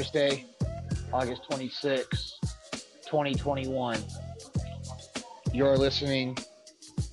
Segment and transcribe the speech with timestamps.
[0.00, 0.46] Thursday,
[1.12, 2.38] August 26,
[3.04, 3.98] 2021.
[5.52, 6.38] You're listening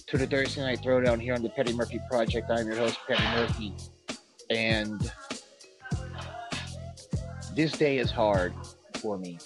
[0.06, 2.50] to the Thursday Night Throwdown here on the Petty Murphy Project.
[2.50, 3.74] I'm your host, Petty Murphy.
[4.50, 5.12] And
[7.54, 8.54] this day is hard
[9.02, 9.38] for me,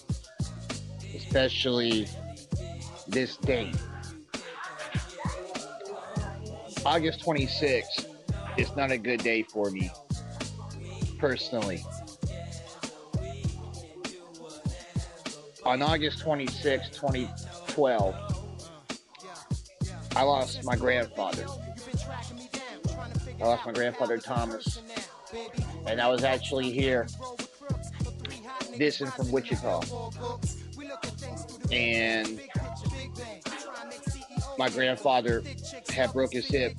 [1.15, 2.07] especially
[3.07, 3.75] this date.
[6.85, 8.05] August 26th
[8.57, 9.89] is not a good day for me,
[11.17, 11.83] personally.
[15.71, 18.15] On August 26, 2012,
[20.17, 21.45] I lost my grandfather.
[23.39, 24.81] I lost my grandfather Thomas.
[25.85, 27.07] And I was actually here
[28.75, 29.79] visiting from Wichita.
[31.71, 32.41] And
[34.57, 35.41] my grandfather
[35.87, 36.73] had broke his hip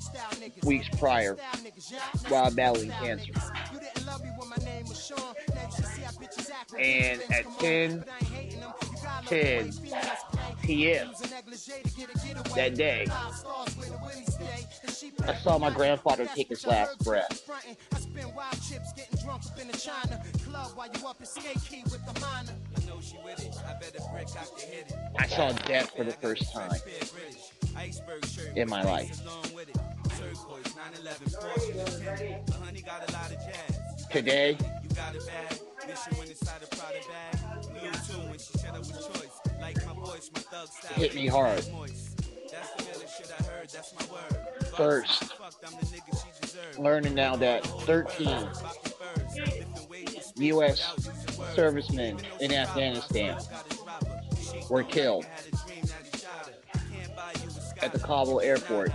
[0.65, 1.35] weeks prior
[2.27, 3.33] while battling cancer.
[6.77, 8.05] And at 10
[9.33, 9.73] 10
[10.61, 11.11] p.m.
[12.55, 13.07] that day,
[15.27, 17.49] I saw my grandfather take his last breath.
[25.17, 26.71] I saw death for the first time
[28.55, 29.19] in my life.
[34.11, 34.57] Today,
[40.95, 41.63] hit me hard.
[44.75, 45.33] First,
[46.77, 48.47] learning now that 13
[50.35, 50.95] U.S.
[51.55, 53.37] servicemen in Afghanistan
[54.69, 55.25] were killed
[57.81, 58.91] at the Kabul airport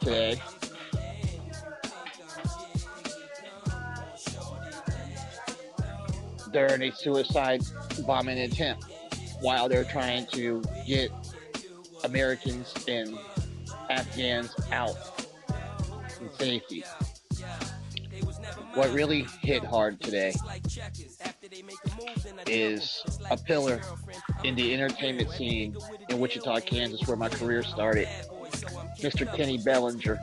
[0.00, 0.40] today.
[6.54, 7.62] During a suicide
[8.06, 8.84] bombing attempt
[9.40, 11.10] while they're trying to get
[12.04, 13.18] Americans and
[13.90, 14.94] Afghans out
[16.20, 16.84] in safety.
[18.74, 20.32] What really hit hard today
[22.46, 23.02] is
[23.32, 23.80] a pillar
[24.44, 25.76] in the entertainment scene
[26.08, 28.06] in Wichita, Kansas, where my career started.
[29.00, 29.26] Mr.
[29.36, 30.20] Kenny Ballinger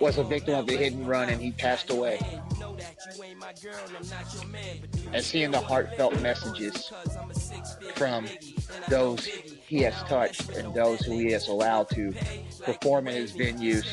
[0.00, 2.20] was a victim of a hit and run and he passed away.
[5.12, 6.92] And seeing the heartfelt messages
[7.94, 8.26] from
[8.88, 12.12] those he has touched and those who he has allowed to
[12.62, 13.84] perform in his venues,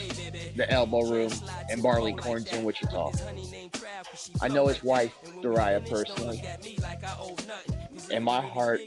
[0.56, 1.32] the Elbow Room
[1.70, 3.12] and Barleycorn's in Wichita.
[4.42, 6.44] I know his wife, Dariah, personally.
[8.12, 8.82] And my heart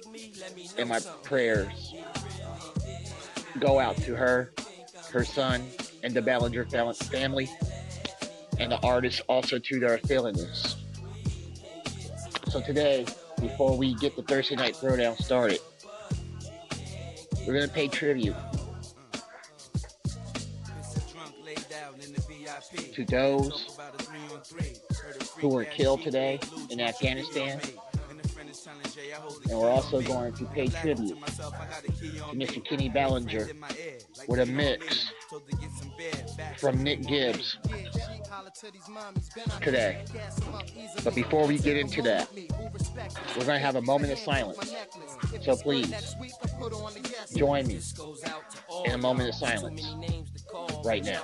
[0.77, 1.95] and my prayers
[3.59, 4.53] go out to her,
[5.15, 5.63] her son,
[6.03, 7.49] and the Ballinger family,
[8.59, 10.77] and the artists also to their feeling this.
[12.49, 13.07] So today,
[13.41, 15.61] before we get the Thursday Night Throwdown started,
[17.47, 18.35] we're to pay tribute
[22.93, 23.79] to those
[25.39, 26.41] who were killed today
[26.71, 27.61] in Afghanistan.
[28.67, 32.65] And we're also going to pay tribute to Mr.
[32.65, 33.49] Kenny Ballinger
[34.27, 35.11] with a mix
[36.59, 37.59] from Nick Gibbs
[39.61, 40.05] today.
[41.03, 44.73] But before we get into that, we're going to have a moment of silence.
[45.43, 46.17] So please,
[47.37, 47.81] join me
[48.87, 49.95] in a moment of silence
[50.85, 51.23] right now.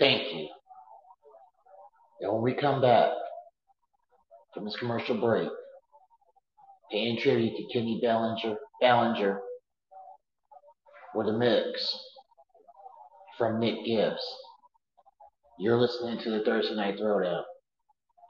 [0.00, 0.48] Thank you.
[2.20, 3.10] And when we come back
[4.54, 5.48] from this commercial break,
[6.90, 9.40] paying tribute to Kenny Ballinger, Bellinger
[11.14, 11.98] with a mix
[13.36, 14.22] from Nick Gibbs.
[15.58, 17.42] You're listening to the Thursday Night Throwdown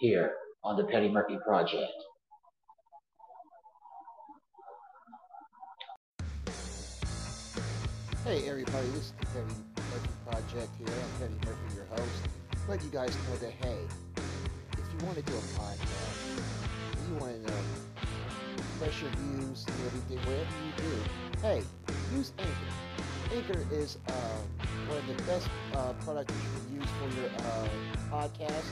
[0.00, 0.32] here
[0.64, 1.92] on the Petty Murphy Project.
[8.24, 9.67] Hey everybody, this is Petty
[10.28, 10.88] Project here.
[10.88, 12.28] I'm Petty Murphy, your host.
[12.68, 13.78] Let you guys know that hey,
[14.72, 16.42] if you want to do a podcast,
[17.08, 17.52] you want to
[18.78, 21.62] fresh views and everything, whatever you do, hey,
[22.14, 23.34] use Anchor.
[23.34, 24.12] Anchor is uh,
[24.88, 27.68] one of the best uh, products you can use for your uh,
[28.12, 28.68] podcast.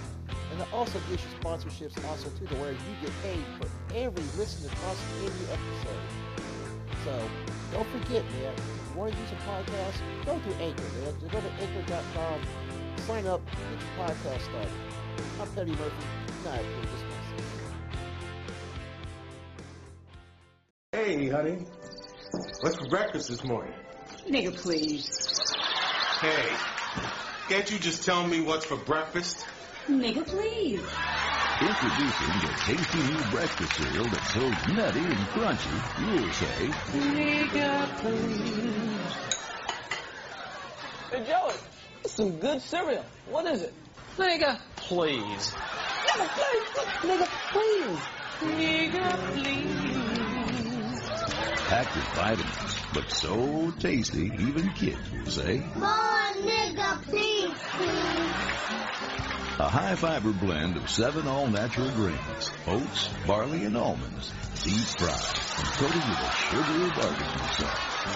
[0.53, 4.25] And it also gives you sponsorships also too, to where you get paid for every
[4.37, 6.05] listen across every episode.
[7.03, 7.29] So
[7.73, 8.53] don't forget, man,
[8.97, 11.15] want to use a podcast, go to Anchor, man.
[11.21, 12.41] Just go to anchor.com,
[13.01, 14.73] sign up, get your podcast started.
[15.39, 16.07] I'm Petty Murphy.
[16.45, 17.05] Now I this.
[20.93, 21.67] Hey, honey.
[22.63, 23.75] What's for breakfast this morning?
[24.29, 25.07] Nigga, please.
[26.21, 26.57] Hey,
[27.51, 29.45] can't you just tell me what's for breakfast?
[29.89, 30.81] Nigga, please.
[31.59, 34.41] Introducing the tasty new breakfast cereal that's so
[34.75, 35.73] nutty and crunchy,
[36.05, 39.17] you'll say, Nigga, please.
[41.11, 41.55] Hey, Joey,
[42.05, 43.05] it's some good cereal.
[43.31, 43.73] What is it?
[44.19, 45.55] Nigga, please.
[46.05, 46.69] Nigga, please.
[47.01, 48.01] Nigga, please.
[48.43, 49.77] Nigga, please.
[51.69, 59.46] packed with vitamins, but so tasty, even kids will say, More nigga, please, please.
[59.59, 64.33] A high fiber blend of seven all natural grains, oats, barley, and almonds,
[64.63, 68.07] deep fried and coated with a sugary barbecue sauce.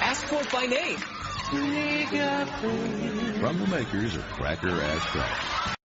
[0.00, 0.98] Ask for it by name.
[3.40, 5.77] From the makers of Cracker Ass Crackers.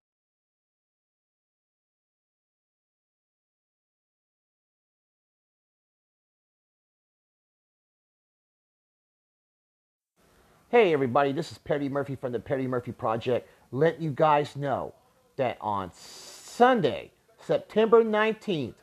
[10.72, 13.46] Hey everybody, this is Petty Murphy from the Petty Murphy Project.
[13.74, 14.94] Let you guys know
[15.36, 17.12] that on Sunday,
[17.46, 18.76] September 19th,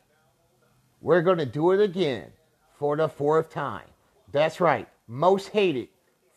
[1.01, 2.27] we're going to do it again
[2.77, 3.87] for the fourth time.
[4.31, 5.87] That's right, Most Hated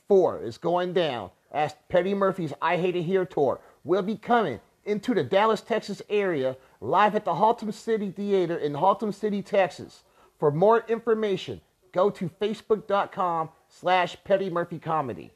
[0.08, 4.58] 4 is going down as Petty Murphy's I Hate It Here tour will be coming
[4.86, 10.02] into the Dallas, Texas area live at the Haltom City Theater in Haltom City, Texas.
[10.38, 11.60] For more information,
[11.92, 15.30] go to facebook.com slash Petty Murphy Comedy.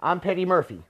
[0.00, 0.80] I'm Petty Murphy,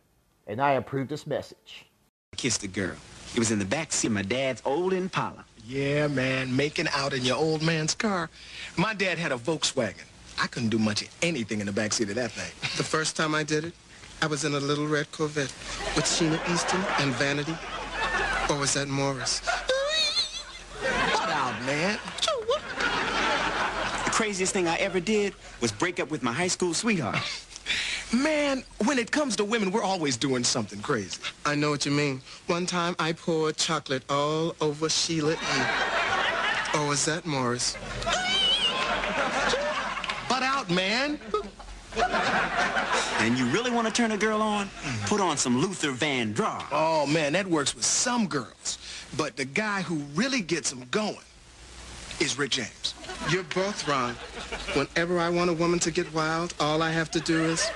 [0.47, 1.87] and I approve this message.
[2.35, 2.95] I kissed a girl.
[3.35, 5.47] It was in the back seat of my dad's old Impala.
[5.65, 8.29] Yeah, man, making out in your old man's car.
[8.77, 10.05] My dad had a Volkswagen.
[10.39, 12.51] I couldn't do much of anything in the backseat of that thing.
[12.77, 13.73] The first time I did it,
[14.21, 15.55] I was in a little red Corvette
[15.97, 17.57] with Sheena Easton and Vanity.
[18.51, 19.41] Or was that Morris?
[20.81, 21.99] What out, man?
[24.05, 27.19] The craziest thing I ever did was break up with my high school sweetheart.
[28.13, 31.21] Man, when it comes to women, we're always doing something crazy.
[31.45, 32.23] I know what you mean.
[32.47, 35.37] One time I poured chocolate all over Sheila E.
[36.73, 37.77] Oh, or was that Morris?
[40.27, 41.21] Butt out, man.
[43.19, 44.71] And you really want to turn a girl on?
[45.05, 46.65] Put on some Luther Vandross.
[46.73, 48.79] Oh, man, that works with some girls.
[49.19, 51.19] But the guy who really gets them going
[52.21, 52.95] is Rick James.
[53.29, 54.15] You're both wrong.
[54.73, 57.71] Whenever I want a woman to get wild, all I have to do is...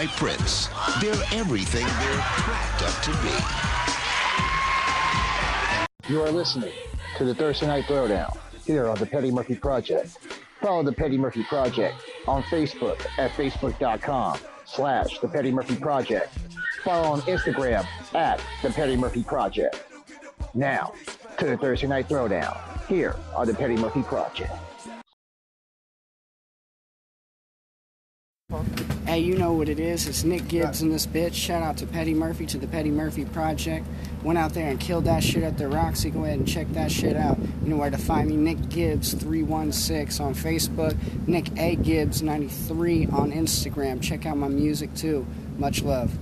[0.00, 0.68] by Prince.
[1.02, 3.10] They're everything they're cracked up to
[6.06, 6.10] be.
[6.10, 6.72] You are listening
[7.18, 10.16] to the Thursday Night Throwdown here on the Petty Murphy Project.
[10.62, 16.32] Follow the Petty Murphy Project on Facebook at facebook.com slash the Petty Murphy Project.
[16.82, 19.84] Follow on Instagram at the Petty Murphy Project.
[20.54, 20.94] Now
[21.36, 24.50] to the Thursday Night Throwdown here on the Petty Murphy Project.
[29.10, 30.06] Hey, you know what it is.
[30.06, 31.34] It's Nick Gibbs and this bitch.
[31.34, 33.84] Shout out to Petty Murphy to the Petty Murphy Project.
[34.22, 36.10] Went out there and killed that shit at the Roxy.
[36.10, 37.36] Go ahead and check that shit out.
[37.40, 38.36] You know where to find me.
[38.36, 40.96] Nick Gibbs 316 on Facebook.
[41.26, 44.00] Nick A Gibbs 93 on Instagram.
[44.00, 45.26] Check out my music too.
[45.58, 46.16] Much love.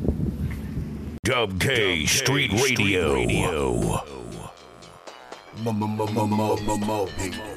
[1.25, 4.03] Dub K Street Radio.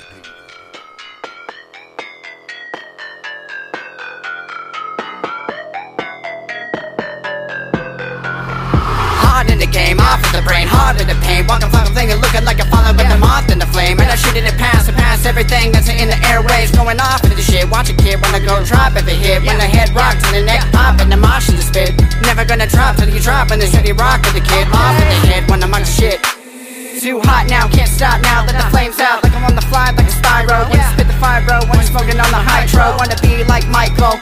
[10.33, 11.47] the brain, hard in the pain.
[11.47, 13.99] Walking fucking thing and looking like a falling with the moth in the flame.
[13.99, 16.71] And I shoot it pass and pass everything that's in the airways.
[16.71, 17.67] Going off into the shit.
[17.71, 19.43] Watch a kid when I go drop if it hit.
[19.43, 21.97] When the head rocks and the neck pop and the mosh in the spit.
[22.23, 24.67] Never gonna drop till you drop and the shitty rock with the kid.
[24.71, 26.23] Off in the head when I'm on the shit.
[27.01, 28.45] Too hot now, can't stop now.
[28.45, 28.71] Let the uh-huh.
[28.71, 30.69] flames out like I'm on the fly like a spyro.
[30.69, 32.97] When you spit the fibro, when you're smoking on the hydro.
[32.99, 34.21] Wanna be like Michael.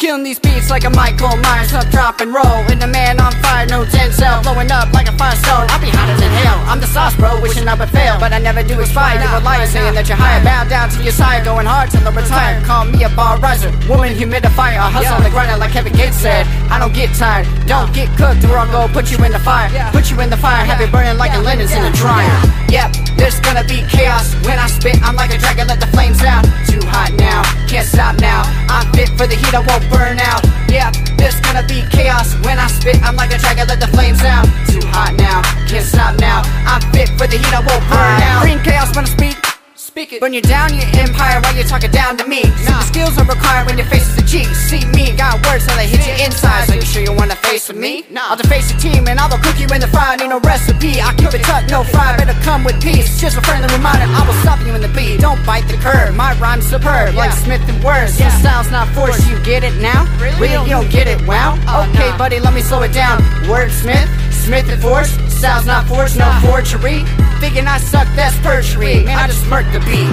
[0.00, 2.64] Killing these beats like a Michael Myers up, drop and roll.
[2.72, 5.68] And the man on fire, no ten cell, blowing up like a firestone.
[5.68, 6.56] I'll be hotter than hell.
[6.64, 9.20] I'm the sauce, bro, wishing I would fail, but I never do expire.
[9.20, 10.40] You a liar saying that you're higher.
[10.40, 12.64] Bow down to your side, going hard till I retire.
[12.64, 14.80] Call me a bar riser, woman humidifier.
[14.80, 16.48] I hustle on the grind like Kevin Gates said.
[16.72, 19.68] I don't get tired, don't get cooked, or I'll go put you in the fire.
[19.92, 22.32] Put you in the fire, have it burning like a linens in a dryer.
[22.72, 24.96] Yep, there's gonna be chaos when I spit.
[25.04, 26.48] I'm like a dragon, let the flames out.
[26.64, 28.48] Too hot now, can't stop now.
[28.72, 30.42] I'm fit for the heat, I won't burn out.
[30.70, 33.02] Yeah, there's gonna be chaos when I spit.
[33.02, 34.46] I'm like a dragon, let the flames out.
[34.70, 36.42] Too hot now, can't stop now.
[36.64, 38.42] I'm fit for the heat, I won't burn out.
[38.42, 39.49] Bring chaos when I speak.
[39.90, 40.20] Speak it.
[40.20, 42.46] Burn you down, your empire, while you're talking down to me.
[42.62, 44.46] See, the skills are required when your face is a G.
[44.54, 46.70] See me, got words so they hit you inside.
[46.70, 48.06] So you sure you wanna face with me?
[48.14, 50.16] I'll deface the team and I'll cook you in the fire.
[50.16, 51.02] Need no recipe.
[51.02, 52.14] I keep it tucked, no fry.
[52.16, 53.20] Better come with peace.
[53.20, 55.18] Just a friendly reminder, I will stop you in the beat.
[55.18, 56.14] Don't bite the curve.
[56.14, 58.14] My rhyme's superb, like Smith and Words.
[58.20, 59.26] Your style's not forced.
[59.26, 60.06] You get it now?
[60.22, 60.70] Really?
[60.70, 61.18] You don't get it?
[61.26, 61.58] Wow.
[61.90, 63.18] Okay, buddy, let me slow it down.
[63.50, 64.06] Wordsmith,
[64.50, 65.14] Smith and Force.
[65.30, 67.06] Style's not forced, no forgery.
[67.38, 69.06] Thinking I suck, that's perjury.
[69.06, 70.10] Man, I just murked the beat.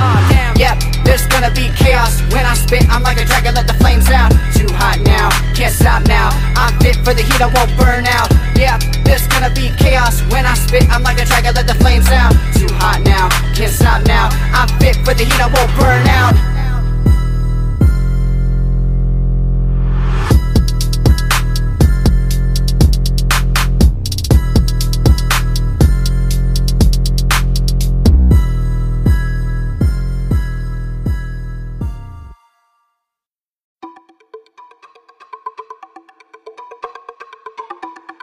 [0.61, 2.85] Yep, there's gonna be chaos when I spit.
[2.87, 4.29] I'm like a dragon, let the flames out.
[4.53, 6.29] Too hot now, can't stop now.
[6.53, 8.29] I'm fit for the heat, I won't burn out.
[8.53, 10.85] Yep, there's gonna be chaos when I spit.
[10.93, 12.37] I'm like a dragon, let the flames out.
[12.53, 14.29] Too hot now, can't stop now.
[14.53, 16.56] I'm fit for the heat, I won't burn out.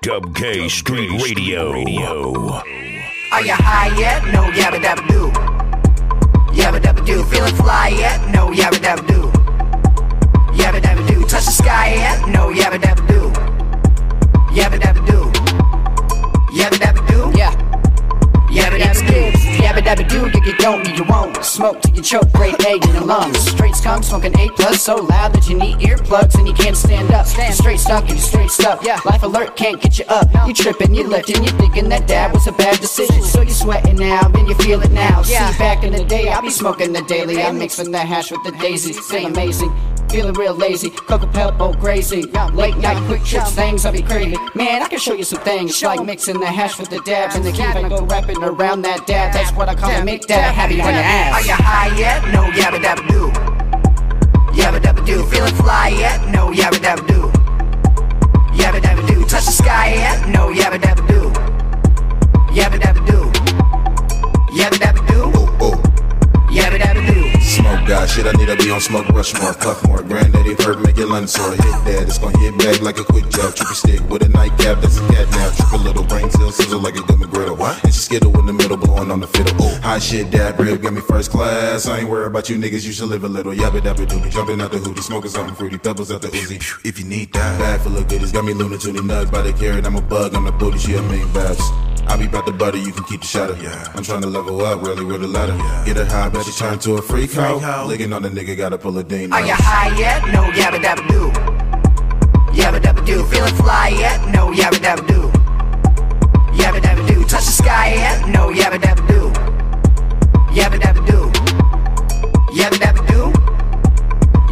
[0.05, 1.73] Dub K Street Radio.
[3.33, 4.23] Are you high yet?
[4.35, 5.31] No, yabba dabba do.
[6.53, 7.25] Yabba dabba do.
[7.25, 8.21] Feeling fly yet?
[8.31, 9.21] No, yabba dabba do.
[10.61, 11.21] Yabba dabba do.
[11.23, 12.29] Touch the sky yet?
[12.29, 13.31] No, yabba dabba do.
[14.53, 14.94] Yabba dabba
[19.85, 20.17] dabba do.
[20.17, 20.25] Yeah.
[20.25, 20.33] Yabba dabba do.
[20.33, 20.39] Yabba dabba do.
[20.39, 21.45] if you don't, you won't.
[21.45, 23.39] Smoke till you choke, grade A in your lungs.
[23.39, 27.11] Straight skunk, smoking A plus, so loud that you need earplugs and you can't stand
[27.13, 27.27] up.
[27.37, 28.85] You're straight stuck and you straight stuck.
[28.85, 30.29] Yeah, life alert can't get you up.
[30.47, 33.23] You tripping, you lifting, you thinking that dab was a bad decision.
[33.23, 35.23] So you sweating now, then you feel it now.
[35.23, 37.43] See, back in the day, I be smoking the daily.
[37.43, 39.73] I'm mixing the hash with the daisy, feel amazing.
[40.11, 42.23] Feeling real lazy, Cocoa Pebble crazy.
[42.53, 44.39] Late night quick trips, things I be craving.
[44.55, 47.45] Man, I can show you some things like mixing the hash with the dab and
[47.45, 47.63] the key.
[47.63, 49.33] I go rapping around that dab.
[49.33, 50.55] That's what I call a make dab.
[50.55, 51.35] Happy on your ass.
[51.35, 52.23] Are you high yet?
[52.33, 53.31] No, yabba dabba do.
[54.53, 55.25] Yabba dabba do.
[55.27, 56.21] Feeling fly yet?
[56.31, 57.31] No, yabba dabba do.
[58.55, 59.25] Yabba dabba do.
[59.27, 60.29] Touch the sky yet?
[60.29, 60.53] No.
[60.53, 61.31] Yabba dabba do.
[62.55, 62.79] Yabba
[67.87, 70.03] God, shit, I need to be on smoke rush more, puff more.
[70.03, 71.51] Granddaddy hurt, make your lungs sore.
[71.51, 73.53] Hit that, it's gonna hit back like a quick jab.
[73.55, 75.51] Trippy stick with a nightcap, that's a cat now.
[75.51, 77.57] Trip a little brain cell, sizzle like a gummy griddle.
[77.57, 77.83] What?
[77.85, 79.55] And she skittle in the middle, blowing on the fiddle.
[79.61, 81.87] Oh, hot shit, dad, real, got me first class.
[81.87, 83.53] I ain't worried about you niggas, you should live a little.
[83.53, 86.57] Yabba dabba doobie, jumping out the hoodie, smoking something fruity, pebbles out the Uzi.
[86.85, 89.85] If you need that, bag full of goodies, got me Tunes nuts by the carrot.
[89.85, 91.94] I'm a bug, I'm the booty, she a main babs.
[92.07, 93.55] I be about the butter, you can keep the shadow.
[93.55, 93.93] Yeah.
[93.95, 95.57] I'm trying to level up, really with a ladder.
[95.85, 97.87] Get her high, but she turn to a freak hoe.
[97.89, 99.33] Licking on the nigga, gotta pull a ding.
[99.33, 100.23] Are you high yet?
[100.33, 101.31] No, yabba dabba do.
[102.53, 103.25] Yabba dabba do.
[103.25, 104.21] Feeling fly yet?
[104.33, 105.31] No, yabba dabba do.
[106.61, 107.25] Yabba dabba do.
[107.25, 108.29] Touch the sky yet?
[108.29, 109.31] No, yabba dabba do.
[110.55, 111.31] Yabba dabba do.
[112.55, 113.33] Yabba dabba do.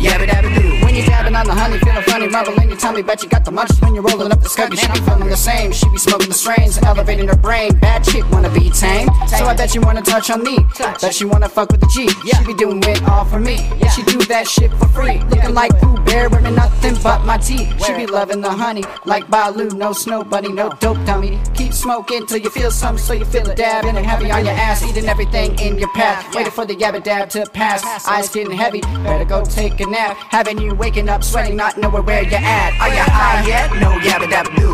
[0.03, 0.85] Yabba dabba do.
[0.85, 1.79] When you're dabbing on the honey,
[2.23, 3.03] feeling funny, marvel in your tummy.
[3.03, 4.79] Bet you got the munchies when you're rolling up the scubby.
[4.79, 5.73] She be feeling the same.
[5.73, 7.79] She be smoking the strains, elevating her brain.
[7.79, 10.59] Bad chick wanna be tame, so I bet you wanna touch on me.
[11.01, 12.09] Bet you wanna fuck with the G.
[12.09, 13.57] She be doing it all for me.
[13.95, 15.19] She do that shit for free.
[15.31, 17.69] Looking like Pooh Bear, wearing nothing but my teeth.
[17.85, 19.71] She be loving the honey, like Baloo.
[19.71, 21.39] No snow bunny, no dope dummy.
[21.55, 24.55] Keep smoking till you feel something, so you feel it dabbing and heavy on your
[24.55, 26.35] ass, eating everything in your path.
[26.35, 28.07] Waiting for the yabba dab to pass.
[28.07, 30.17] Eyes getting heavy, better go take a nap.
[30.31, 32.73] Having you waking up sweating, not knowing where you're at.
[32.83, 33.69] Are you high yet?
[33.85, 34.71] No yabba dabba do.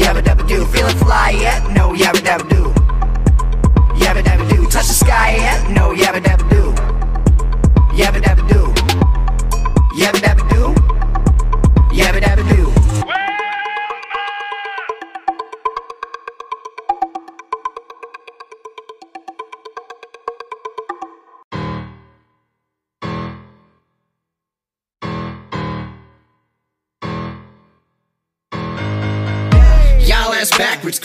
[0.00, 0.58] Yabba dabba do.
[0.66, 1.60] Feeling fly yet?
[1.78, 2.62] No yabba dabba do.
[4.02, 4.58] Yabba dabba do.
[4.74, 5.58] Touch the sky yet?
[5.78, 6.62] No yabba dabba do.
[8.00, 8.62] Yabba dabba do.
[10.00, 10.55] Yabba dabba do.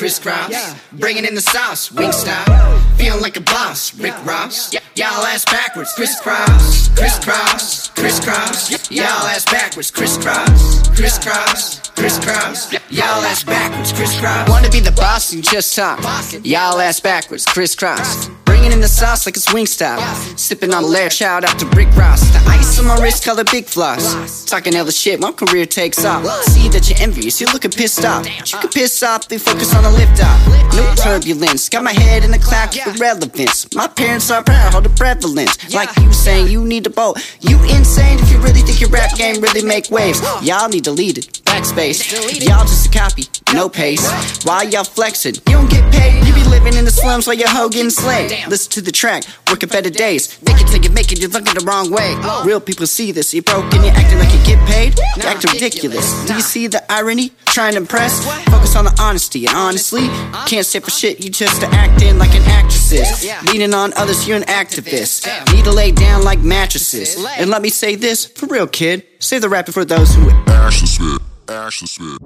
[0.02, 0.76] Crisscross.
[0.94, 2.80] Bringing in the sauce, wing style.
[2.98, 4.74] Feeling like a boss, Rick Ross.
[4.96, 8.90] Y'all ass backwards, crisscross, crisscross, crisscross.
[8.90, 12.74] Y'all ass backwards, crisscross, crisscross, crisscross.
[12.90, 14.50] Y'all ass backwards, crisscross.
[14.50, 16.00] Wanna be the boss and just talk.
[16.44, 18.40] Y'all ass backwards, crisscross.
[18.62, 20.00] Bringing in the sauce like it's wing style.
[20.38, 22.21] Sipping on lair, out to Rick Ross.
[22.30, 24.45] The ice on my wrist, color big floss.
[24.45, 26.24] Talking hella shit, my career takes off.
[26.43, 28.26] See that you're envious, you're looking pissed off.
[28.28, 30.39] You can piss off, they focus on the lift off.
[30.76, 33.74] No turbulence, got my head in the cloud, keep irrelevance.
[33.76, 35.74] My parents are proud, hold the prevalence.
[35.74, 37.17] Like you saying, you need a boat.
[37.41, 40.21] You insane if you really think your rap game really make waves.
[40.43, 42.47] Y'all need to lead deleted, backspace.
[42.47, 44.06] Y'all just a copy, no pace.
[44.43, 45.36] Why y'all flexing?
[45.47, 48.32] You don't get paid, you be living in the slums while your hoe getting slayed.
[48.52, 50.28] Listen to the track, working better days.
[50.28, 52.14] Think it till you make it, you're looking the wrong way.
[52.46, 55.00] Real people see this, you broke and you're acting like you get paid.
[55.16, 56.26] You act ridiculous.
[56.26, 57.32] Do you see the irony?
[57.46, 58.26] Trying to impress?
[58.50, 60.08] Focus on the honesty, and honestly,
[60.48, 63.32] can't say for shit, you just acting like an actress is.
[63.48, 65.26] Leaning on others, you're an activist.
[65.54, 67.16] Need to lay down like mattresses.
[67.38, 69.06] And let me say this, for real, kid.
[69.20, 70.30] Save the rapping for those who.
[70.48, 71.31] Ashley Smith.
[71.52, 72.18] Ashley Smith.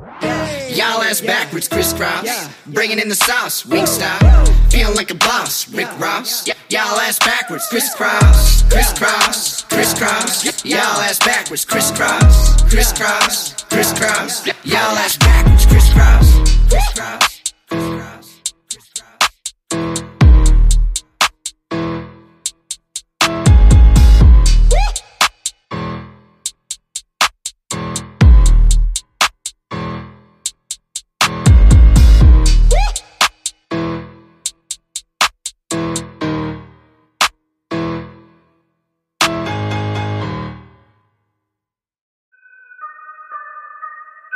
[0.78, 2.50] Y'all ass backwards, crisscross.
[2.68, 4.46] Bringing in the sauce, wing style.
[4.70, 6.48] Feeling like a boss, Rick Ross.
[6.70, 10.66] Y'all ass backwards, crisscross, crisscross, crisscross.
[10.66, 14.46] Y'all ass backwards, crisscross, crisscross, crisscross.
[14.64, 16.34] Y'all ass backwards, crisscross,
[16.70, 17.35] crisscross, crisscross.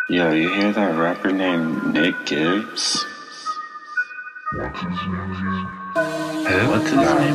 [0.09, 3.05] Yo, you hear that rapper named Nick Gibbs?
[4.49, 4.57] Who?
[4.57, 5.35] What's his name?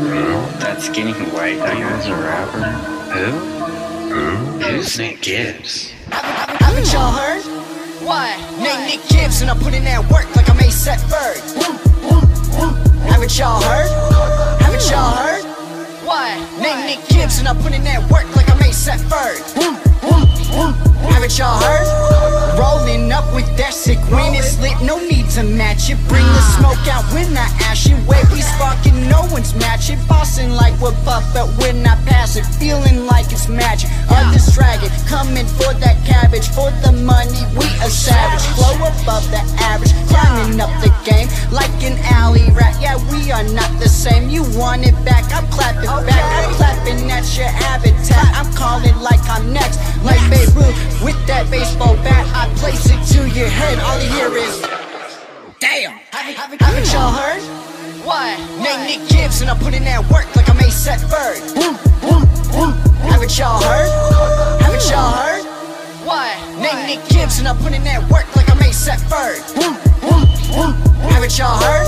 [0.00, 0.42] Who?
[0.58, 2.58] That skinny white guy is a rapper.
[3.14, 3.30] Who?
[4.12, 4.58] Who?
[4.58, 5.92] Who's Nick Gibbs?
[6.10, 7.42] Haven't y'all heard?
[8.02, 8.36] What?
[8.58, 11.38] Name Nick Gibbs and I put in that work like I'm ASAP Ferg.
[13.06, 13.88] Haven't y'all heard?
[14.60, 15.44] Haven't y'all heard?
[16.04, 16.36] What?
[16.60, 19.38] Name Nick Gibbs and I put in that work like I'm ASAP Ferg.
[21.12, 22.43] Haven't y'all heard?
[25.34, 25.98] To match it.
[26.06, 27.98] Bring the smoke out when I ash it.
[28.06, 29.98] Way we sparking, no one's matching.
[30.06, 33.90] Bossing like we're puff, but when I pass it, feeling like it's magic.
[34.08, 36.46] Others dragging, coming for that cabbage.
[36.54, 38.46] For the money, we a savage.
[38.54, 42.78] Flow above the average, climbing up the game like an alley rat.
[42.80, 44.30] Yeah, we are not the same.
[44.30, 46.46] You want it back, I'm clapping back.
[46.46, 48.28] I'm clapping at your habitat.
[48.38, 52.22] I'm calling like I'm next, like Babe Ruth with that baseball bat.
[52.30, 53.78] I place it to your head.
[53.80, 54.60] All you hear is,
[55.60, 55.98] damn.
[56.12, 57.42] Haven't, haven't y'all heard?
[58.04, 58.38] What?
[58.60, 61.40] Name Nick Gibbs and I put in that work like I'm A$AP Ferg.
[63.08, 63.88] Haven't y'all heard?
[64.62, 65.44] Haven't y'all heard?
[66.04, 66.36] What?
[66.60, 68.54] Name Nick Gibbs and I put in that work like I'm
[70.04, 71.86] Haven't y'all heard?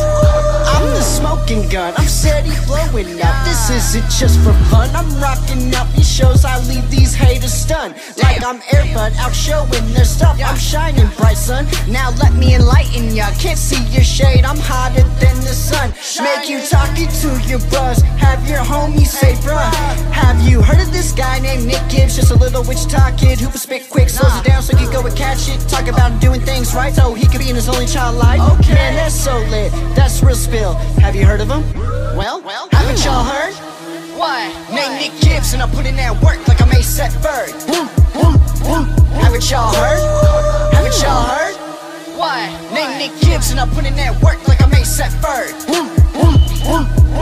[0.66, 3.44] I'm the smoking gun, I'm steady blowing up.
[3.44, 4.88] This isn't just for fun.
[4.94, 7.94] I'm rocking out these shows, I leave these haters stunned.
[8.22, 10.38] Like I'm Airbud out showing their stuff.
[10.44, 11.66] I'm shining bright, son.
[11.88, 13.26] Now let me enlighten ya.
[13.38, 15.92] Can't see your shade, I'm hotter than the sun.
[16.22, 18.00] Make you talking to your bros.
[18.16, 19.72] Have your homies say, bruh.
[20.12, 22.16] Have you heard of this guy named Nick Gibbs?
[22.16, 25.04] Just a little Wichita kid who can spit quick, slows it down so you go
[25.04, 25.60] and catch it.
[25.68, 28.40] Talk about doing things right so he could be in his only child life.
[28.58, 29.72] Okay, man, that's so lit.
[29.94, 30.74] That's real spill.
[31.00, 31.62] Have you heard of him?
[32.16, 33.54] Well, well, haven't y'all heard?
[34.16, 34.50] What?
[34.70, 37.52] Name Nick Gibbs and I put in that work like I'm A$AP Ferg.
[39.20, 40.00] Haven't y'all heard?
[40.72, 41.54] Haven't y'all heard?
[42.16, 42.50] What?
[42.72, 45.52] Name Nick Gibbs and I put in that work like I'm A$AP Ferg.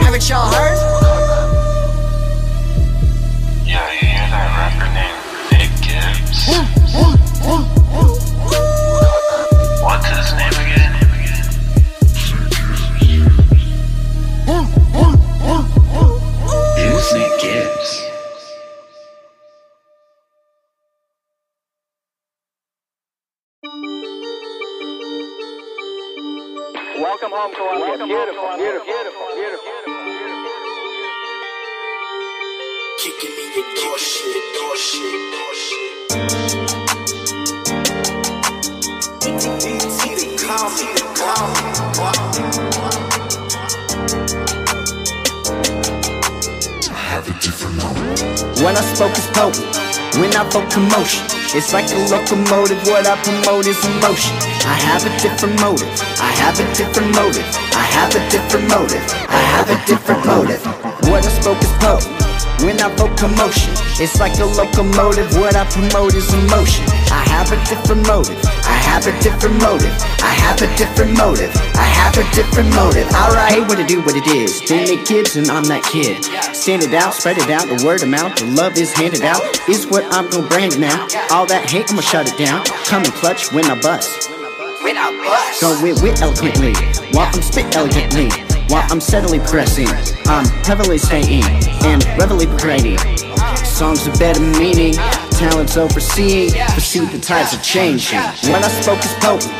[0.01, 0.77] Haven't y'all heard?
[3.65, 5.19] Yeah, you hear that rapper named
[5.51, 6.47] Nick Gibbs?
[9.85, 10.93] What's his name again?
[16.75, 18.01] Who's Nick Gibbs?
[26.99, 28.07] Welcome home, Columbia.
[28.07, 29.37] Beautiful, beautiful, beautiful, beautiful.
[29.37, 29.71] beautiful.
[32.97, 35.91] Kicking in your door shit, door shit, door shit.
[48.63, 49.65] When I spoke is potent,
[50.17, 51.25] when I vote commotion.
[51.53, 54.35] It's like a locomotive, what I promote is emotion.
[54.65, 55.87] I have a different motive,
[56.19, 60.61] I have a different motive, I have a different motive, I have a different motive.
[61.09, 62.24] What I spoke is potent,
[62.63, 63.73] when I vote commotion.
[63.99, 66.85] It's like a locomotive, what I promote is emotion.
[67.11, 71.51] I have a different motive, I have a different motive, I have a different motive,
[71.75, 73.07] I have a different motive.
[73.11, 74.61] Alright, what to do, what it is.
[74.69, 76.23] Nick Gibbs and I'm that kid.
[76.55, 79.41] Stand it out, spread it out, the word amount, the love is handed out.
[79.67, 81.07] Is what I'm gonna brand it now.
[81.31, 82.63] All that hate, I'ma shut it down.
[82.85, 84.29] Come and clutch when I bust.
[84.83, 85.61] When I bust.
[85.61, 86.73] Go with wit eloquently,
[87.11, 88.44] while I'm spit elegantly.
[88.67, 89.87] While I'm steadily progressing,
[90.25, 91.43] I'm heavily staying
[91.83, 92.97] and readily progressing.
[93.63, 94.95] Songs of better meaning,
[95.35, 98.19] talents overseeing, perceive the tides are changing.
[98.47, 99.51] When I spoke is potent,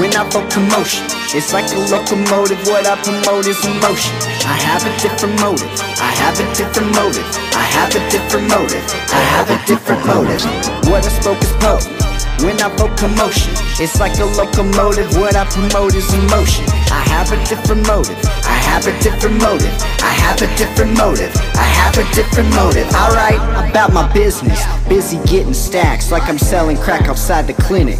[0.00, 1.04] when I vote commotion,
[1.36, 4.16] it's like a locomotive, what I promote is emotion.
[4.48, 5.68] I have a different motive,
[6.00, 10.42] I have a different motive, I have a different motive, I have a different motive.
[10.88, 11.98] What I spoke is potent.
[12.38, 13.50] When I vote commotion,
[13.82, 15.10] it's like a locomotive.
[15.18, 16.64] What I promote is emotion.
[16.86, 18.14] I have a different motive.
[18.46, 19.72] I have a different motive.
[20.00, 21.34] I have a different motive.
[21.54, 22.86] I have a different motive.
[22.94, 24.62] Alright, about my business.
[24.88, 27.98] Busy getting stacks like I'm selling crack outside the clinic.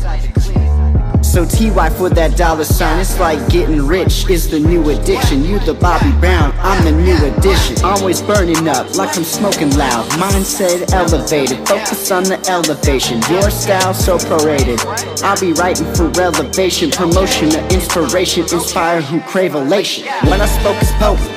[1.28, 5.44] So TY for that dollar sign, it's like getting rich is the new addiction.
[5.44, 7.76] You the Bobby Brown, I'm the new addition.
[7.84, 10.08] Always burning up like I'm smoking loud.
[10.12, 13.20] Mindset elevated, focus on the elevation.
[13.30, 14.80] Your style so prorated.
[15.22, 20.08] I'll be writing for elevation, promotion, or inspiration, inspire who crave elation.
[20.30, 21.28] When I spoke is potent.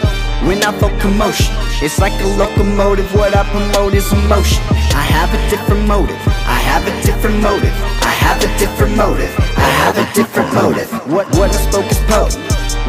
[0.47, 3.13] When I vote commotion, it's like a locomotive.
[3.13, 4.63] What I promote is emotion.
[4.95, 6.15] I have a different motive.
[6.47, 7.90] I have a different motive.
[8.01, 9.33] I have a different motive.
[9.57, 10.89] I have a different motive.
[11.07, 12.41] What what I spoke is potent.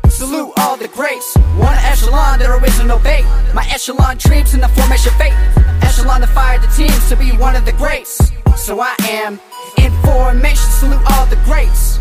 [0.09, 1.37] Salute all the greats.
[1.59, 3.25] One echelon, there is no bait.
[3.55, 5.35] My echelon dreams in the formation fate.
[5.83, 8.33] Echelon to fire the teams to be one of the greats.
[8.57, 9.39] So I am
[9.77, 10.71] in formation.
[10.71, 12.01] Salute all the greats.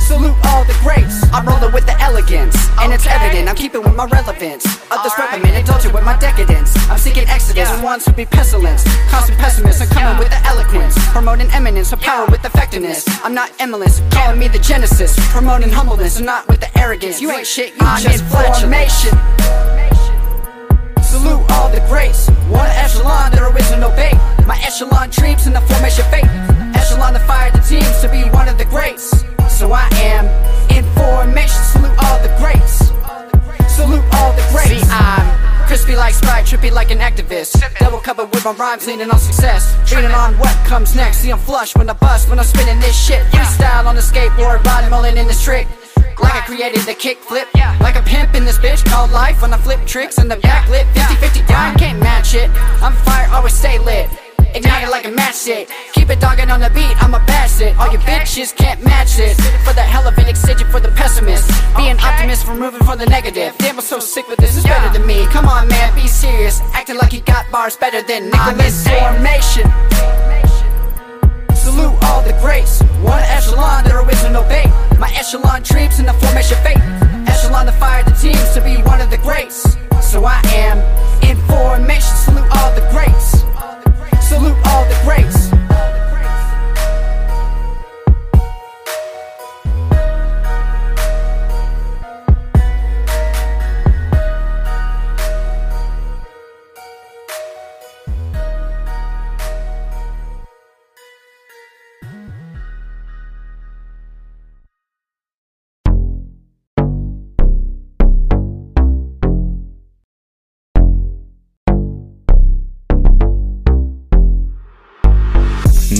[0.00, 1.22] Salute all the greats.
[1.32, 3.48] I'm rolling with the elegance, and it's evident.
[3.48, 4.66] I'm keeping with my relevance.
[4.90, 6.76] Others reprimand, indulging with my decadence.
[6.90, 8.84] I'm seeking exodus, and ones who be pestilence.
[9.08, 10.94] Constant pessimists, I'm coming with the eloquence.
[11.12, 13.06] Promoting eminence, of power with effectiveness.
[13.24, 15.16] I'm not eminence, calling me the genesis.
[15.30, 17.20] Promoting humbleness, I'm not with the arrogance.
[17.20, 19.16] You ain't shit, you I'm just formation.
[21.02, 22.28] Salute all the greats.
[22.48, 24.14] One echelon, there is no bait.
[24.46, 26.51] My echelon dreams in the formation fate.
[27.26, 29.24] Fire the teams to be one of the greats.
[29.48, 30.26] So I am
[30.70, 31.62] in formation.
[31.72, 32.88] Salute all the greats.
[33.72, 34.68] Salute all the greats.
[34.68, 37.62] See, I'm crispy like Sprite, trippy like an activist.
[37.78, 39.76] Double covered with my rhymes, leaning on success.
[39.92, 41.18] Leaning on what comes next.
[41.18, 43.22] See, I'm flush when I bust, when I'm spinning this shit.
[43.26, 45.68] Freestyle on the skateboard, body mulling in this trick.
[46.20, 47.48] Like I created the kick flip.
[47.80, 50.68] Like a pimp in this bitch called life when I flip tricks in the back
[50.68, 50.86] lip.
[50.94, 52.50] 50 50 down, can't match it.
[52.82, 54.10] I'm fire, always stay lit.
[54.54, 55.68] Ignite it like a matchstick.
[55.92, 57.74] Keep it dogging on the beat, I'm a bastard.
[57.78, 59.34] All you bitches can't match it.
[59.64, 61.48] For the hell of it, excited for the pessimist.
[61.76, 63.56] Be an optimist, removing from the negative.
[63.58, 65.24] Damn, I'm so sick with this, it's better than me.
[65.26, 66.60] Come on, man, be serious.
[66.74, 69.64] Acting like you got bars better than Nicholas Formation.
[71.56, 72.82] Salute all the greats.
[73.00, 74.68] One echelon, there is no bait.
[74.98, 76.78] My echelon dreams in the formation fate.
[77.26, 79.78] Echelon to fire the teams to be one of the greats.
[80.02, 80.76] So I am
[81.22, 82.16] in formation.
[82.16, 83.42] Salute all the greats.
[84.42, 85.51] Salute all the greats.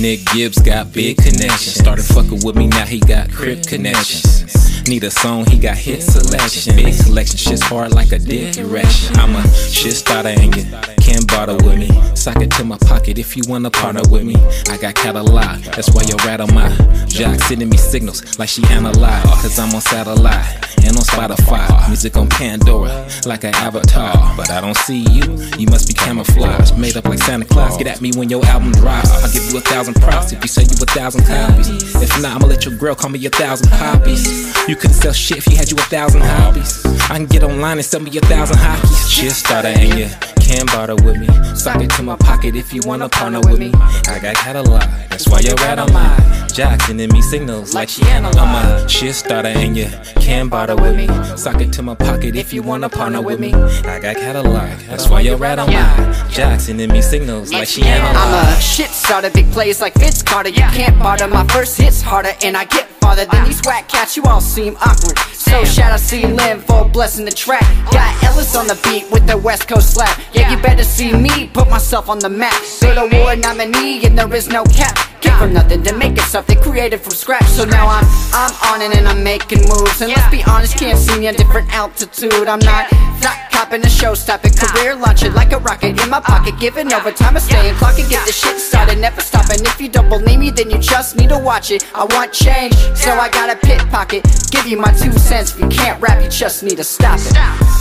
[0.03, 1.75] Nick Gibbs got big connections.
[1.75, 4.43] Started fucking with me, now he got crib connections.
[4.89, 6.75] Need a song, he got hit selection.
[6.75, 9.15] Big collection, shit's hard like a dick erection.
[9.17, 10.65] I'm a shit starter and you
[10.99, 12.17] can't bother with me.
[12.17, 14.35] Sock it to my pocket if you wanna partner with me.
[14.69, 16.69] I got catalog, that's why you're right on my
[17.07, 17.39] jock.
[17.43, 19.29] Sending me signals like she analyzed.
[19.43, 21.87] Cause I'm on satellite and on Spotify.
[21.87, 24.37] Music on Pandora like an avatar.
[24.37, 25.23] But I don't see you,
[25.59, 26.77] you must be camouflaged.
[26.77, 27.77] Made up like Santa Claus.
[27.77, 29.11] Get at me when your album drops.
[29.11, 31.69] I'll give you a thousand props if you say you a thousand copies.
[31.97, 34.27] If not, I'ma let your girl call me a thousand copies.
[34.69, 36.85] You couldn't sell shit if you had you a thousand hobbies.
[37.11, 39.11] I can get online and sell me a thousand hockeys.
[39.11, 40.09] Shit starter and you
[40.41, 41.29] can't bother with me.
[41.55, 43.73] Sock it to my pocket if you wanna partner with me.
[44.09, 46.19] I got catalog, that's why you're right on my
[46.53, 48.39] jock sending me signals like she analyzed.
[48.39, 51.07] I'm a shit starter and you can't bother with me.
[51.37, 53.53] Sock it to my pocket if you wanna partner with me.
[53.55, 57.83] I got catalog, that's why you're right on my jock sending me signals like she
[57.83, 58.17] analyzed.
[58.19, 60.49] I'm a shit starter, big plays like Vince Carter.
[60.49, 64.17] You can't bother, my first hit's harder, and I get farther than these whack cats.
[64.17, 65.19] You all seem awkward.
[65.35, 67.67] So shout out C Lim for blessing the track.
[67.91, 70.19] Got Ellis on the beat with the West Coast slap.
[70.33, 72.59] Yeah, you better see me put myself on the map.
[72.81, 74.97] To war nominee, and there is no cap.
[75.23, 77.47] Came from nothing to make it something created from scratch.
[77.47, 78.05] So now I'm
[78.35, 80.01] I'm on it and I'm making moves.
[80.01, 82.49] And let's be honest, can't see me at different altitude.
[82.49, 82.89] I'm not
[83.21, 86.59] flat copping a show stopping career launching like a rocket in my pocket.
[86.59, 88.99] Giving overtime, I stay and clock and get the shit started.
[88.99, 89.61] Never stopping.
[89.61, 91.85] If you don't believe me, then you just need to watch it.
[91.95, 94.25] I want change, so I got a pit pocket.
[94.51, 95.55] Give you my two cents.
[95.55, 97.35] If you can't rap, you just need to stop it.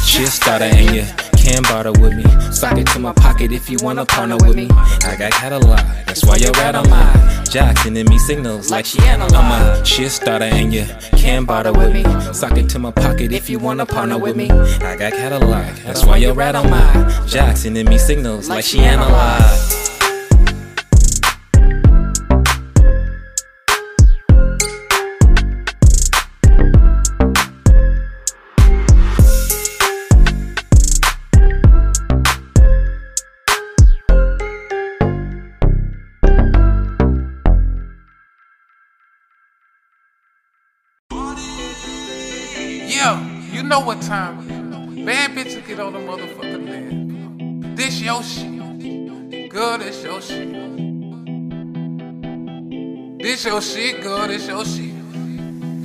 [0.06, 1.06] Shit starter and you
[1.42, 2.24] can't bother with me.
[2.52, 4.68] Sock it to my pocket if you wanna partner with me.
[5.04, 9.00] I got catalog, that's why you're right on my jock sending me signals like she
[9.02, 9.36] analyzed.
[9.36, 10.86] I'm a shit starter and you
[11.18, 12.04] can't bother with me.
[12.34, 14.50] Sock it to my pocket if you wanna partner with me.
[14.50, 18.80] I got catalog, that's why you're right on my jock sending me signals like she
[18.80, 19.91] analyzed.
[43.82, 45.06] Know what time it is.
[45.06, 47.78] Bad bitches get on the motherfucking land.
[47.78, 49.50] This your shit.
[49.50, 50.50] Girl, this your shit.
[53.20, 54.94] This your shit, girl, this your shit.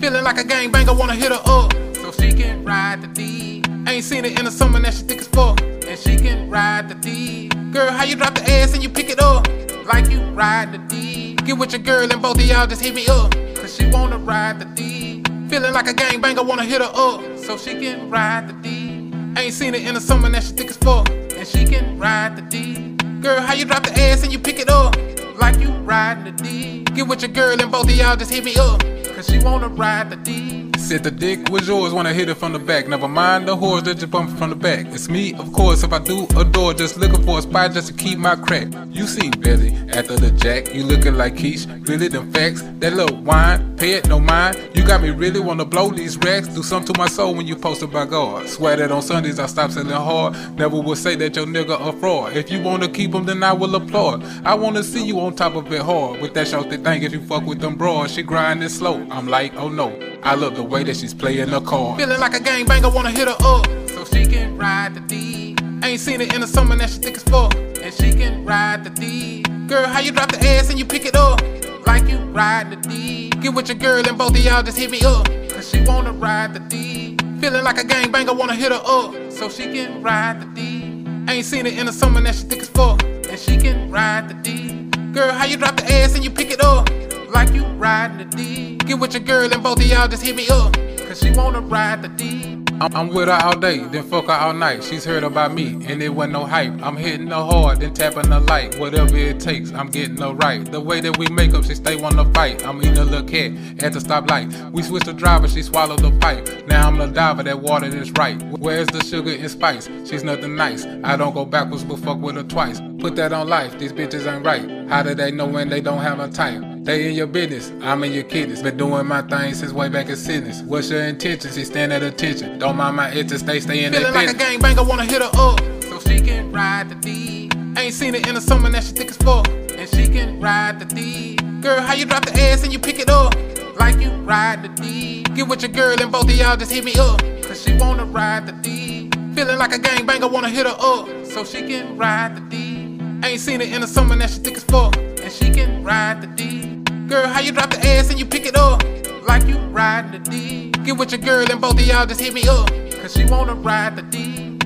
[0.01, 1.73] Feeling like a gangbanger, wanna hit her up.
[1.97, 3.63] So she can ride the D.
[3.89, 6.89] Ain't seen it in the summer, now she thick as fuck, and she can ride
[6.89, 7.49] the D.
[7.73, 9.49] Girl, how you drop the ass and you pick it up
[9.87, 11.35] like you ride the D?
[11.47, 14.19] Get with your girl and both of y'all just hit me up, cause she wanna
[14.19, 15.23] ride the D.
[15.49, 19.13] Feeling like a gangbanger, wanna hit her up, so she can ride the D.
[19.41, 22.35] Ain't seen it in the summer, now she thick as fuck, and she can ride
[22.35, 22.97] the D.
[23.21, 24.97] Girl, how you drop the ass and you pick it up
[25.39, 26.83] like you riding the D?
[26.83, 28.81] Get with your girl and both of y'all just hit me up,
[29.15, 30.73] cause she wanna ride the D.
[30.79, 32.87] Said the dick was yours when I hit it from the back.
[32.87, 34.87] Never mind the horse that you bumping from the back.
[34.87, 37.93] It's me, of course, if I do adore, just looking for a spot just to
[37.93, 38.69] keep my crack.
[38.91, 41.67] You see, Billy, after the jack, you looking like Keish.
[41.89, 44.71] Really, them facts, that little wine, pay it, no mind.
[44.75, 46.47] You got me really wanna blow these racks.
[46.47, 48.49] Do something to my soul when you posted by God.
[48.49, 50.35] Swear that on Sundays I stop selling hard.
[50.57, 52.37] Never will say that your nigga a fraud.
[52.37, 54.25] If you wanna keep him, then I will applaud.
[54.45, 56.21] I wanna see you on top of it hard.
[56.21, 59.05] With that short thing, if you fuck with them broads, she grinding slow.
[59.11, 59.99] I'm like, oh no.
[60.23, 61.99] I love the way that she's playing the card.
[61.99, 65.57] Feeling like a gangbanger, wanna hit her up so she can ride the D.
[65.83, 68.85] Ain't seen it in the summer, now she thick as fuck, and she can ride
[68.85, 69.43] the D.
[69.69, 71.41] Girl, how you drop the ass and you pick it up
[71.87, 73.31] like you ride the D?
[73.31, 76.13] Get with your girl and both of y'all just hit me up, cause she wanna
[76.13, 77.17] ride the D.
[77.41, 81.05] Feeling like a gangbanger, wanna hit her up so she can ride the D.
[81.29, 84.29] Ain't seen it in the summer, now she thick as fuck, and she can ride
[84.29, 84.91] the D.
[85.13, 86.89] Girl, how you drop the ass and you pick it up
[87.31, 88.77] like you riding the D?
[88.77, 90.73] Get with your girl and both of y'all just hit me up,
[91.07, 92.57] cause she wanna ride the D.
[92.79, 94.85] I'm, with her all day, then fuck her all night.
[94.85, 96.75] She's heard about me, and it wasn't no hype.
[96.83, 98.79] I'm hitting her hard, then tapping the light.
[98.79, 100.63] Whatever it takes, I'm getting her right.
[100.71, 102.67] The way that we make up, she stay wanna fight.
[102.67, 104.73] I'm eating a little cat at the stoplight.
[104.73, 106.67] We switched the driver, she swallowed the pipe.
[106.67, 108.41] Now I'm the diver, that water is right.
[108.59, 109.89] Where's the sugar and spice?
[110.05, 110.85] She's nothing nice.
[111.03, 112.81] I don't go backwards, but fuck with her twice.
[112.99, 114.87] Put that on life, these bitches ain't right.
[114.91, 116.76] How do they know when they don't have a type?
[116.87, 118.63] They in your business, I'm in your kidneys.
[118.63, 120.53] Been doing my thing since way back in Sydney.
[120.69, 121.57] What's your intentions?
[121.57, 122.61] She stand at attention.
[122.61, 125.31] Don't mind my itches, they stay in their Feeling like a gangbanger, wanna hit her
[125.35, 127.51] up so she can ride the D.
[127.77, 130.79] Ain't seen it in the summer, now she thick as fuck, and she can ride
[130.79, 131.35] the D.
[131.61, 133.35] Girl, how you drop the ass and you pick it up
[133.81, 135.25] like you ride the D?
[135.35, 138.05] Get with your girl and both of y'all just hit me up, cause she wanna
[138.05, 139.11] ride the D.
[139.35, 143.01] Feeling like a gangbanger, wanna hit her up so she can ride the D.
[143.25, 146.21] Ain't seen it in the summer, now she thick as fuck, and she can ride
[146.21, 146.76] the D.
[147.09, 148.83] Girl, how you drop the ass and you pick it up
[149.29, 150.71] like you riding the D?
[150.83, 152.69] Get with your girl and both of y'all just hit me up,
[153.01, 154.59] cause she wanna ride the D.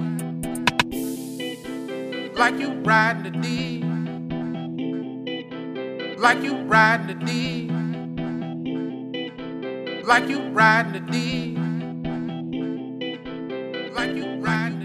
[2.34, 3.84] Like you riding the D.
[6.16, 7.68] Like you riding the D.
[10.02, 11.56] Like you riding the D.
[13.92, 14.79] Like you riding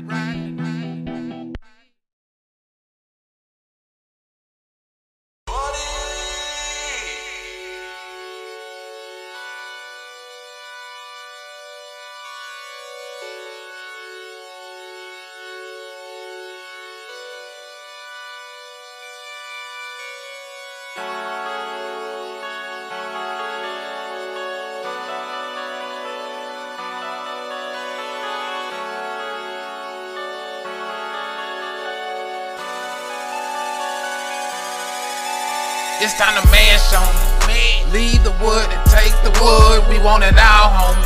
[36.96, 37.12] on
[37.52, 37.92] it.
[37.92, 39.84] Leave the wood and take the wood.
[39.92, 41.06] We want it all, homie.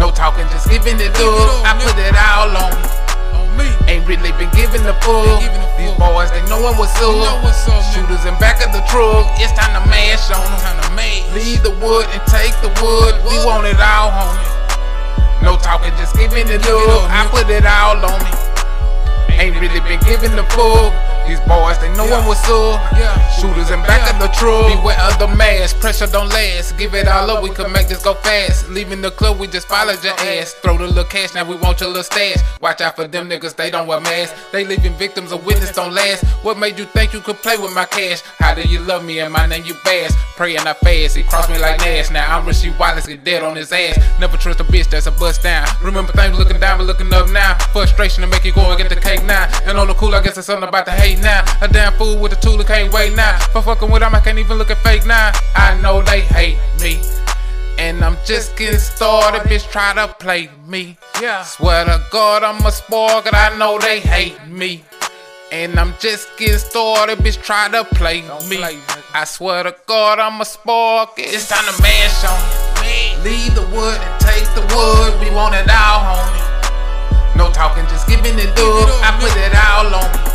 [0.00, 1.62] No talking, just giving it up.
[1.68, 3.68] I put it all on me.
[3.88, 5.40] Ain't really been giving the full.
[5.80, 7.40] These boys, they knowin' what's up.
[7.94, 9.26] Shooters in back of the truck.
[9.40, 10.96] It's time to mash on them.
[11.34, 13.14] Leave the wood and take the wood.
[13.24, 15.42] We want it all, homie.
[15.42, 17.08] No talking, just giving it up.
[17.10, 18.32] I put it all on me.
[19.38, 20.92] Ain't really been giving the full.
[21.28, 22.80] These boys, they knowin' what's up.
[23.36, 24.72] Shooters in back of the truck.
[24.72, 26.78] Beware of the mask, pressure don't last.
[26.78, 28.70] Give it all up, we can make this go fast.
[28.70, 30.54] Leaving the club, we just followed your ass.
[30.54, 32.38] Throw the little cash, now we want your little stash.
[32.62, 34.34] Watch out for them niggas, they don't wear masks.
[34.52, 36.24] They leaving victims, a witness don't last.
[36.42, 38.22] What made you think you could play with my cash?
[38.38, 40.14] How do you love me and my name you bass?
[40.36, 42.10] Praying I fast, he crossed me like Nash.
[42.10, 43.98] Now I'm Rasheed Wallace, get dead on his ass.
[44.18, 45.66] Never trust a bitch that's a bust down.
[45.82, 47.58] Remember things looking down, but looking up now.
[47.72, 49.46] Frustration to make you go and get the cake now.
[49.66, 51.44] And on the cool, I guess it's something about the hate now.
[51.60, 53.38] A damn fool with a tool, that can't wait now.
[53.52, 55.32] For fucking with them, I can't even look at fake now.
[55.54, 57.00] I know they hate me.
[57.78, 60.96] And I'm just getting started, bitch, try to play me.
[61.22, 61.44] Yeah.
[61.44, 64.84] Swear to God, I'm a spark, and I know they hate me.
[65.50, 68.58] And I'm just getting started, bitch, try to play me.
[69.14, 71.10] I swear to God, I'm a spark.
[71.16, 72.38] It's time to mash on
[72.84, 73.24] it.
[73.24, 75.18] Leave the wood and take the wood.
[75.20, 77.36] We want it all, homie.
[77.36, 78.90] No talking, just giving it up.
[79.02, 80.27] I put it all on me.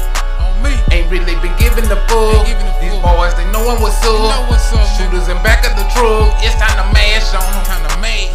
[0.91, 2.43] Ain't really been giving the full.
[2.79, 4.47] These boys, they knowin' what's up.
[4.97, 7.83] Shooters in back of the truck, it's time to mash on them.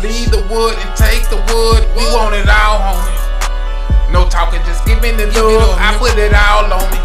[0.03, 1.83] Leave the wood and take the wood.
[1.97, 4.13] We want it all, homie.
[4.13, 5.77] No talking, just giving the love.
[5.79, 7.01] I put it all on me.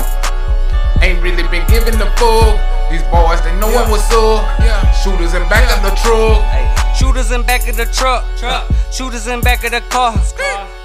[1.02, 2.54] Ain't really been giving the full.
[2.92, 4.46] These boys, they knowin' what's up.
[4.60, 4.80] Yeah.
[4.92, 6.96] Shooters in back of the truck.
[6.96, 8.24] Shooters in back of the truck.
[8.38, 8.70] Truck.
[8.92, 10.14] Shooters in back of the car.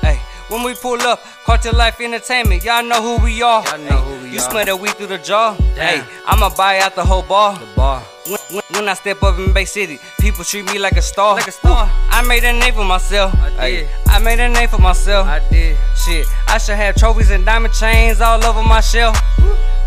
[0.01, 0.19] Hey,
[0.49, 3.65] when we pull up, Cartel Life Entertainment, y'all know who we are.
[3.65, 5.55] Y'all know who we you smell that weed through the jaw.
[5.75, 7.59] Hey, I'ma buy out the whole bar.
[7.59, 8.03] The bar.
[8.29, 11.37] When, when, when I step up in Bay City, people treat me like a star.
[11.37, 11.91] Like a star.
[12.11, 13.35] I made a name for myself.
[13.41, 13.89] I did.
[14.07, 15.27] I made a name for myself.
[15.27, 15.79] I did.
[15.97, 19.17] Shit, I should have trophies and diamond chains all over my shelf.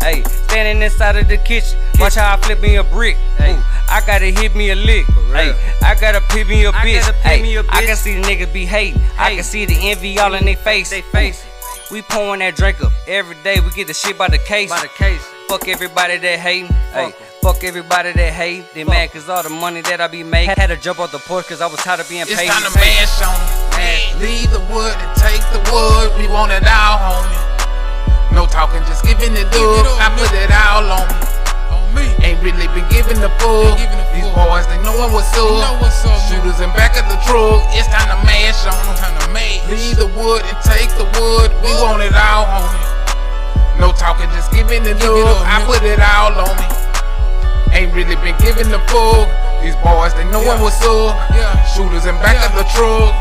[0.00, 3.16] Hey, standing inside of the kitchen, watch how I flip me a brick.
[3.38, 3.56] Hey,
[3.88, 5.06] I gotta hit me a lick.
[5.30, 7.12] Hey, I gotta pick me a bitch.
[7.22, 9.00] Hey, I can see the niggas be hating.
[9.18, 10.90] I can see the envy all in their face.
[10.90, 11.44] They face.
[11.92, 13.60] We pouring that drink up every day.
[13.60, 14.70] We get the shit by the case.
[14.70, 15.24] By the case.
[15.48, 16.72] Fuck everybody that hating.
[16.92, 18.64] Hey, fuck everybody that hate.
[18.72, 20.54] They mad cause all the money that I be making.
[20.56, 22.48] Had to jump off the porch cause I was tired of being It's paid.
[22.48, 24.22] time to mash on them.
[24.22, 26.14] Leave the wood and take the wood.
[26.16, 27.42] We want it all, homie.
[28.32, 29.84] No talking, just giving it up.
[29.98, 31.06] I put it all on
[31.92, 32.06] me.
[32.24, 33.68] Ain't really been giving the full.
[34.14, 35.76] These boys, they knowin' what's up.
[36.30, 37.66] Shooters in back of the truck.
[37.76, 39.34] It's time to mash on them.
[39.68, 41.50] Leave the wood and take the wood.
[41.60, 42.86] We want it all, homie.
[43.76, 45.42] No talking, just giving it up.
[45.44, 46.81] I put it all on me.
[47.72, 49.24] Ain't really been giving the full.
[49.62, 51.16] These boys, they know knowin' what's up.
[51.74, 53.14] Shooters in back of the truck.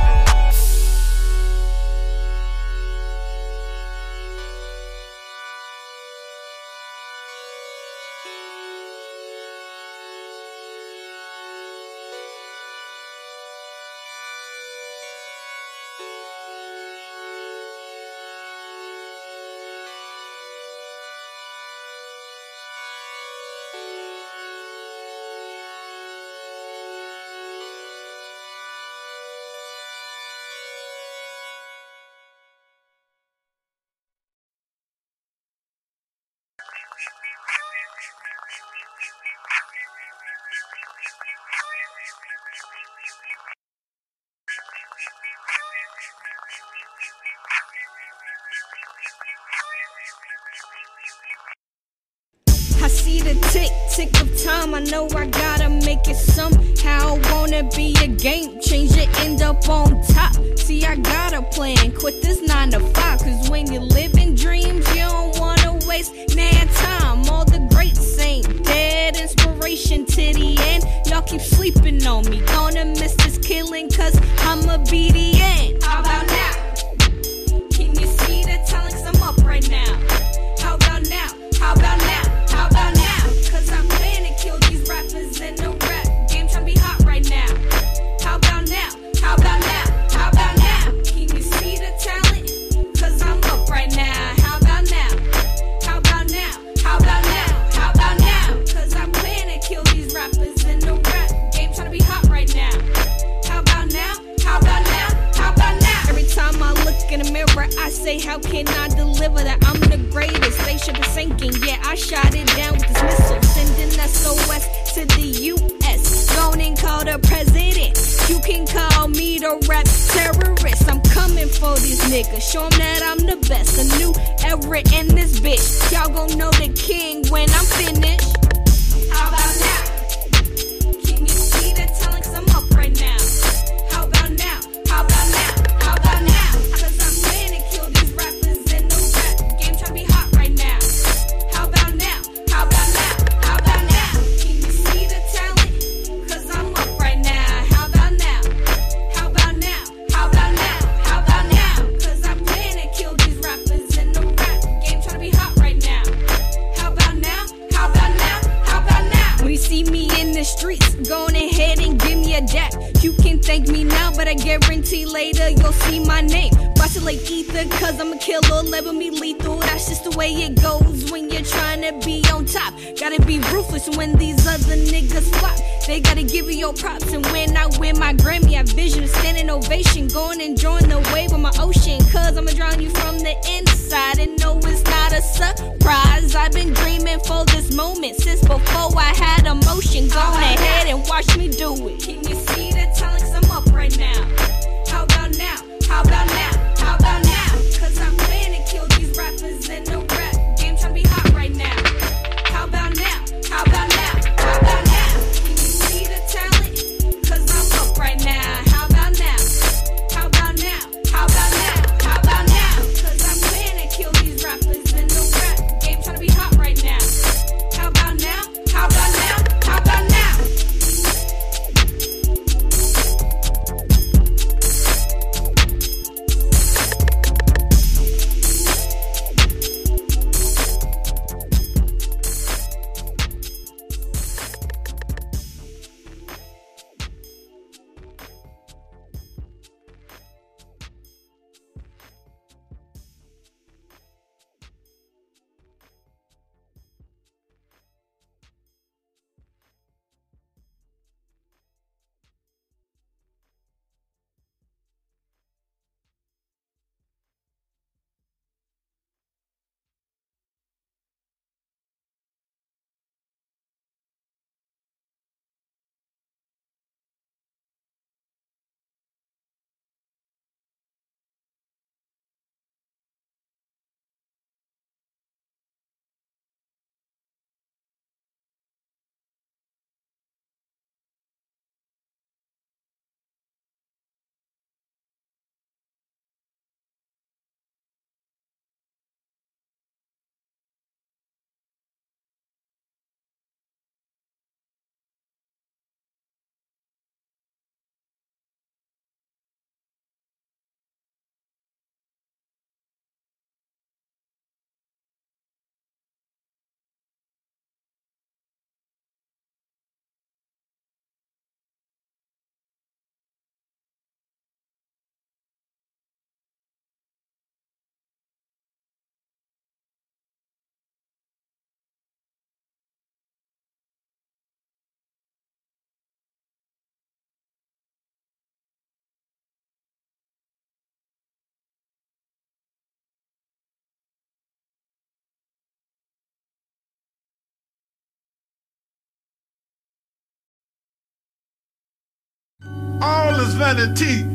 [343.41, 344.25] Is vanity.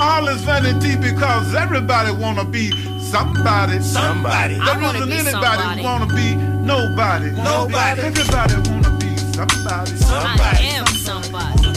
[0.00, 3.80] All is vanity because everybody wanna be somebody.
[3.80, 4.54] Somebody.
[4.54, 5.80] There I isn't be anybody somebody.
[5.80, 7.30] who wanna be nobody.
[7.30, 8.00] Nobody.
[8.02, 9.90] Everybody wanna be somebody.
[9.96, 10.40] Somebody.
[10.42, 11.72] I am somebody.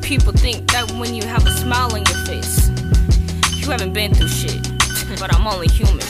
[0.00, 2.68] People think that when you have a smile on your face,
[3.58, 4.60] you haven't been through shit.
[5.20, 6.06] But I'm only human.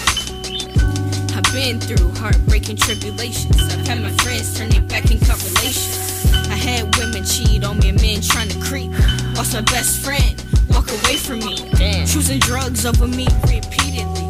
[1.37, 3.61] I've been through heartbreaking tribulations.
[3.61, 6.04] I've had my friends turn their back and cut relations.
[6.51, 8.91] I had women cheat on me and men trying to creep.
[9.37, 10.35] Lost my best friend,
[10.71, 11.57] walk away from me.
[12.07, 14.25] Choosing drugs over me repeatedly.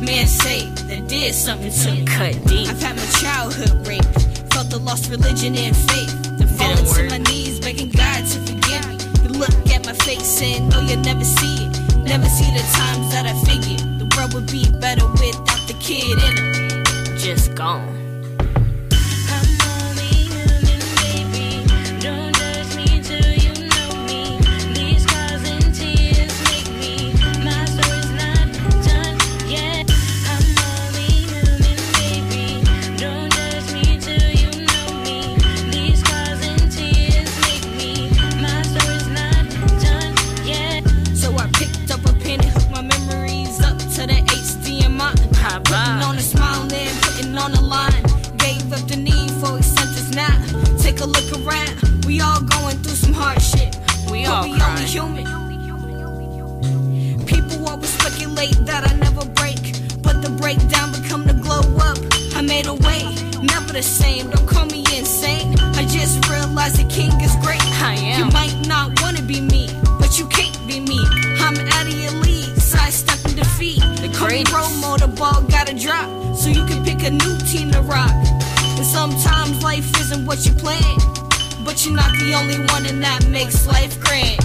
[0.00, 2.04] Man say they did something to me.
[2.04, 2.68] Cut deep.
[2.68, 4.06] I've had my childhood raped.
[4.52, 6.38] Felt the lost religion and faith.
[6.38, 8.96] Then falling to my knees, begging God to forgive me.
[9.22, 11.98] You look at my face and know you'll never see it.
[12.04, 16.16] Never see the times that I figured the world would be better without the kid
[16.16, 17.18] in it.
[17.18, 17.97] Just gone.
[52.18, 53.78] We all going through some hard shit.
[54.10, 54.98] We all we crying.
[54.98, 55.24] only human.
[57.26, 59.62] People always speculate that I never break,
[60.02, 61.96] but the breakdown become the glow up.
[62.34, 63.06] I made a way,
[63.40, 64.30] never the same.
[64.30, 65.54] Don't call me insane.
[65.78, 67.62] I just realized the king is great.
[67.78, 68.18] I am.
[68.18, 70.98] You might not wanna be me, but you can't be me.
[71.38, 73.78] I'm out of your league, sidestepping defeat.
[74.02, 77.82] The great role model ball gotta drop, so you can pick a new team to
[77.82, 78.10] rock.
[78.74, 80.98] And sometimes life isn't what you plan,
[81.68, 84.40] but you're not the only one, and that makes life grand.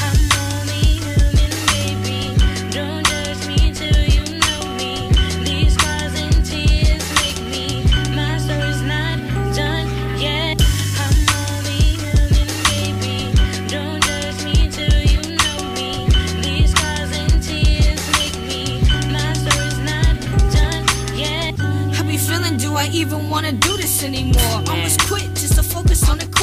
[0.00, 2.32] I know me and maybe
[2.72, 5.12] don't judge me till you know me.
[5.44, 7.84] These rising tears make me.
[8.16, 9.20] My sorrow's not
[9.52, 9.86] done
[10.16, 10.56] yet.
[10.96, 13.36] I know me and maybe
[13.68, 16.08] don't judge me till you know me.
[16.40, 18.80] These rising tears make me.
[19.12, 20.16] My sorrow's not
[20.56, 20.84] done
[21.20, 21.52] yet.
[21.92, 24.64] How be feeling, do I even wanna do this anymore?
[24.70, 26.35] Almost quit just to focus on the.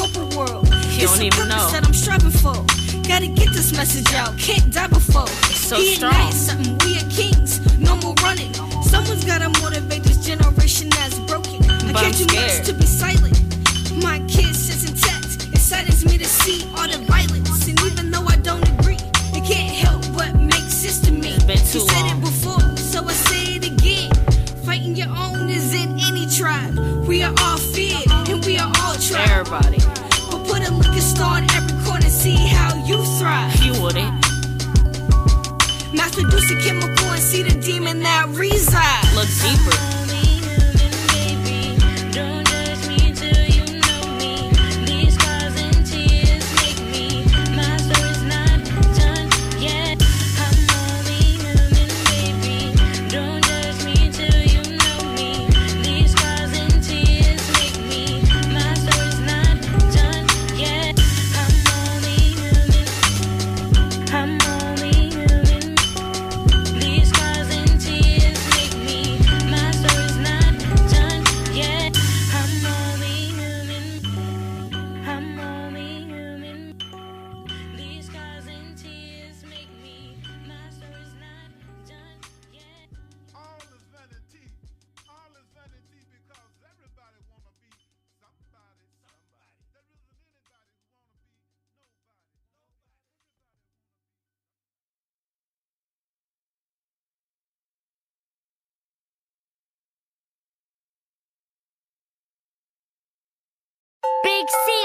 [0.94, 1.70] You it's don't even know.
[1.72, 2.54] that I'm striving for.
[3.08, 5.26] Gotta get this message out, can't die before.
[5.26, 6.12] so he strong.
[6.14, 8.54] ignites something, we are kings, no more running.
[8.82, 11.58] Someone's gotta motivate this generation that's broken.
[11.68, 13.36] I But care I'm too much to be silent.
[14.02, 15.52] My kids sits intact.
[15.52, 17.66] It saddens me to see all the violence.
[17.68, 18.98] And even though I don't agree,
[19.34, 21.36] it can't help but make sense to me.
[21.46, 22.22] been too said long.
[31.14, 33.54] Put a liquor store in every corner, see how you thrive.
[33.64, 34.12] You wouldn't.
[35.92, 39.14] Mass produce a chemical and see the demon that resides.
[39.14, 40.03] Look deeper.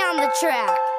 [0.10, 0.99] On the track.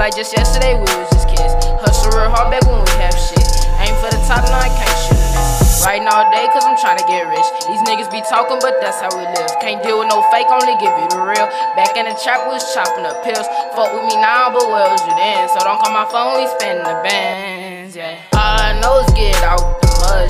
[0.00, 1.52] Like just yesterday we was just kids.
[1.84, 3.44] Hustle real hard back when we have shit.
[3.84, 5.84] Aim for the top, no, I can't shoot this.
[5.84, 7.44] Writing all day cause I'm trying to get rich.
[7.68, 9.52] These niggas be talking, but that's how we live.
[9.60, 11.44] Can't deal with no fake, only give you the real.
[11.76, 13.44] Back in the trap, we was chopping up pills.
[13.76, 15.52] Fuck with me now, but where was you then?
[15.52, 18.16] So don't call my phone, we spending the bands, yeah.
[18.32, 19.79] All I know is get out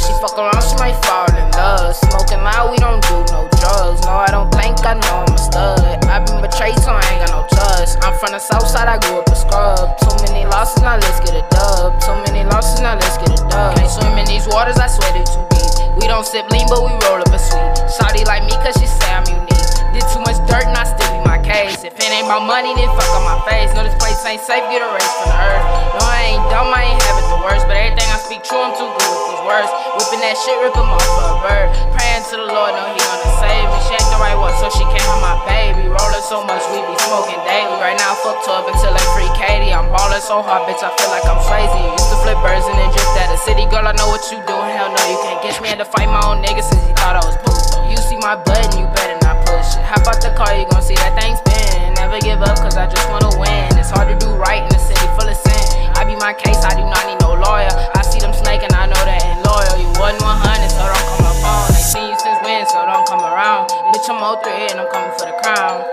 [0.00, 1.96] She fuck around, she might fall in love.
[1.96, 4.00] Smoking loud, we don't do no drugs.
[4.04, 6.04] No, I don't think I know I'm a stud.
[6.04, 7.96] i been betrayed, so I ain't got no trust.
[8.04, 9.96] I'm from the south side, I grew up a scrub.
[10.00, 12.00] Too many losses, now let's get a dub.
[12.00, 13.76] Too many losses, now let's get a dub.
[13.76, 15.70] Can't swim in these waters, I swear they too deep.
[16.00, 17.72] We don't sip lean, but we roll up a sweet.
[17.96, 19.68] Shawty like me, cause she say I'm unique.
[19.96, 21.82] Did too much dirt, and I still my case.
[21.84, 23.72] If it ain't about money, then fuck on my face.
[23.74, 25.66] No, this place ain't safe, get erased from the earth.
[25.96, 27.64] No, I ain't dumb, I ain't have it the worst.
[27.66, 29.70] But everything I speak true, I'm too good with these words.
[29.96, 31.68] Whipping that shit, rip 'em off for a bird.
[31.96, 33.78] Praying to the Lord, know he gonna save me.
[33.86, 35.88] She ain't the right one, so she can't have my baby.
[35.90, 37.76] Rolling so much, we be smoking daily.
[37.82, 39.72] Right now, fuck 12 until they free Katie.
[39.74, 41.80] I'm ballin' so hard, bitch, I feel like I'm crazy.
[41.90, 43.66] Used to flip birds and then drift at a city.
[43.66, 44.70] Girl, I know what you doing.
[44.76, 45.68] Hell no, you can't catch me.
[45.68, 47.58] Had to fight my own nigga since he thought I was poop.
[47.90, 49.19] You see my button, you better
[49.60, 49.76] push.
[49.84, 51.94] Hop out the car, you gon' see that thing spin.
[51.94, 53.68] Never give up, cause I just wanna win.
[53.76, 55.60] It's hard to do right in a city full of sin.
[55.96, 57.72] I be my case, I do not need no lawyer.
[57.94, 59.76] I see them snaking, I know that ain't loyal.
[59.76, 61.68] You wasn't 100, so don't come up on.
[61.76, 63.68] Ain't seen you since when, so don't come around.
[63.92, 65.84] Bitch, I'm 03 and I'm coming for the crown.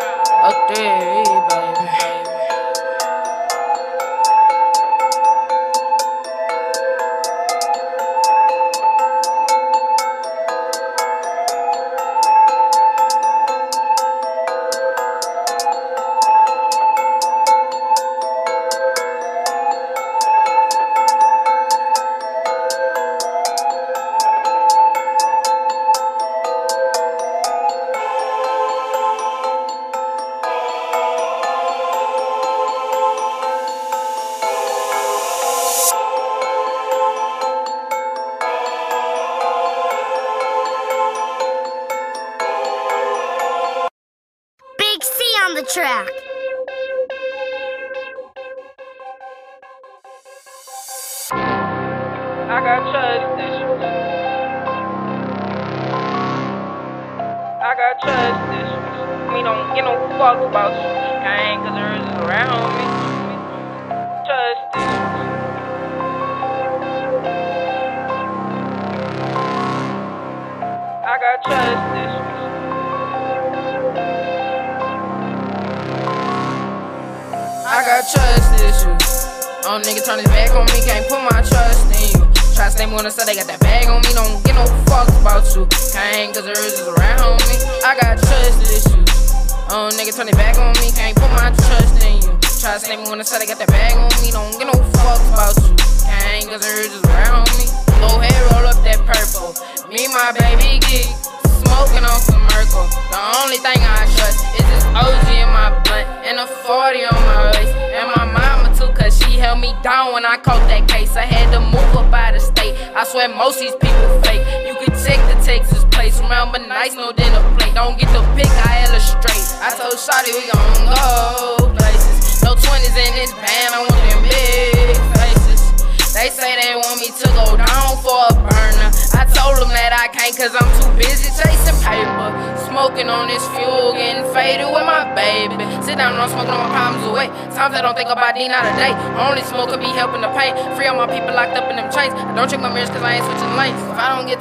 [0.71, 1.06] 03, baby.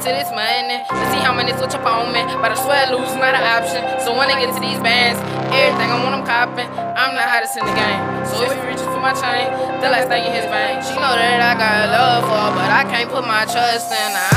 [0.07, 2.23] To this money, let's see how many switch up on me.
[2.39, 3.83] But I swear losing not an option.
[3.99, 5.19] So when I get to these bands,
[5.51, 6.69] everything I want I'm copping.
[6.95, 7.99] I'm the hottest in the game.
[8.23, 9.51] So if you reaching for my chain,
[9.83, 10.79] the last thing in his vein.
[10.79, 14.36] She know that I got love for but I can't put my trust in her.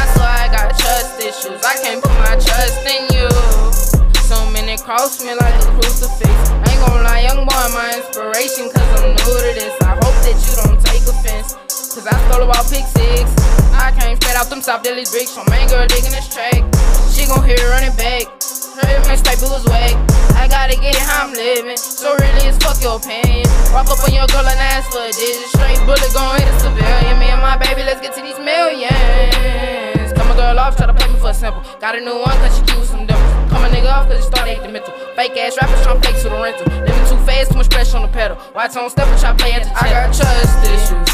[14.70, 15.34] Straight out them South Delhi bricks.
[15.34, 16.62] Some main girl digging this track.
[17.10, 18.30] She gon' hear it running back.
[18.78, 19.94] Her it was whack.
[20.38, 21.76] I gotta get it how I'm living.
[21.76, 23.46] So really, it's fuck your opinion.
[23.74, 25.50] Walk up on your girl and ask for a digit.
[25.50, 27.18] Straight bullet gon' hit a civilian.
[27.18, 30.12] Me and my baby, let's get to these millions.
[30.14, 31.62] Come a girl off, try to play me for a simple.
[31.80, 33.50] Got a new one, cause she cute with some dimples.
[33.50, 34.94] Come a nigga off, cause it started the mental.
[35.18, 36.66] Fake ass rappers tryna fake to the rental.
[36.86, 38.36] Living too fast, too much pressure on the pedal.
[38.54, 41.10] White tone step, and try play at the I got trust issues.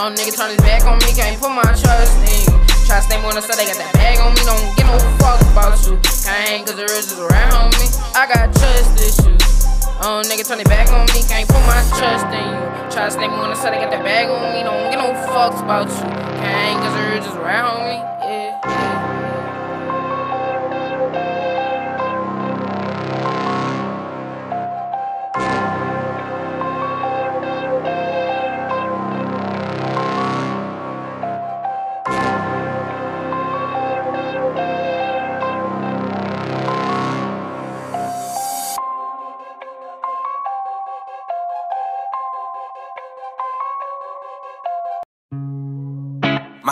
[0.00, 2.65] Oh, nigga turn his back on me, can't put my trust in you.
[2.86, 4.94] Try to stay more than so they got that bag on me, don't get no
[5.18, 5.98] fuck about you.
[6.22, 7.90] Can't cause the rich is around me.
[8.14, 9.42] I got trust issues.
[10.06, 12.62] Oh, nigga turn it back on me, can't put my trust in you.
[12.94, 15.10] Try to stay more than so they got that bag on me, don't give no
[15.26, 16.06] fucks about you.
[16.38, 18.15] Can't cause the rich is around me.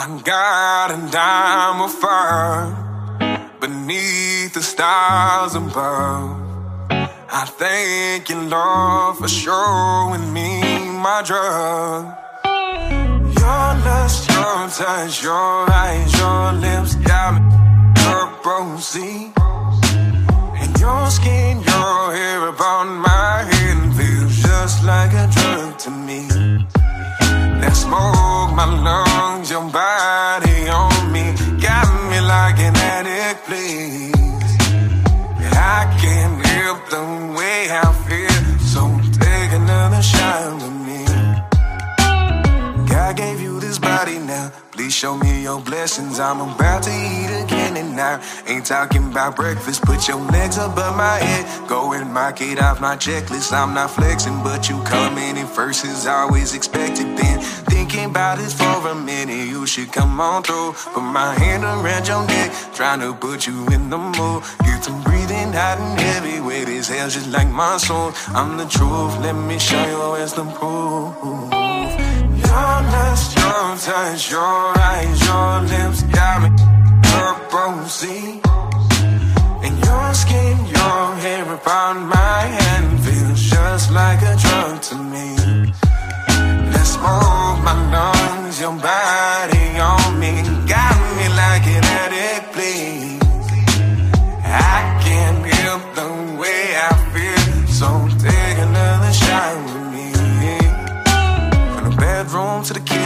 [0.07, 6.37] My God and I'm a fire beneath the stars above.
[6.91, 10.61] I thank you, Lord, for showing me
[11.07, 12.05] my drug.
[13.39, 19.31] Your lust, your touch, your eyes, your lips got me see.
[20.61, 26.04] And your skin, your hair upon my head feels just like a drug to me.
[49.25, 49.81] About breakfast.
[49.83, 51.67] Put your legs above my head.
[51.67, 53.51] Go and mark it off my checklist.
[53.53, 57.17] I'm not flexing, but you coming in first is always expected.
[57.17, 57.39] Then
[57.71, 59.47] thinking about it for a minute.
[59.47, 60.73] You should come on through.
[60.93, 64.43] Put my hand around your neck, trying to put you in the mood.
[64.63, 66.39] Get some breathing hot and heavy.
[66.41, 68.11] Weight is hell just like my soul.
[68.27, 69.17] I'm the truth.
[69.19, 71.15] Let me show you as the proof.
[72.51, 72.75] Your
[73.37, 76.49] your touch, your eyes, your lips got me
[77.03, 78.44] purple, see.
[79.65, 85.27] And your skin, your hair upon my hand feels just like a drug to me.
[86.71, 90.04] That smoke, my lungs, your body on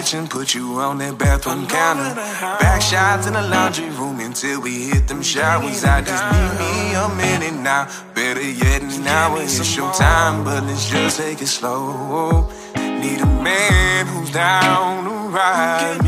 [0.10, 2.16] kitchen, put you on that bathroom counter.
[2.60, 5.84] Back shots in the laundry room until we hit them showers.
[5.84, 7.88] I just need me a minute now.
[8.16, 9.42] Better yet, an hour.
[9.42, 12.50] It's your time, but let's just take it slow.
[12.76, 16.00] Need a man who's down to ride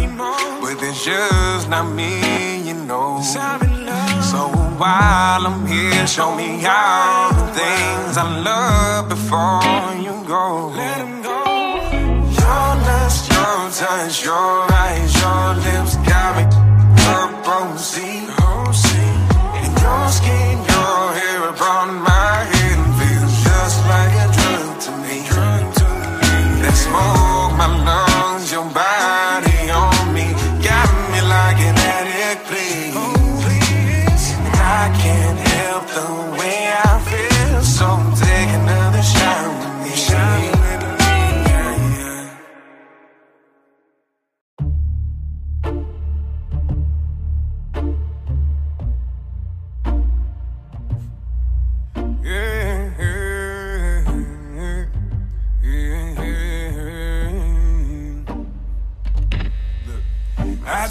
[0.62, 3.22] but it's just not me, you know.
[3.22, 4.48] So
[4.82, 9.62] while I'm here, show me all the things I love before
[10.02, 11.21] you go.
[13.80, 16.44] Lust, your eyes, your lips got me
[16.98, 18.18] purple, see.
[18.18, 18.31] And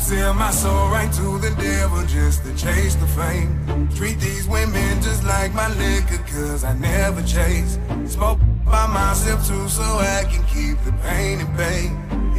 [0.01, 3.89] sell my soul right to the devil just to chase the fame.
[3.95, 7.79] Treat these women just like my liquor, cause I never chase.
[8.07, 11.91] Smoke by myself too, so I can keep the pain at bay.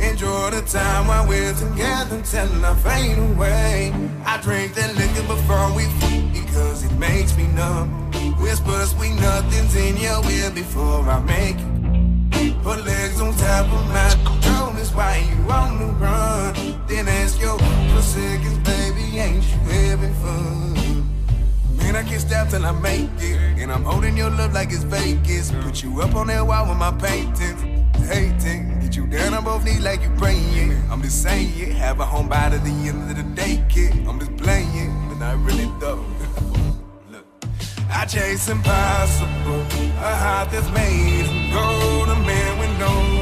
[0.10, 3.94] Enjoy the time while we're together till I fade away.
[4.26, 7.90] I drink that liquor before we f- because it makes me numb.
[8.42, 12.64] Whisper sweet nothings in your ear before I make it.
[12.64, 14.51] Put legs on top of my
[14.94, 16.54] why you on the run.
[16.88, 20.72] Then ask your for seconds, baby, ain't you having fun?
[21.78, 23.62] Man, I can't stop till I make it.
[23.62, 25.52] And I'm holding your love like it's Vegas.
[25.52, 27.62] Put you up on that wall with my paintings.
[28.08, 30.72] Hating, get you down on both knees like you praying.
[30.90, 33.94] I'm just saying, have a home by the end of the day, kid.
[34.08, 36.04] I'm just playing, but not really though.
[37.12, 37.26] Look,
[37.90, 39.62] I chase impossible,
[40.00, 43.21] a heart that's made of gold, a man with no.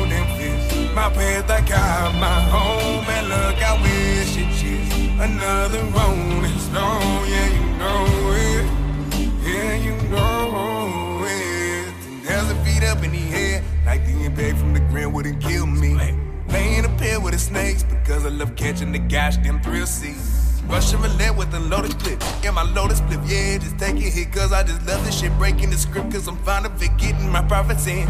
[1.00, 7.24] My path, I got my home, and look, I wish it just another rolling stone.
[7.26, 8.66] Yeah, you know it.
[9.41, 11.93] Yeah, you know it.
[12.26, 15.66] There's a feet up in the air, like the impact from the ground wouldn't kill
[15.66, 15.95] me.
[16.50, 20.62] Laying a pair with the snakes because I love catching the goddamn thrill seas.
[20.68, 22.22] Russian roulette with a loaded clip.
[22.43, 25.32] Yeah, my loaded split, yeah, just take it hit cause I just love this shit.
[25.38, 28.06] Breaking the script cause I'm fond of it, getting my profits in.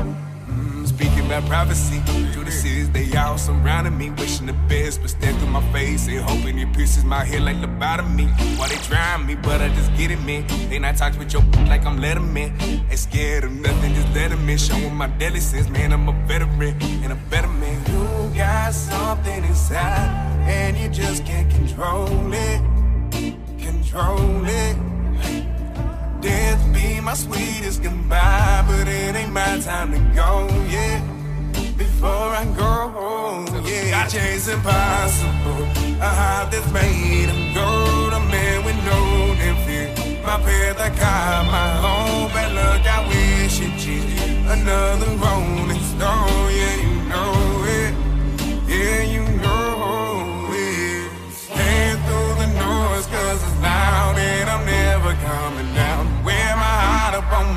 [1.00, 2.02] Speaking about privacy,
[2.34, 6.60] Judases, they all surrounding me, wishing the best, but stand through my face and hoping
[6.60, 8.28] it pierces my head like lobotomy.
[8.60, 10.46] Why they trying me, but I just get it, man.
[10.70, 12.52] They not talk with your like I'm Letterman.
[12.92, 14.58] Ain't scared of nothing, just let them in.
[14.58, 17.82] Showing my deadly sense, man, I'm a veteran and a better man.
[17.88, 20.10] You got something inside,
[20.50, 22.62] and you just can't control it.
[23.58, 24.99] Control it.
[26.22, 31.02] Death be my sweetest goodbye, but it ain't my time to go yet.
[31.78, 35.64] Before I go, home, yeah, I chase impossible.
[36.02, 39.20] A heart that's made of gold, a man with no
[39.66, 39.88] fear.
[40.24, 44.08] My path, I got my home, and look, I wish it just
[44.56, 46.48] another rolling stone.
[46.60, 47.34] Yeah, you know
[47.80, 47.94] it.
[48.68, 51.12] Yeah, you know it.
[51.32, 55.69] Stand through the noise, cause it's loud, and I'm never coming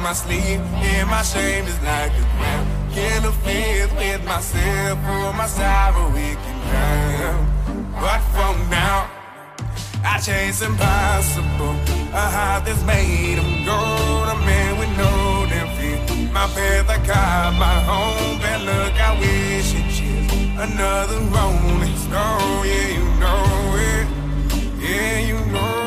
[0.03, 2.33] my sleep, and my shame is like a.
[2.93, 5.49] Kill a fears with myself, pull my
[5.95, 7.93] but we can drown.
[7.93, 9.11] But from now,
[10.05, 11.77] I chase impossible.
[12.13, 16.33] A heart that's made of gold, a man with no damn fear.
[16.33, 22.67] My path, I got my home, and look, I wish it just another rolling stone.
[22.67, 23.47] Yeah, you know
[23.91, 24.07] it.
[24.83, 25.82] Yeah, you know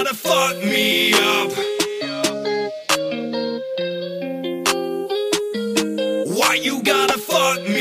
[0.00, 1.52] You gotta fuck me up?
[6.38, 7.79] Why you gotta fuck me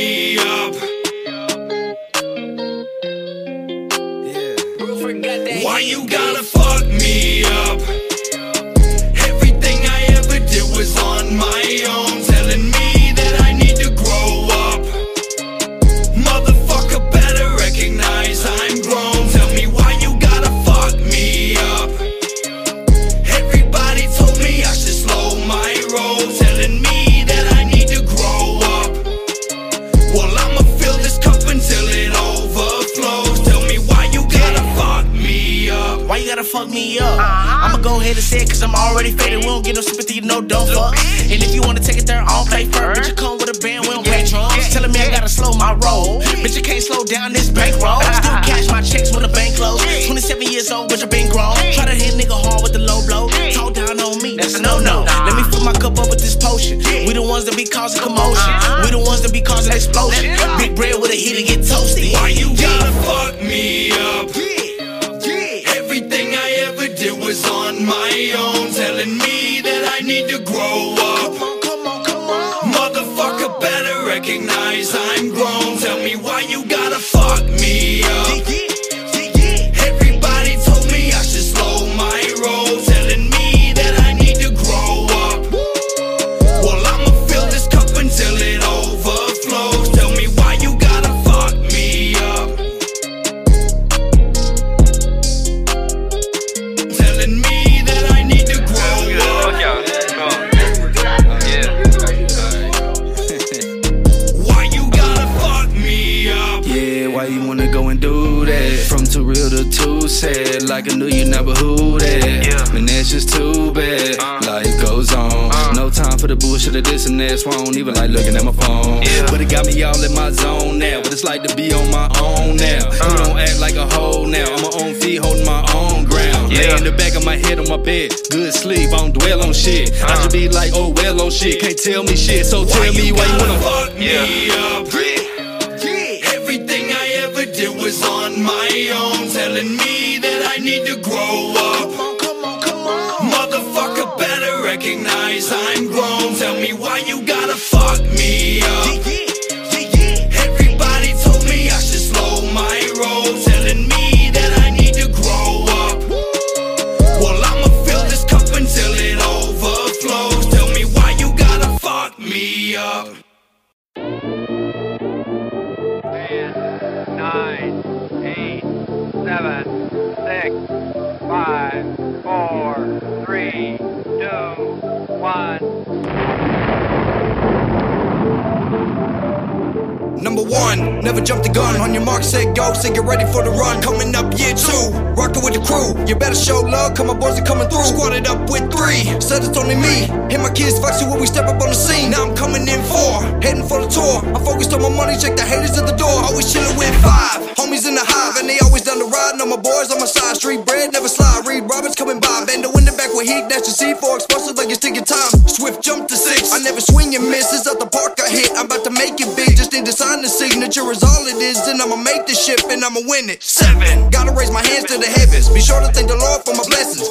[211.82, 213.42] I'ma make this ship and I'ma win it.
[213.42, 215.50] Seven, gotta raise my hands to the heavens.
[215.50, 217.09] Be sure to thank the Lord for my blessings.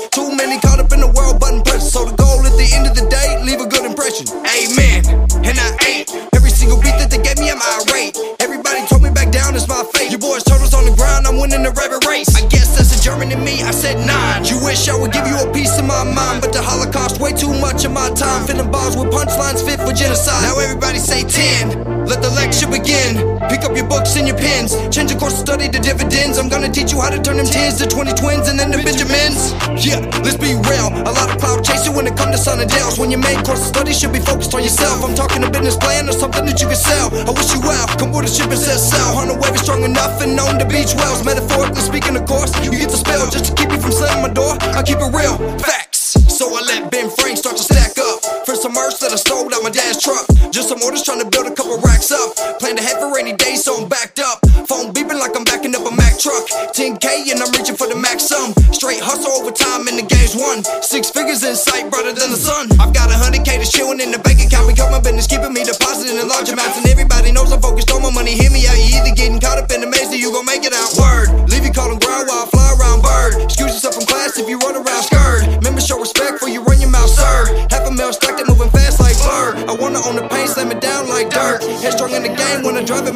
[27.39, 29.55] Them tens to 20 twins and then the Benjamins.
[29.78, 30.91] Yeah, let's be real.
[31.07, 32.99] A lot of cloud chasing when it comes to sun and dales.
[32.99, 35.07] When your main course of study should be focused on yourself.
[35.07, 37.14] I'm talking a business plan or something that you can sell.
[37.14, 37.86] I wish you well.
[37.95, 39.22] Come with a ship and set sail.
[39.22, 41.22] On the wave is strong enough and known to beach wells.
[41.22, 44.32] Metaphorically speaking, of course, you get the spell just to keep you from slamming my
[44.34, 44.59] door.
[44.74, 45.39] I keep it real.
[45.62, 46.18] Facts.
[46.34, 48.18] So I let Ben Frank start to stack up.
[48.47, 50.26] For some merch that I stole out my dad's truck.
[50.51, 51.28] Just some orders trying to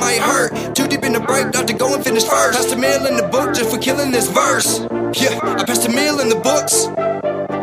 [0.03, 0.75] might hurt.
[0.75, 2.59] Too deep in the break, not to go and finish first.
[2.59, 4.81] Passed a meal in the book just for killing this verse.
[5.23, 6.75] Yeah, I passed a meal in the books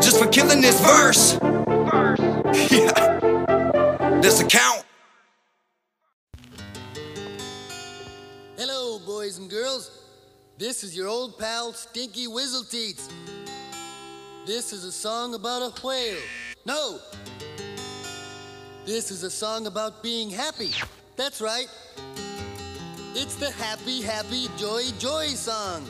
[0.05, 1.23] just for killing this verse.
[2.71, 2.91] Yeah,
[4.21, 4.83] that's a count.
[8.57, 9.83] Hello, boys and girls.
[10.57, 13.11] This is your old pal Stinky Wizzleteats.
[14.45, 16.17] This is a song about a whale.
[16.65, 16.99] No!
[18.85, 20.71] This is a song about being happy.
[21.15, 21.67] That's right.
[23.39, 25.85] The happy, happy, joy, joy song.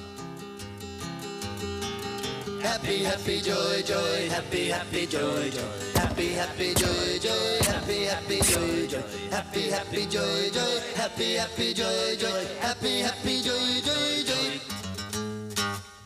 [2.61, 5.61] Happy, happy, joy, joy, happy, happy, joy, joy.
[5.95, 9.01] Happy, happy, joy, joy, happy, happy, joy, joy.
[9.31, 12.45] Happy, happy, joy, joy, happy, happy, joy, joy.
[12.61, 14.59] Happy, happy, joy, joy, joy.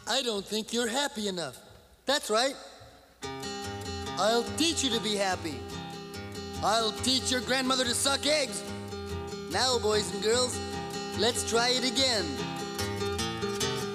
[0.08, 1.58] I don't think you're happy enough.
[2.06, 2.56] That's right.
[4.18, 5.60] I'll teach you to be happy.
[6.64, 8.64] I'll teach your grandmother to suck eggs.
[9.52, 10.58] Now, boys and girls,
[11.20, 12.26] let's try it again.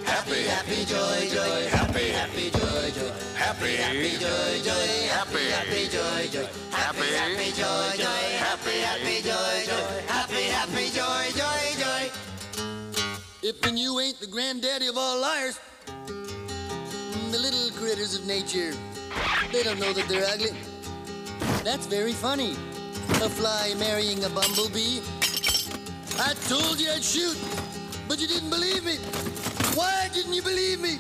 [0.05, 6.29] Happy, happy, joy, joy, happy, happy, joy, joy, happy, happy, joy, joy, happy, happy, joy,
[6.31, 12.11] joy, happy, happy, joy, joy, happy, happy, joy, joy, happy, happy, joy, joy, joy.
[13.43, 15.59] If and you ain't the granddaddy of all liars,
[17.31, 18.73] the little critters of nature,
[19.53, 20.57] they don't know that they're ugly.
[21.65, 22.53] That's very funny.
[23.23, 25.01] A fly marrying a bumblebee.
[26.21, 27.39] I told you I'd shoot,
[28.09, 28.97] but you didn't believe me.
[29.77, 30.99] Why didn't you believe me?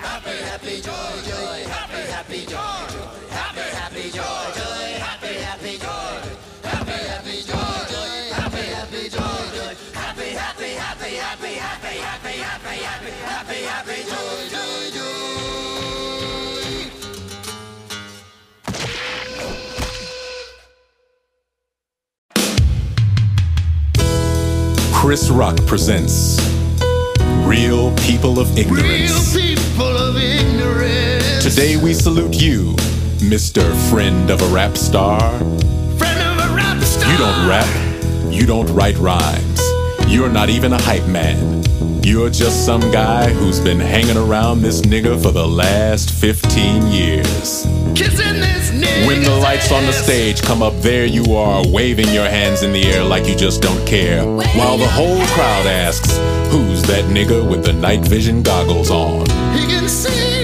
[0.00, 6.18] Happy, happy, joy, joy, happy, happy, joy, joy, happy, happy, joy, joy, happy, happy, joy,
[6.64, 12.74] happy, happy, joy, joy, happy, happy, joy, joy, happy, happy, happy, happy, happy, happy, happy,
[12.82, 15.19] happy, happy, happy, joy, joy, joy.
[25.10, 26.38] Chris Rock presents
[27.44, 29.34] Real People of Ignorance.
[29.34, 31.42] people of ignorance.
[31.42, 32.74] Today we salute you,
[33.18, 33.74] Mr.
[33.90, 35.18] Friend of a Rap Star.
[35.98, 37.10] Friend of a rap star.
[37.10, 39.49] You don't rap, you don't write rhymes.
[40.10, 41.62] You're not even a hype man.
[42.02, 47.64] You're just some guy who's been hanging around this nigga for the last 15 years.
[47.94, 49.06] Kissing this nigga.
[49.06, 52.72] When the lights on the stage come up, there you are, waving your hands in
[52.72, 54.24] the air like you just don't care.
[54.26, 56.18] While the whole crowd asks,
[56.50, 59.20] Who's that nigga with the night vision goggles on?
[59.56, 60.39] He can see in the dark.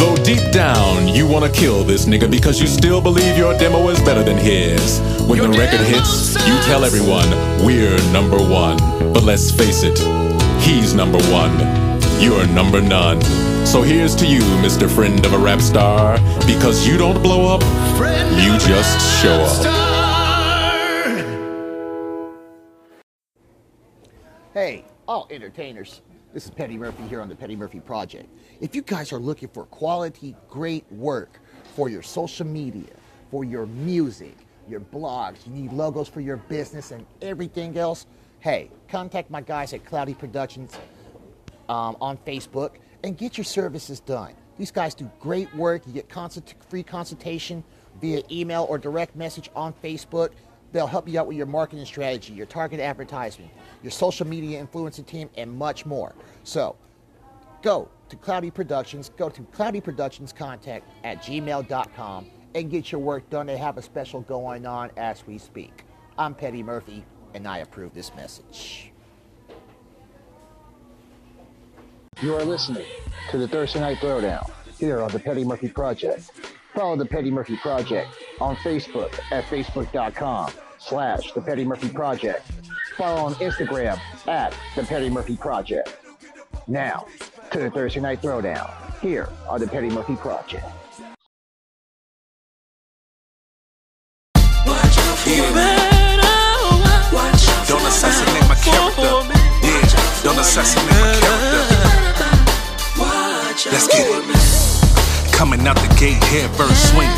[0.00, 4.00] Though deep down, you wanna kill this nigga because you still believe your demo is
[4.00, 4.98] better than his.
[5.28, 7.28] When the record hits, you tell everyone,
[7.66, 8.78] We're number one.
[9.12, 9.98] But let's face it,
[10.62, 11.52] he's number one.
[12.18, 13.20] You're number none.
[13.66, 14.88] So here's to you, Mr.
[14.88, 16.16] Friend of a Rap Star.
[16.46, 17.60] Because you don't blow up,
[18.40, 19.66] you just show up.
[24.54, 26.00] Hey, all entertainers.
[26.32, 28.28] This is Petty Murphy here on the Petty Murphy Project.
[28.60, 31.40] If you guys are looking for quality, great work
[31.74, 32.92] for your social media,
[33.32, 34.36] for your music,
[34.68, 38.06] your blogs, you need logos for your business and everything else,
[38.38, 40.78] hey, contact my guys at Cloudy Productions
[41.68, 44.32] um, on Facebook and get your services done.
[44.56, 45.82] These guys do great work.
[45.84, 47.64] You get consult- free consultation
[48.00, 50.30] via email or direct message on Facebook.
[50.72, 53.50] They'll help you out with your marketing strategy, your target advertisement,
[53.82, 56.14] your social media influencing team, and much more.
[56.44, 56.76] So
[57.62, 63.28] go to Cloudy Productions, go to Cloudy Productions contact at gmail.com and get your work
[63.30, 63.46] done.
[63.46, 65.84] They have a special going on as we speak.
[66.18, 68.92] I'm Petty Murphy, and I approve this message.
[72.20, 72.84] You are listening
[73.30, 76.30] to the Thursday Night Throwdown here on the Petty Murphy Project.
[76.74, 78.08] Follow the Petty Murphy Project
[78.40, 82.46] on Facebook at facebook.com slash the Petty Murphy Project.
[82.96, 83.98] Follow on Instagram
[84.28, 85.96] at the Petty Murphy Project.
[86.68, 87.06] Now
[87.50, 88.70] to the Thursday Night Throwdown
[89.00, 90.64] here on the Petty Murphy Project.
[97.68, 99.02] Don't assassinate my character.
[99.62, 102.00] Yeah, don't assassinate my character.
[103.70, 105.32] Let's get it.
[105.32, 107.12] Coming out the gate, head first swing.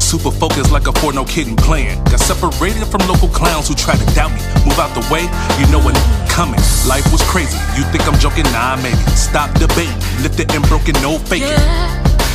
[0.00, 2.02] Super focused like a four, no kidding plan.
[2.08, 4.40] Got separated from local clowns who try to doubt me.
[4.64, 5.28] Move out the way,
[5.60, 5.92] you know when
[6.32, 6.58] coming.
[6.88, 7.60] Life was crazy.
[7.76, 8.48] You think I'm joking?
[8.48, 8.96] Nah, maybe.
[9.12, 9.92] Stop debating.
[10.24, 11.52] Lifted and broken, no faking.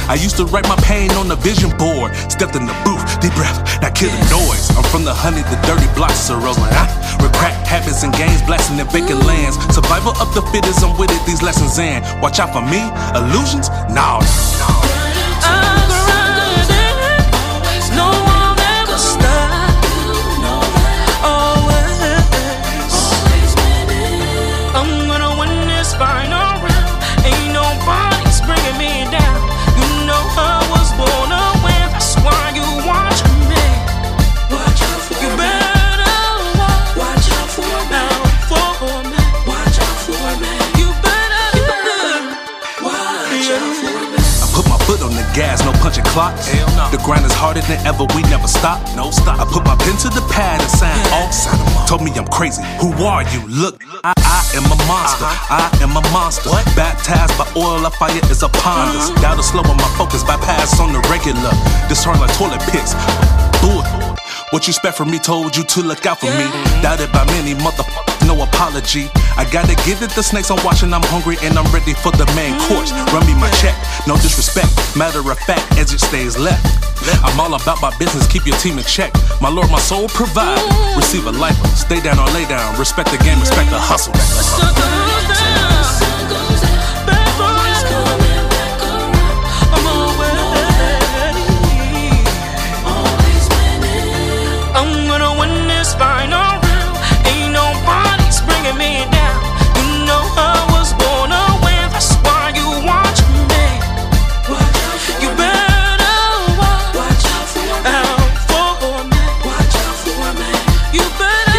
[0.06, 2.14] I used to write my pain on the vision board.
[2.30, 4.70] Stepped in the booth, deep breath, now kill the noise.
[4.78, 7.18] I'm from the honey, the dirty blocks, so rolls like ah.
[7.22, 7.34] With
[7.66, 9.58] habits and games, blasting in vacant lands.
[9.74, 12.06] Survival of the fittest, I'm with it, these lessons in.
[12.22, 12.82] Watch out for me,
[13.18, 13.70] illusions?
[13.90, 14.22] Nah,
[14.62, 14.89] No
[45.90, 46.46] punching clocks.
[46.94, 48.78] The grind is harder than ever, we never stop.
[48.96, 49.42] No stop.
[49.42, 51.30] I put my pen to the pad and signed all.
[51.88, 52.62] Told me I'm crazy.
[52.78, 53.42] Who are you?
[53.50, 55.26] Look, I, I am a monster.
[55.26, 56.54] I am a monster.
[56.78, 59.10] Baptized by oil, a fire is upon us.
[59.22, 61.50] Doubt to slow on my focus, bypass on the regular.
[61.90, 62.94] This hard like toilet picks.
[64.52, 66.50] What you expect from me told you to look out for me.
[66.82, 69.06] Doubted by many, motherfuckers, no apology.
[69.38, 72.26] I gotta give it the snakes I'm watching, I'm hungry and I'm ready for the
[72.34, 72.90] main course.
[73.14, 73.78] Run me my check,
[74.08, 74.74] no disrespect.
[74.98, 76.66] Matter of fact, as it stays left.
[77.24, 79.14] I'm all about my business, keep your team in check.
[79.40, 80.58] My lord, my soul provide.
[80.98, 82.78] Receive a life, stay down or lay down.
[82.80, 84.18] Respect the game, respect the hustle.
[95.50, 96.98] I'm gonna win this final round.
[97.26, 99.40] Ain't nobody's bringing me down.
[99.78, 101.90] You know I was born to win.
[101.90, 103.66] That's why you watch me.
[105.22, 106.14] You better
[106.60, 107.82] watch out for
[109.10, 109.26] me.
[110.94, 111.58] You better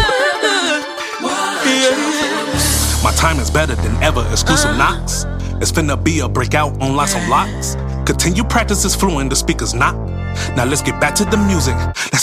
[1.65, 3.03] yeah.
[3.03, 4.25] My time is better than ever.
[4.31, 4.99] Exclusive uh-huh.
[4.99, 5.25] knocks.
[5.61, 7.75] It's finna be a breakout on lots of locks.
[8.05, 9.95] Continue practice is fluent, the speakers not.
[10.55, 11.75] Now let's get back to the music.
[11.75, 12.20] Let's get it.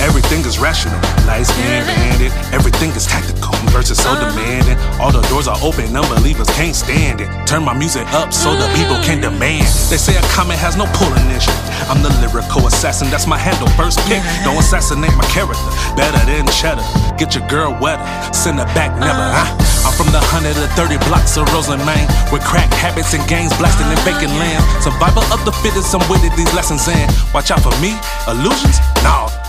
[0.00, 0.98] Everything is rational.
[1.28, 2.32] Light skin bandit.
[2.52, 3.52] Everything is tactical.
[3.68, 4.32] Verses so uh-huh.
[4.32, 4.78] demanding.
[5.00, 5.94] All the doors are open.
[5.94, 7.28] Unbelievers can't stand it.
[7.46, 8.76] Turn my music up so the uh-huh.
[8.76, 9.68] people can demand.
[9.92, 11.52] They say a comment has no pulling issue.
[11.92, 13.68] I'm the lyrical assassin, that's my handle.
[13.74, 15.58] First pick, don't assassinate my character.
[15.96, 16.84] Better than cheddar.
[17.18, 19.52] Get your girl wetter, send her back never, uh-huh.
[19.52, 19.88] huh?
[19.90, 20.60] I'm from the 130
[21.08, 24.62] blocks of Roseland, Maine, with crack habits and gangs blasting and vacant land.
[24.84, 27.08] Survival of the fittest, I'm with it, these lessons in.
[27.32, 27.96] Watch out for me,
[28.28, 28.78] illusions?
[29.02, 29.39] No.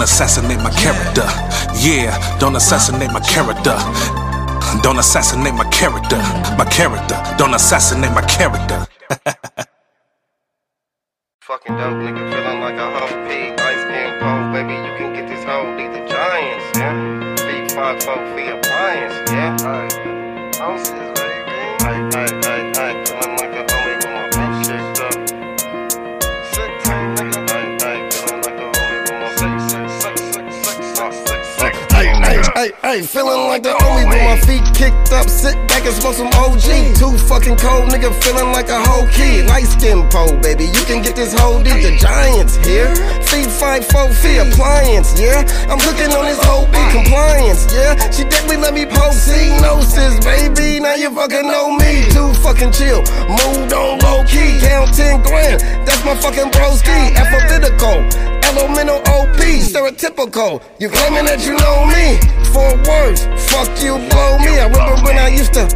[0.00, 1.26] Don't assassinate my character.
[1.76, 3.76] Yeah, don't assassinate my character.
[4.82, 6.16] Don't assassinate my character.
[6.56, 7.22] My character.
[7.36, 8.86] Don't assassinate my character.
[11.42, 12.19] Fucking dope
[32.90, 36.32] hey, feeling like the only with my feet kicked up, sit back and smoke some
[36.42, 36.98] OG.
[36.98, 39.46] Too fucking cold, nigga, feeling like a whole kid.
[39.46, 41.82] Light skin pole, baby, you can get this whole deep.
[41.86, 42.90] The giants here,
[43.30, 45.46] feet five four feet appliance, yeah.
[45.70, 47.94] I'm cooking on this whole big compliance, yeah.
[48.10, 49.14] She definitely let me poke
[49.62, 50.80] gnosis, baby.
[50.80, 52.10] Now you fucking know me.
[52.10, 54.58] Too fucking chill, moved on low key.
[54.58, 56.98] Count 10 grand, that's my fucking broski.
[57.14, 58.30] Alphabetical.
[58.50, 60.60] Elemental OP, stereotypical.
[60.80, 62.39] You claiming that you know me?
[62.52, 64.58] Four words, fuck you, blow me.
[64.58, 65.68] I remember when I used to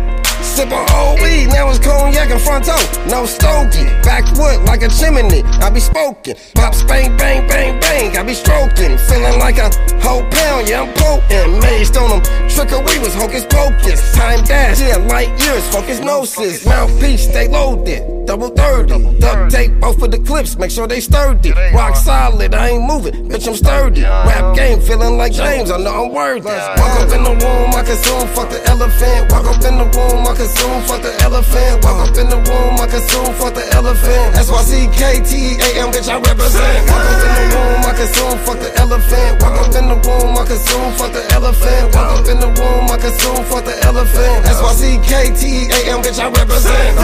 [0.43, 1.47] sip on weed.
[1.49, 2.75] Now it's cognac in fronto,
[3.09, 3.87] no stogie.
[4.03, 6.35] Backwood like a chimney, I be spoken.
[6.55, 8.17] Pop, bang, bang, bang, bang.
[8.17, 8.99] I be stroking.
[8.99, 9.71] Feeling like a
[10.03, 11.63] whole pound, yeah, I'm potent.
[11.63, 14.13] Mazed on them, trickery was hocus pocus.
[14.15, 16.67] Time dash, yeah, light years, focus gnosis.
[16.67, 18.14] Mouthpiece, stay loaded.
[18.27, 21.53] Double 30, duct tape both of the clips, make sure they sturdy.
[21.75, 24.03] Rock solid, I ain't moving, bitch, I'm sturdy.
[24.03, 26.49] Rap game, feeling like James, I know I'm worthy.
[26.49, 29.31] Walk up in the room, I consume, fuck the elephant.
[29.31, 31.85] Walk up in the room, I consume, fuck the elephant.
[31.85, 34.41] Walk up in the room, I consume, fuck the elephant.
[34.41, 36.81] S-Y-C-K-T-A-M, bitch, I represent.
[36.89, 39.33] Walk up in the room, I consume, fuck the elephant.
[39.45, 41.93] Walk up in the room, I consume, fuck the elephant.
[41.93, 44.49] Walk up in the room, I consume, fuck the elephant.
[44.49, 46.97] S-Y-C-K-T-A-M, bitch, I represent.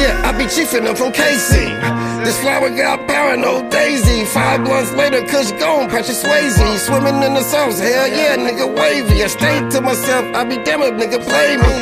[0.00, 2.24] Yeah, I be chiefin' them from KC.
[2.24, 4.24] This flower got parano daisy.
[4.24, 6.78] Five blunts later, Kush gone, Patrick Swayze.
[6.78, 9.22] Swimming in the sauce, hell yeah, nigga wavy.
[9.22, 11.76] I stayed to myself, I be damn if nigga play me.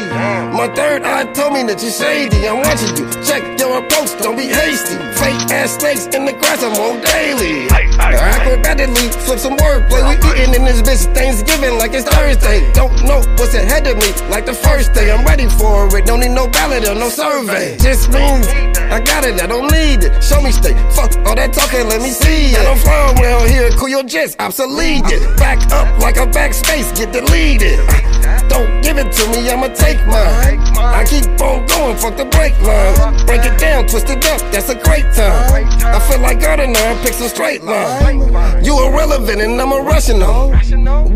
[0.55, 2.47] My third eye told me that you shady.
[2.47, 4.97] I'm watching you, check your approach, don't be hasty.
[5.19, 7.69] Fake ass snakes in the grass, I'm on daily.
[7.99, 10.03] Acrobatically, flip some wordplay.
[10.09, 12.71] We eating in this bitch Thanksgiving like it's Thursday.
[12.73, 15.11] Don't know what's ahead of me, like the first day.
[15.11, 17.77] I'm ready for it, don't need no ballot or no survey.
[17.79, 18.47] Just means
[18.91, 20.23] I got it, I don't need it.
[20.23, 22.59] Show me stay, fuck all that talking, let me see it.
[22.59, 25.37] I don't fly around here, cool your jets, obsolete it.
[25.37, 27.81] Back up like a backspace, get deleted.
[28.55, 30.63] Don't give it to me, I'ma take mine.
[30.79, 33.27] I keep on going, fuck the brake line.
[33.27, 35.67] Break it down, twist it up, that's a great time.
[35.83, 38.21] I feel like Gardner, pick some straight line.
[38.65, 40.51] You irrelevant and I'm irrational.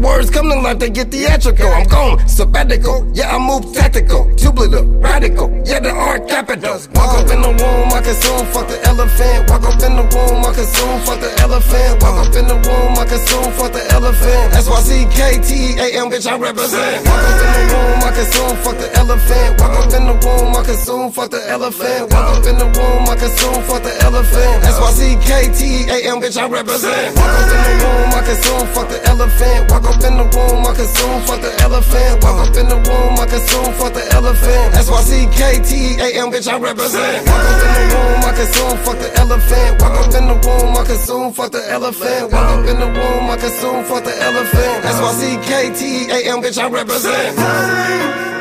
[0.02, 1.68] Words come to life, they get theatrical.
[1.68, 3.08] I'm gone, sabbatical.
[3.14, 4.34] Yeah, I move tactical.
[4.34, 5.48] Tubular, radical.
[5.64, 6.74] Yeah, the art capital.
[6.94, 9.48] Walk up in the room, I consume, fuck the elephant.
[9.48, 12.02] Walk up in the room, I consume, fuck the elephant.
[12.02, 14.54] Walk up in the room, I consume, fuck the elephant.
[14.54, 17.27] S-Y-C-K-T-A-M, bitch, I represent.
[17.28, 19.60] Walk up in the room, I consume, fuck the elephant.
[19.60, 22.12] Walk up in the room, I consume, fuck the elephant.
[22.12, 24.64] Walk up in the room, I consume, fuck the elephant.
[24.64, 27.16] S-Y-C-K-T-A-M, bitch, I represent.
[27.16, 29.70] Walk up in the room, I consume, fuck the elephant.
[29.70, 32.24] Walk up in the room, I consume, fuck the elephant.
[32.24, 34.66] Walk up in the room, I consume, fuck the elephant.
[34.88, 37.28] S-Y-C-K-T-A-M, bitch, I represent.
[37.28, 39.70] Walk up in the room, I consume, fuck the elephant.
[39.84, 42.32] Walk up in the room, I consume, fuck the elephant.
[42.32, 44.76] Walk up in the room, I consume, fuck the elephant.
[44.96, 47.17] S-Y-C-K-T-A-M, bitch, I represent.
[47.18, 48.37] Nate.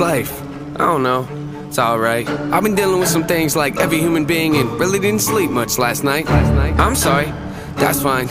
[0.00, 0.40] Life?
[0.76, 1.28] I don't know.
[1.68, 2.26] It's alright.
[2.26, 5.76] I've been dealing with some things like every human being and really didn't sleep much
[5.76, 6.24] last night.
[6.24, 6.74] Last night?
[6.80, 7.26] I'm sorry.
[7.76, 8.26] That's fine.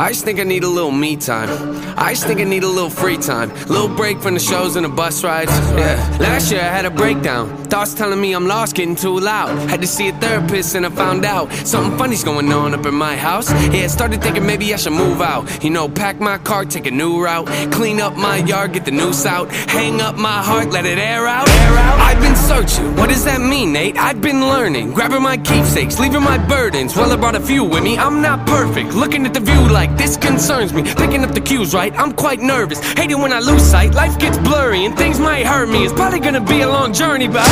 [0.00, 1.50] I just think I need a little me time.
[1.98, 3.50] I just think I need a little free time.
[3.66, 5.50] Little break from the shows and the bus rides.
[5.76, 6.16] Yeah.
[6.18, 7.54] Last year I had a breakdown.
[7.64, 9.50] Thoughts telling me I'm lost, getting too loud.
[9.68, 12.94] Had to see a therapist and I found out something funny's going on up in
[12.94, 13.52] my house.
[13.74, 15.62] Yeah, I started thinking maybe I should move out.
[15.62, 17.46] You know, pack my car, take a new route.
[17.70, 19.52] Clean up my yard, get the noose out.
[19.52, 21.46] Hang up my heart, let it air out.
[21.46, 22.00] Air out.
[22.00, 22.96] I've been searching.
[22.96, 23.98] What does that mean, Nate?
[23.98, 24.94] I've been learning.
[24.94, 26.96] Grabbing my keepsakes, leaving my burdens.
[26.96, 27.98] Well, I brought a few with me.
[27.98, 28.94] I'm not perfect.
[28.94, 30.82] Looking at the view like this concerns me.
[30.82, 31.92] Picking up the cues right.
[31.98, 32.80] I'm quite nervous.
[32.94, 33.94] Hate it when I lose sight.
[33.94, 35.84] Life gets blurry and things might hurt me.
[35.84, 37.46] It's probably gonna be a long journey, but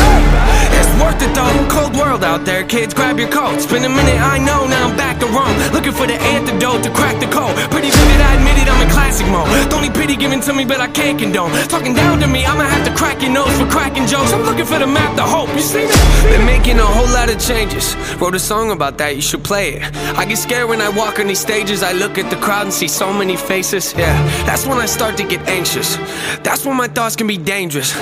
[0.79, 1.69] it's worth it though.
[1.71, 2.95] Cold world out there, kids.
[2.95, 3.67] Grab your coats.
[3.67, 4.67] Been a minute, I know.
[4.67, 5.57] Now I'm back to Rome.
[5.73, 7.55] Looking for the antidote to crack the code.
[7.71, 8.69] Pretty vivid, I admit it.
[8.69, 9.49] I'm in classic mode.
[9.71, 11.53] Don't need pity given to me, but I can't condone.
[11.69, 14.33] Talking down to me, I'ma have to crack your nose for cracking jokes.
[14.33, 15.49] I'm looking for the map, to hope.
[15.55, 16.31] You see me?
[16.31, 17.97] Been making a whole lot of changes.
[18.21, 19.17] Wrote a song about that.
[19.17, 19.83] You should play it.
[20.17, 21.83] I get scared when I walk on these stages.
[21.83, 23.95] I look at the crowd and see so many faces.
[23.97, 24.15] Yeah,
[24.45, 25.97] that's when I start to get anxious.
[26.43, 27.93] That's when my thoughts can be dangerous.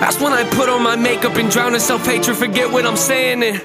[0.00, 2.36] That's when I put on my makeup and drown in self hatred.
[2.36, 3.42] Forget what I'm saying.
[3.42, 3.58] And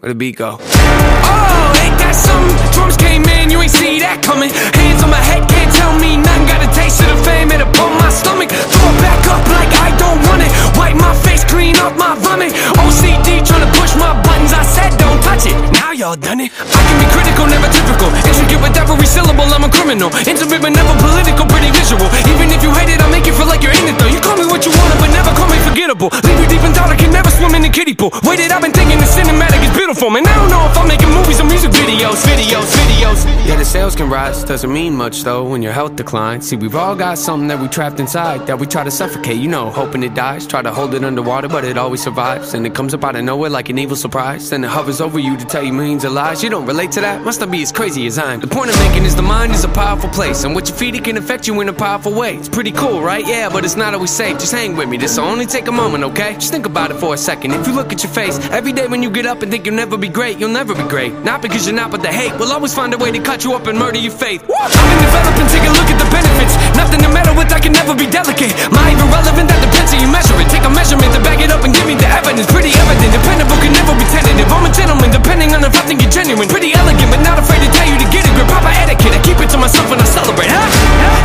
[0.00, 0.58] where the beat go?
[0.60, 2.72] Oh, ain't that something?
[2.72, 4.50] Drums came in, you ain't see that coming.
[4.50, 5.48] Hands on my head,
[5.78, 6.46] tell me nothing.
[6.50, 8.50] Got a taste of the fame, it upon my stomach.
[8.50, 10.50] Throw it back up like I don't want it.
[10.74, 12.52] Wipe my face clean off my vomit.
[12.82, 14.52] OCD trying to push my buttons.
[14.52, 15.56] I said don't touch it.
[15.72, 16.50] Now y'all done it.
[16.58, 18.08] I can be critical, never typical.
[18.26, 20.10] Intricate with every syllable, I'm a criminal.
[20.26, 22.06] Intimate but never political, pretty visual.
[22.28, 24.10] Even if you hate it, I'll make you feel like you're in it though.
[24.10, 26.08] You call me what you want, but never call me forgettable.
[26.26, 28.10] Leave you deep in thought, I can never swim in the kiddie pool.
[28.22, 30.26] Waited, I've been thinking the cinematic is beautiful, man.
[30.26, 33.24] I don't know if I'm making movies or music videos, videos, videos.
[33.48, 36.48] Yeah, the sales can rise, doesn't mean much though when your health declines.
[36.48, 39.48] See, we've all got something that we trapped inside that we try to suffocate, you
[39.48, 40.46] know, hoping it dies.
[40.46, 42.54] Try to hold it underwater, but it always survives.
[42.54, 44.48] And it comes up out of nowhere like an evil surprise.
[44.48, 46.42] Then it hovers over you to tell you millions of lies.
[46.42, 47.20] You don't relate to that?
[47.20, 48.40] Must not be as crazy as I'm.
[48.40, 50.94] The point I'm making is the mind is a powerful place, and what you feed
[50.94, 52.36] it can affect you in a powerful way.
[52.36, 53.26] It's pretty cool, right?
[53.26, 54.38] Yeah, but it's not always safe.
[54.38, 54.96] Just hang with me.
[54.96, 56.32] This'll only take a moment, okay?
[56.32, 57.52] Just think about it for a second.
[57.52, 59.74] If you look at your face every day when you get up and think you'll
[59.74, 61.12] never be great, you'll never be great.
[61.24, 63.52] Not because you're not, but the hate will always find a way to cut you
[63.52, 64.40] up and murder your faith.
[64.42, 66.54] I've been developing, take a look at the benefits.
[66.78, 68.54] Nothing to meddle with, I can never be delicate.
[68.70, 70.46] My even relevant, that depends how you measure it.
[70.54, 72.46] Take a measurement to back it up and give me the evidence.
[72.46, 74.46] Pretty evident, dependable can never be tentative.
[74.46, 76.46] I'm a gentleman, depending on if I think you're genuine.
[76.46, 78.46] Pretty elegant, but not afraid to tell you to get a grip.
[78.46, 80.48] Proper etiquette, I keep it to myself when I celebrate.
[80.48, 80.62] Huh?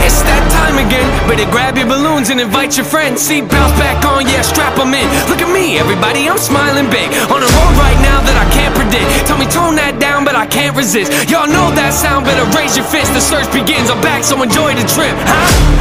[0.01, 1.05] It's that time again.
[1.30, 3.22] Better grab your balloons and invite your friends.
[3.22, 5.05] Seat bounce back on, yeah, strap them in.
[5.30, 7.14] Look at me, everybody, I'm smiling big.
[7.30, 9.30] On a road right now that I can't predict.
[9.30, 11.14] Tell me tone that down, but I can't resist.
[11.30, 13.14] Y'all know that sound, better raise your fist.
[13.14, 15.15] The search begins, I'm back, so enjoy the trip.
[15.17, 15.72] Huh?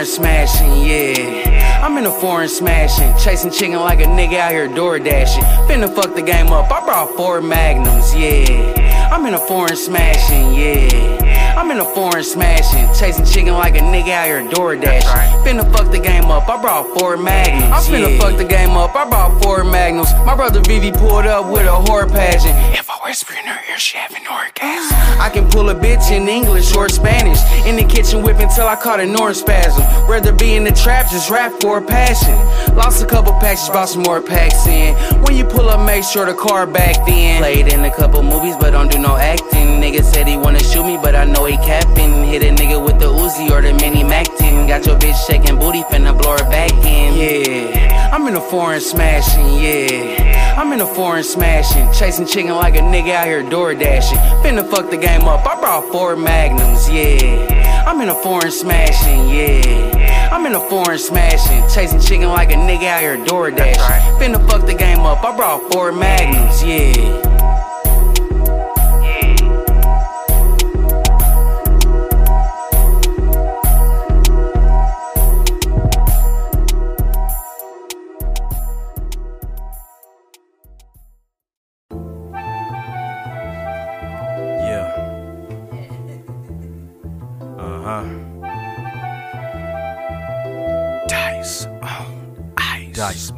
[0.00, 1.82] Foreign smashing, yeah.
[1.84, 3.12] I'm in a foreign smashing.
[3.22, 5.42] Chasing chicken like a nigga out here door dashing.
[5.68, 6.70] Finna fuck the game up.
[6.72, 9.10] I brought four magnums, yeah.
[9.12, 11.29] I'm in a foreign smashing, yeah.
[11.60, 12.88] I'm in a foreign smashing.
[12.94, 15.10] Chasing chicken like a nigga out here door dashing.
[15.44, 16.48] Finna fuck the game up.
[16.48, 17.70] I brought four magnums.
[17.70, 18.96] I'm finna fuck the game up.
[18.96, 20.10] I brought four magnums.
[20.24, 22.56] My brother Vivi pulled up with a whore pageant.
[22.74, 24.96] If I whisper in her ear, she having orgasm.
[25.20, 27.38] I can pull a bitch in English or Spanish.
[27.66, 29.82] In the kitchen whipping till I caught a north spasm.
[30.08, 32.34] Rather be in the trap, just rap for a passion.
[32.74, 34.94] Lost a couple packs, just bought some more packs in.
[35.24, 37.42] When you pull up, make sure the car back then.
[37.42, 39.78] Played in a couple movies, but don't do no acting.
[39.82, 42.24] Nigga said he wanna shoot me, but I know he capping.
[42.24, 44.68] Hit a nigga with the Uzi or the mini Mac 10.
[44.68, 47.14] Got your bitch shaking booty, finna blow her back in.
[47.14, 50.56] Yeah, I'm in a foreign smashing, yeah.
[50.58, 51.92] I'm in a foreign smashing.
[51.92, 54.18] Chasing chicken like a nigga out here door dashing.
[54.42, 57.84] Finna fuck the game up, I brought four magnums, yeah.
[57.86, 60.30] I'm in a foreign smashing, yeah.
[60.32, 61.62] I'm in a foreign smashing.
[61.74, 64.20] Chasing chicken like a nigga out here door dashing.
[64.20, 67.29] Finna fuck the game up, I brought four magnums, yeah.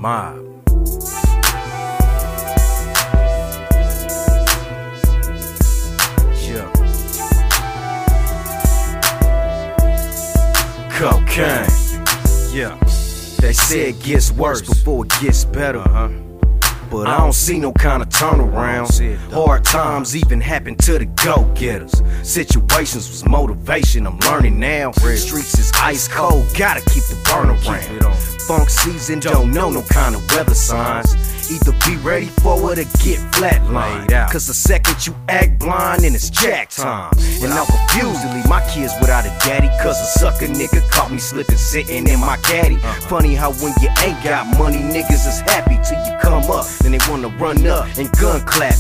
[0.03, 0.37] Mob.
[6.43, 6.67] Yeah.
[10.91, 11.69] Cocaine.
[12.53, 12.77] Yeah.
[13.41, 15.79] They say it gets worse before it gets better.
[15.79, 16.32] Uh-huh.
[16.93, 19.17] But I don't see no kind of turnaround.
[19.33, 22.03] Hard times even happen to the go getters.
[22.23, 24.93] Situations was motivation, I'm learning now.
[24.93, 28.15] Streets is ice cold, gotta keep the burn around.
[28.47, 31.32] Funk season don't know no kind of weather signs.
[31.51, 34.11] Either be ready for it or get flatlined.
[34.31, 37.13] Cause the second you act blind, then it's jack time.
[37.43, 39.69] And I'm confused to leave my kids without a daddy.
[39.83, 42.77] Cause a sucker nigga caught me slipping, sitting in my caddy.
[43.09, 46.67] Funny how when you ain't got money, niggas is happy till you come up.
[46.81, 48.75] Then they wanna run up and gun clap.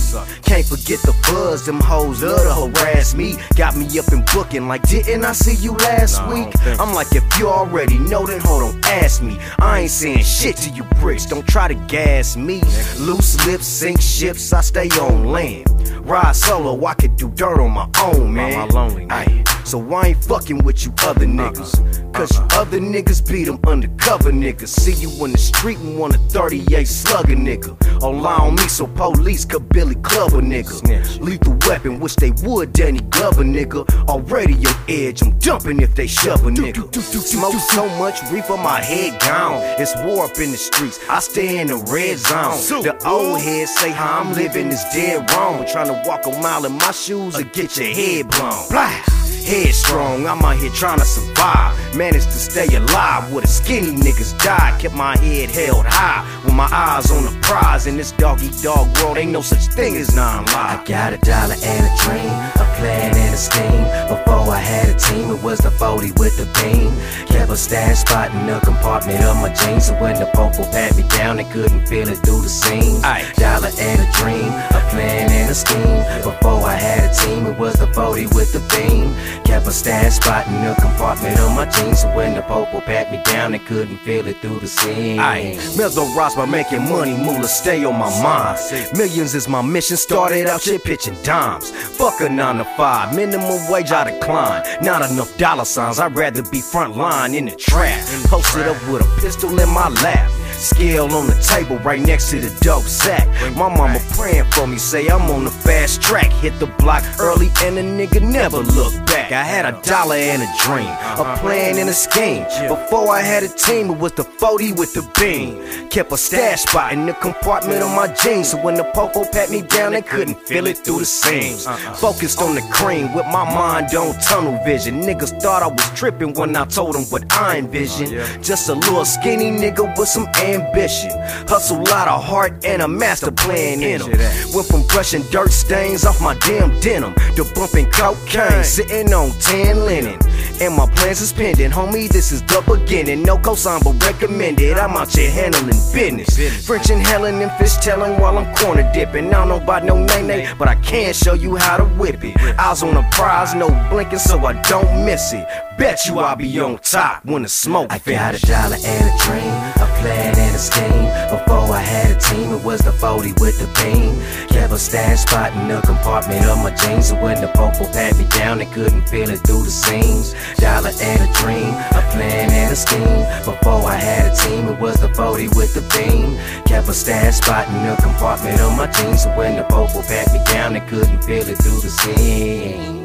[0.45, 3.37] Can't forget the buzz, them hoes love to harass me.
[3.57, 6.49] Got me up and booking like, didn't I see you last week?
[6.79, 9.39] I'm like, if you already know, then hold on, ask me.
[9.59, 12.52] I ain't saying shit to you bricks, don't try to gas me.
[12.99, 15.67] Loose lips sink ships, I stay on land.
[16.05, 18.71] Ride solo, I could do dirt on my own, man.
[19.11, 22.13] Aye, so I ain't fucking with you other niggas.
[22.13, 24.69] Cause you other niggas beat them undercover niggas.
[24.69, 28.03] See you in the street and want a 38 slugger nigga.
[28.03, 31.21] All on me so police could Billy Clubber nigga.
[31.21, 33.89] Lethal weapon, wish they would Danny Glover nigga.
[34.09, 36.93] Already your edge, I'm jumping if they shove a nigga.
[36.95, 39.63] Smoke so much reefer, my head gone.
[39.81, 42.83] It's war up in the streets, I stay in the red zone.
[42.83, 45.65] The old heads say how I'm living is dead wrong.
[45.67, 48.69] Trying to walk a mile in my shoes or get your head blown.
[48.69, 49.22] Blah.
[49.45, 51.77] Headstrong, I'm out here trying to survive.
[51.97, 54.81] Managed to stay alive with a skinny niggas died.
[54.81, 57.87] Kept my head held high with my eyes on the prize.
[57.87, 60.81] In this dog eat dog world, ain't no such thing as non lie.
[60.81, 63.85] I got a dollar and a dream, a plan and a scheme.
[64.09, 66.93] Before I had a team, it was the 40 with the beam.
[67.27, 69.87] Kept a stash spot in the compartment of my jeans.
[69.87, 73.05] So when the popo pat me down, they couldn't feel it through the seams.
[73.05, 76.03] I dollar and a dream, a plan and a scheme.
[76.23, 79.13] Before I had a team, it was the 40 with the beam.
[79.45, 82.01] Kept a stash spot in the compartment of my jeans.
[82.03, 85.21] So when the popo pat me down, they couldn't feel it through the seams.
[85.21, 88.59] Aye, don't rise by making money, moolah stay on my mind.
[88.97, 91.71] Millions is my mission, started out shit pitching dimes.
[91.71, 94.63] Fuck a nine to five, minimum wage I decline.
[94.83, 98.01] Not enough dollar signs, I'd rather be front line in the trap.
[98.25, 100.31] Posted up with a pistol in my lap.
[100.53, 103.27] Scale on the table right next to the dope sack.
[103.57, 106.31] My mama praying for me, say I'm on the fast track.
[106.35, 109.22] Hit the block early and a nigga never look back.
[109.31, 112.45] I had a dollar and a dream, a plan and a scheme.
[112.69, 115.89] Before I had a team, it was the 40 with the beam.
[115.91, 118.51] Kept a stash spot in the compartment of my jeans.
[118.51, 121.67] So when the popo pat me down, they couldn't feel it through the seams.
[122.01, 125.03] Focused on the cream with my mind on tunnel vision.
[125.03, 128.11] Niggas thought I was tripping when I told them what I envisioned.
[128.43, 131.11] Just a little skinny nigga with some ambition.
[131.47, 134.55] Hustle lot of heart and a master plan in in 'em.
[134.55, 139.85] Went from brushing dirt stains off my damn denim to bumping cocaine, sitting on tan
[139.85, 140.19] linen.
[140.61, 142.09] And my plans is pending, homie.
[142.09, 143.23] This is the beginning.
[143.23, 144.79] No cosign, but recommended.
[144.79, 146.67] I'm out here handling business.
[146.67, 149.29] French and Helen and fish telling while I'm corner dipping.
[149.29, 152.23] I don't know about no name name, but I can show you how to whip
[152.25, 152.37] it.
[152.59, 155.47] Eyes on the prize, no blinking, so I don't miss it.
[155.83, 159.15] Bet you I'll be on top when the smoke I got a dollar and a
[159.27, 159.53] dream,
[159.83, 161.11] a plan and a scheme.
[161.27, 164.15] Before I had a team, it was the 40 with the beam.
[164.47, 167.09] Kept a stash spot in the compartment of my jeans.
[167.09, 170.37] So when the popo pat me down, they couldn't feel it through the seams.
[170.63, 173.27] Dollar and a dream, a plan and a scheme.
[173.43, 176.39] Before I had a team, it was the 40 with the beam.
[176.65, 179.25] Kept a stash spot in the compartment of my jeans.
[179.25, 183.02] So when the popo pat me down, they couldn't feel it through the seams.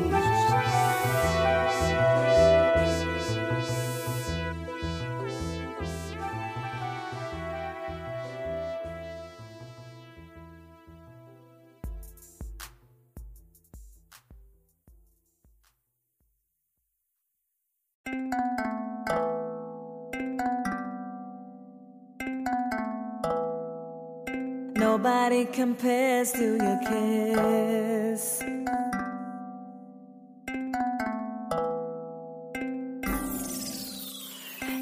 [24.98, 28.42] Nobody compares to your kiss.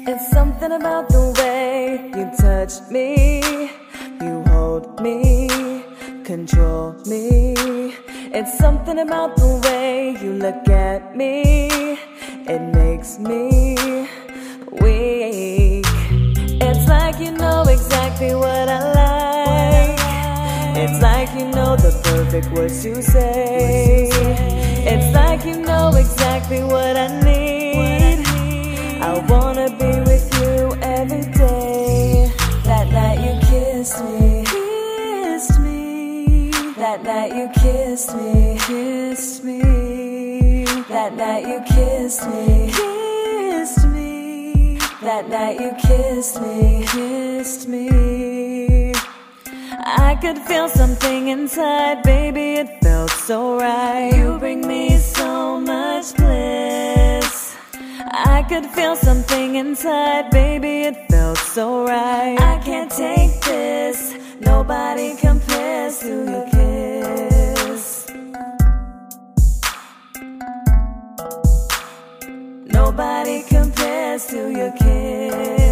[0.08, 3.68] It's something about the way you touch me,
[4.22, 5.84] you hold me,
[6.24, 7.52] control me.
[8.32, 11.98] It's something about the way you look at me,
[12.54, 14.08] it makes me
[14.80, 15.84] weak.
[16.62, 19.35] It's like you know exactly what I like.
[20.78, 24.10] It's like you know the perfect words to say.
[24.84, 28.26] It's like you know exactly what I need.
[29.00, 32.30] I wanna be with you every day.
[32.64, 34.44] That night you kissed me.
[34.44, 36.50] Kissed me.
[36.76, 38.58] That night you kissed me.
[38.66, 40.64] Kissed me.
[40.90, 42.70] That night you kissed me.
[42.70, 44.78] Kissed me.
[45.00, 46.84] That night you kissed me.
[46.86, 48.75] Kissed me.
[49.88, 54.12] I could feel something inside, baby, it felt so right.
[54.12, 57.54] You bring me so much bliss.
[58.10, 62.36] I could feel something inside, baby, it felt so right.
[62.40, 68.10] I can't take this, nobody compares to your kiss.
[72.66, 75.65] Nobody compares to your kiss.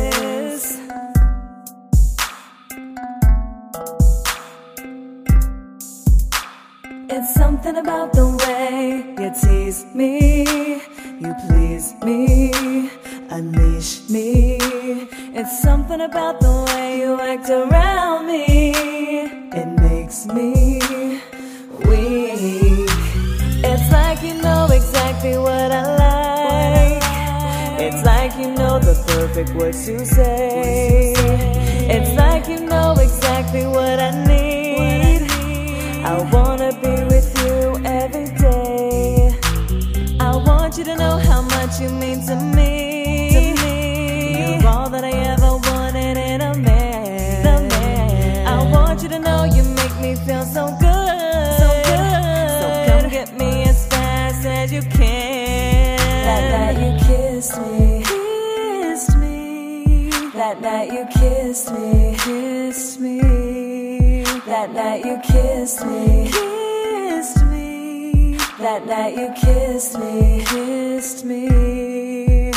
[7.17, 10.43] It's something about the way you tease me,
[11.21, 12.91] you please me,
[13.31, 14.59] unleash me.
[15.33, 18.73] It's something about the way you act around me,
[19.61, 20.81] it makes me
[21.87, 22.91] weak.
[23.63, 27.81] It's like you know exactly what I like.
[27.81, 31.13] It's like you know the perfect words to say.
[31.95, 34.64] It's like you know exactly what I need.
[36.07, 39.31] I wanna be with you every day.
[40.21, 43.31] I want you to know how much you mean to me.
[43.33, 44.59] To me.
[44.61, 47.43] You're all that I ever wanted in a man.
[47.43, 48.47] The man.
[48.47, 51.59] I want you to know you make me feel so good.
[51.63, 52.51] So good.
[52.61, 55.97] So come get me as fast as you can.
[56.29, 58.03] That night you kissed me.
[58.05, 60.11] Kissed me.
[60.35, 62.17] That night you kissed me.
[64.65, 66.31] That night you kissed me.
[66.33, 68.39] Kissed me.
[68.59, 70.43] That night you kissed me.
[70.47, 72.51] Kissed me.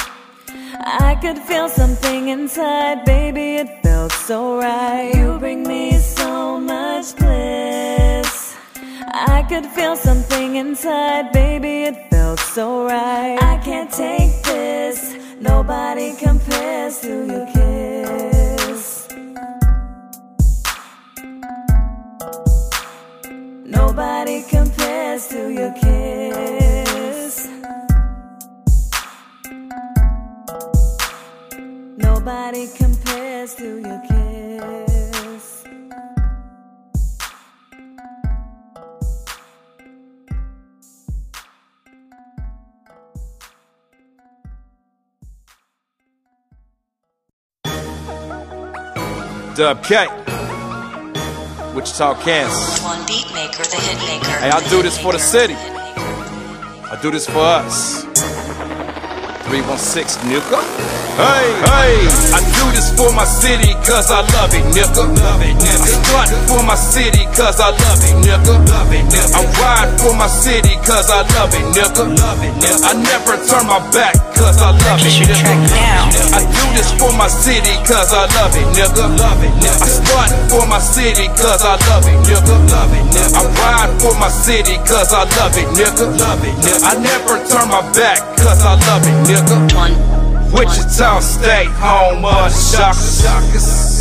[0.79, 5.11] I could feel something inside, baby, it felt so right.
[5.13, 8.55] You bring me so much bliss.
[9.07, 13.37] I could feel something inside, baby, it felt so right.
[13.41, 17.86] I can't take this, nobody compares to your kiss.
[23.77, 27.47] Nobody compares to your kiss.
[31.97, 35.63] Nobody compares to your kiss.
[49.55, 50.07] Dub K.
[51.75, 52.86] Wichita, Kansas.
[53.07, 54.37] Beat maker, the hit maker.
[54.39, 55.55] Hey, I do this for the city.
[55.55, 58.03] I do this for us.
[59.47, 61.06] 316, nigga.
[61.17, 61.97] Hey, hey,
[62.29, 65.01] I do this for my city cause I love it, nigga.
[65.01, 65.81] Love it, nigga.
[65.81, 68.53] I stunt for my city cause I love it, nigga.
[68.69, 69.33] Love it, nigga.
[69.33, 72.05] I ride for my city cause I love it, nigga.
[72.21, 72.85] Love it, nigga.
[72.85, 76.37] I never turn my back cause I love it, nigga.
[76.37, 79.09] I do this for my city cause I love it, nigga.
[79.17, 79.73] Love it, nigga.
[79.73, 82.53] I stunt for my city cause I love it, nigga.
[82.69, 83.41] Love it, nigga.
[83.41, 86.13] I ride for my city cause I love it, nigga.
[86.13, 86.85] Love it, nigga.
[86.85, 90.16] I never turn my back cause I love it, nigga.
[90.51, 93.21] Wichita State, home of the shockers.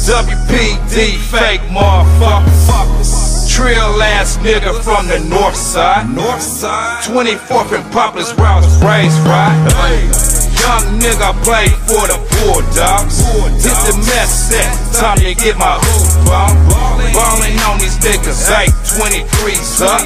[0.07, 3.51] WPD, fake motherfuckers.
[3.51, 6.09] Trill ass nigga from the north side.
[6.15, 7.03] North side.
[7.05, 10.36] 24th and Poplar's where I was raised, right?
[10.67, 13.23] Young nigga play for the Bulldogs.
[13.63, 14.67] Hit the mess set,
[14.99, 16.59] time to get my hoop on.
[17.15, 20.03] Ballin' on these niggas, 823s up.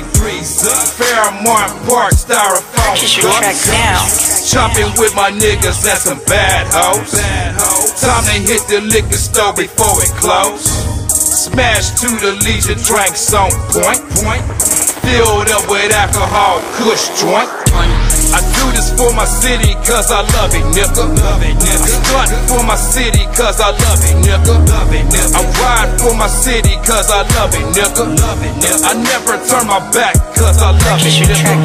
[1.01, 4.53] Fairmount Park, styrofoam cups.
[4.53, 7.17] Chopping with my niggas, that's some bad hoes.
[8.05, 10.69] Time to hit the liquor store before it close.
[11.09, 14.05] Smash to the Legion, drinks on point.
[14.21, 14.45] point.
[15.09, 17.60] Filled up with alcohol, kush joint.
[18.31, 21.03] I do this for my city cause I love it, nigga.
[21.03, 21.83] Love it, nigga.
[21.83, 24.55] I stunt for my city cause I love it, nigga.
[24.71, 25.35] Love it, nigga.
[25.35, 28.07] I ride for my city cause I love it, nigga.
[28.07, 28.87] Love it, nigga.
[28.87, 31.59] I never turn my back cause I love it, nigga.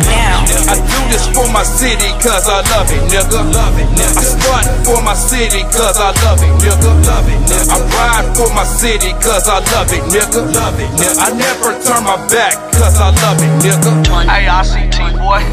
[0.66, 3.46] I do this for my city cause I love it, nigga.
[3.46, 4.18] Love it, nigga.
[4.18, 6.92] I stunt for my city cause I love it, nigga.
[7.06, 7.74] Love it, nigga.
[7.74, 10.42] I ride for my city cause I love it, nigga.
[10.50, 11.14] Love it, nigga.
[11.22, 13.94] I never turn my back cause I love it, nigga.
[14.26, 15.46] Hey, ICT boy,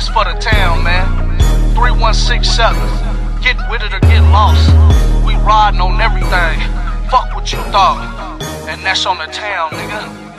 [0.00, 1.06] this for the town, man.
[1.74, 2.74] 3167.
[3.42, 4.66] Get with it or get lost.
[5.26, 6.58] We riding on everything.
[7.10, 8.40] Fuck what you thought.
[8.68, 10.29] And that's on the town, nigga.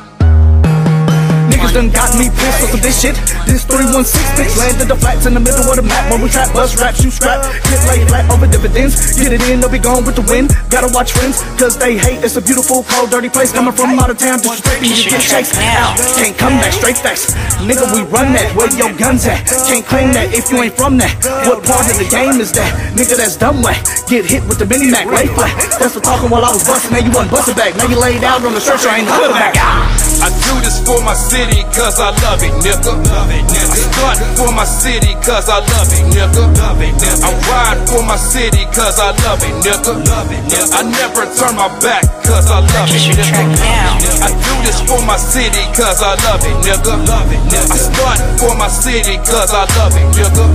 [1.62, 3.14] Niggas done got me pissed off with this shit.
[3.46, 6.10] This 316 bitch landed the flats in the middle of the map.
[6.10, 7.38] When we trap, bust rap, shoot scrap.
[7.70, 8.98] Get laid flat over dividends.
[9.14, 10.58] Get it in, they'll be gone with the wind.
[10.74, 12.26] Gotta watch friends, cause they hate.
[12.26, 13.54] It's a beautiful, cold, dirty place.
[13.54, 15.54] Coming from out of town, disrespecting you get shakes.
[15.78, 17.38] Out, can't come back, straight facts.
[17.62, 18.50] Nigga, we run that.
[18.58, 19.46] Where your guns at?
[19.70, 21.14] Can't claim that if you ain't from that.
[21.46, 22.74] What part of the game is that?
[22.98, 23.78] Nigga, that's dumb way.
[24.10, 25.54] Get hit with the mini Mac, lay flat.
[25.78, 26.90] That's for talking while I was busting.
[26.90, 27.78] Now you wasn't busting back.
[27.78, 29.54] Now you laid out on the stretcher, I ain't hood back.
[30.26, 32.94] I do this for my city cause I love it, nigga.
[33.72, 36.44] Stunt for my city cause I love it, nigga.
[37.23, 39.91] I ride for my city cause I love it, nigga.
[40.72, 43.60] I never turn my back cause I love it, nigga.
[44.22, 46.94] I do this for my city cause I love it, nigga.
[47.52, 50.45] I stunt for my city cause I love it, nigga.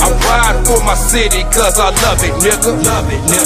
[0.00, 2.72] I ride for my city cause I love it, nigga.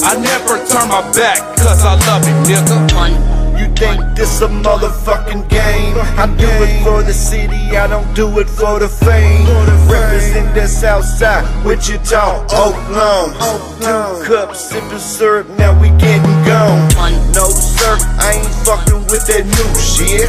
[0.05, 3.42] I never turn my back cause I love it, nigga.
[3.63, 5.95] You think this a motherfucking game?
[6.19, 9.47] I do it for the city, I don't do it for the fame.
[9.87, 13.31] Represent the south side, Wichita, Oaklawn.
[13.79, 16.91] Two cups, sipping syrup, now we getting gone.
[17.31, 20.27] No sir, I ain't fucking with that new shit.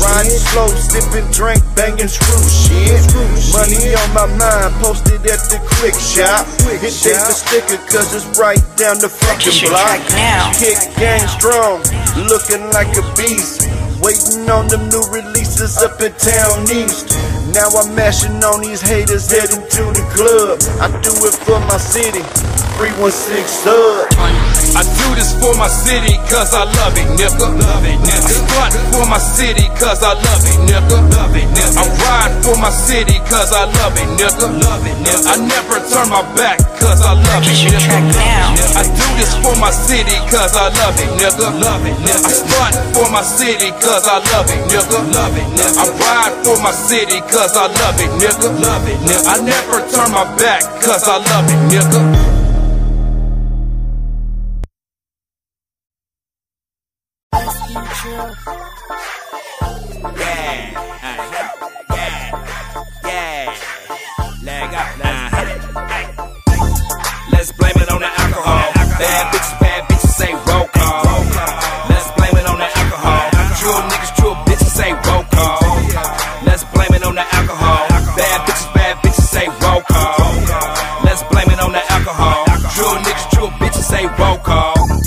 [0.00, 2.96] Riding slow, sipping drink, banging screw shit.
[3.52, 6.48] Money on my mind, posted at the Kwik Shop.
[6.80, 10.00] Hit the sticker, cause it's right down the fucking block.
[10.56, 11.84] Kick gang strong,
[12.16, 13.68] looking like a beast.
[14.02, 17.10] Waiting on them new releases up in Towne East.
[17.54, 20.58] Now I'm mashing on these haters heading to the club.
[20.80, 22.22] I do it for my city.
[22.78, 24.49] 316 sub.
[24.76, 27.50] I do this for my city cause I love it, nigga.
[27.50, 31.02] I stunt for my city cause I love it, nigga.
[31.76, 34.46] I ride for my city cause I love it, nigga.
[35.26, 37.90] I never turn my back cause I love it, nigga.
[38.78, 41.50] I do this for my city cause I love it, nigga.
[41.50, 45.02] I stunt for my city cause I love it, nigga.
[45.82, 48.54] I ride for my city cause I love it, nigga.
[49.26, 52.29] I never turn my back cause I love it, nigga.
[67.32, 68.72] Let's blame it on the alcohol.
[68.98, 69.59] Bad bitches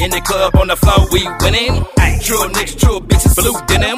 [0.04, 1.80] In the club on the floor, we winning.
[2.20, 3.96] True niggas, true bitches, blue denim.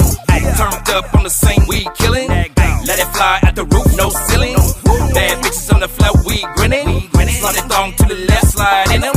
[0.54, 2.28] Turned up on the scene, we killing.
[2.30, 4.54] Let it fly at the roof, no ceiling.
[5.10, 7.10] Bad bitches on the floor, we grinning.
[7.10, 9.14] Slide it thong to the left, slide in them.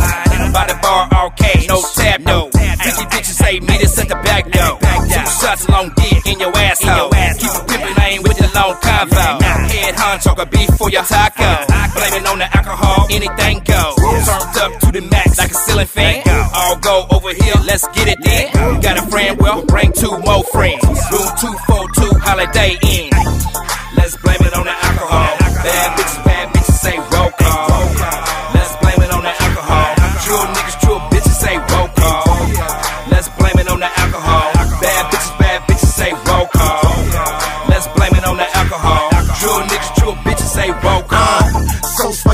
[0.51, 2.49] By the bar, arcade, no tap, no.
[2.49, 4.81] Freaky bitches say meet us at the back door.
[4.81, 7.13] Two shots long dick in your asshole.
[7.37, 9.41] Keep a pimpin' lane with the long convo.
[9.69, 11.69] Head honcho, got beef for your taco.
[11.93, 13.95] Blaming on the alcohol, anything goes.
[14.25, 16.23] Turned up to the max like a ceiling fan.
[16.53, 18.81] All go over here, let's get it then.
[18.81, 20.83] Got a friend, well, bring two more friends.
[21.11, 23.09] Room 242, Holiday Inn.
[23.97, 25.37] Let's blame it on the alcohol.
[25.63, 26.58] Bad bitches, bad bitches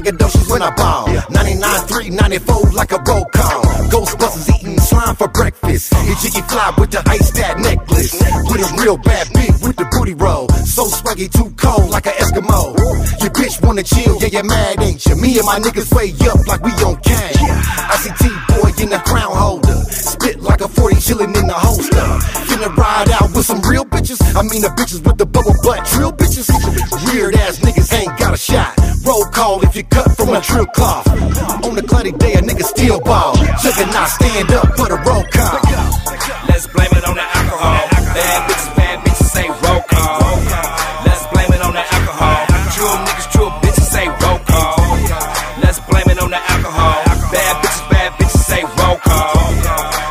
[0.05, 1.07] So swaggadocious when I ball.
[1.31, 3.61] 99, 3, 94 like a roll call.
[3.89, 5.93] Ghostbusters eating slime for breakfast.
[6.05, 8.13] Your jiggy fly with the ice that necklace.
[8.51, 10.47] With a real bad big with the booty roll.
[10.49, 12.77] So swaggy, too cold like an Eskimo.
[13.21, 15.15] Your bitch wanna chill, yeah, you're mad, ain't you?
[15.15, 17.35] Me and my niggas way up like we on cash.
[18.19, 19.81] T boy in the crown holder.
[19.89, 22.05] Spit like a 40 chillin' in the holster.
[22.45, 24.21] Finna ride out with some real bitches.
[24.35, 25.83] I mean the bitches with the bubble butt.
[25.85, 26.45] Drill bitches.
[27.11, 28.74] Weird ass niggas ain't got a shot.
[29.05, 31.05] Roll call if you cut from a drill cloth.
[31.63, 33.35] On a cloudy day, a nigga still ball.
[33.61, 35.61] Juggernaut stand up for the roll call.
[36.49, 37.85] Let's blame it on the alcohol.
[38.17, 40.41] Bad bitches, bad bitches say roll call.
[41.05, 42.49] Let's blame it on the alcohol.
[42.73, 44.73] True niggas, true bitches say roll call.
[45.61, 46.97] Let's blame it on the alcohol.
[47.29, 49.53] Bad bitches, bad bitches say roll call.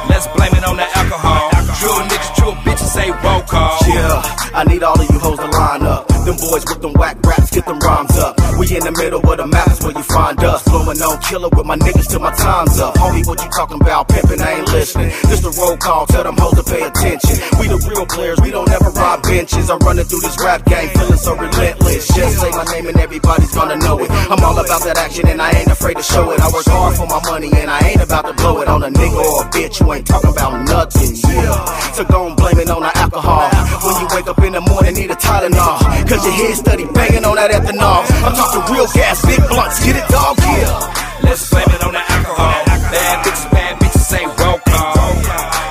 [0.06, 1.50] Let's blame it on the alcohol.
[1.82, 3.74] True niggas, true bitches say roll call.
[3.90, 4.22] Yeah,
[4.54, 6.06] I need all of you hoes to line up.
[6.22, 8.43] Them boys with them whack raps, get them rhymes up.
[8.64, 10.64] We in the middle of the map, where you find us.
[10.64, 12.96] Blowing on killer with my niggas till my time's up.
[12.96, 14.08] Homie, what you talking about?
[14.08, 15.12] Pimpin', I ain't listening.
[15.28, 17.44] This the roll call, tell them hoes to pay attention.
[17.60, 19.68] We the real players, we don't ever rob benches.
[19.68, 22.08] I'm running through this rap game, feeling so relentless.
[22.08, 24.08] Just say my name and everybody's gonna know it.
[24.32, 26.40] I'm all about that action and I ain't afraid to show it.
[26.40, 28.88] I work hard for my money and I ain't about to blow it on a
[28.88, 29.84] nigga or a bitch.
[29.84, 31.52] You ain't talking about nothing, yeah.
[31.92, 33.44] So gon' blame it on the alcohol.
[33.84, 35.84] When you wake up in the morning, need a Tylenol.
[36.08, 38.08] Cause your head steady banging on that ethanol.
[38.24, 41.04] I'm talking real gas, big blunts, get it, dog, yeah.
[41.22, 42.64] Let's blame it on the alcohol.
[42.92, 45.14] Bad bitches, bad bitches say roll call.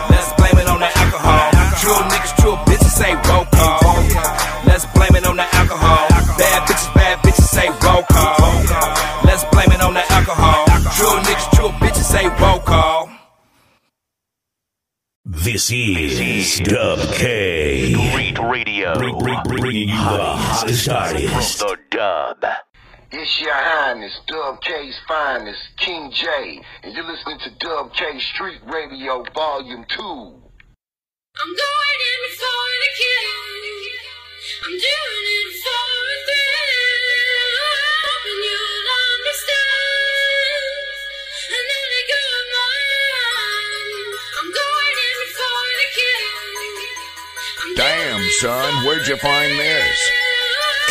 [0.10, 1.51] Let's blame it on the alcohol.
[1.80, 3.95] True niggas, true bitches say roll call.
[4.65, 6.07] Let's blame it on the alcohol.
[6.38, 8.64] Bad bitches, bad bitches say roll call.
[9.23, 10.65] Let's blame it on the alcohol.
[10.97, 13.10] True niggas, true bitches say roll call.
[15.26, 17.93] This is Dub K.
[17.93, 18.95] Street Radio.
[18.95, 21.60] Bring, bring, bringing you the hottest artists.
[21.60, 22.45] The dub.
[23.15, 28.60] It's your highness, Dub K's finest, King J, and you're listening to Dub K Street
[28.65, 30.02] Radio Volume 2.
[30.02, 33.38] I'm going in for the kill.
[34.65, 37.53] I'm doing it for a thrill.
[38.02, 40.73] Hoping you'll understand.
[41.53, 42.26] And then I go
[42.57, 44.10] mine.
[44.41, 47.77] I'm going in for the kill.
[47.77, 50.32] Damn, son, where'd you find this?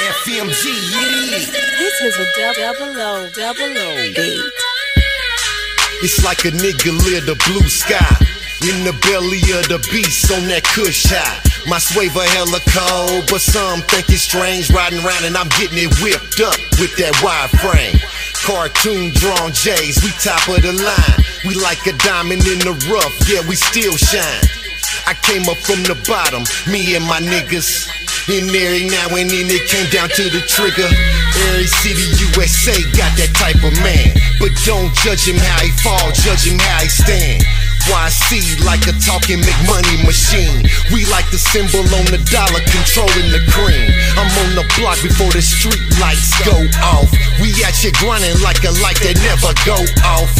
[0.02, 0.64] FMG.
[1.78, 4.52] This is a double O, double O beat.
[6.02, 8.10] It's like a nigga lit the blue sky.
[8.66, 11.38] In the belly of the beast on that kush high.
[11.70, 15.94] My swaver hella cold, but some think it's strange riding around and I'm getting it
[16.02, 17.94] whipped up with that wide frame.
[18.42, 21.18] Cartoon drawn J's, we top of the line.
[21.46, 24.61] We like a diamond in the rough, yeah, we still shine.
[25.06, 27.90] I came up from the bottom, me and my niggas.
[28.30, 30.86] And every now and then it came down to the trigger.
[31.50, 34.14] Every city USA got that type of man.
[34.38, 37.42] But don't judge him how he fall, judge him how he stand.
[37.90, 40.62] YC like a talking McMoney machine.
[40.94, 43.90] We like the symbol on the dollar, controlling the cream.
[44.14, 46.54] I'm on the block before the street lights go
[46.86, 47.10] off.
[47.42, 50.30] We at you grinding like a light that never go off.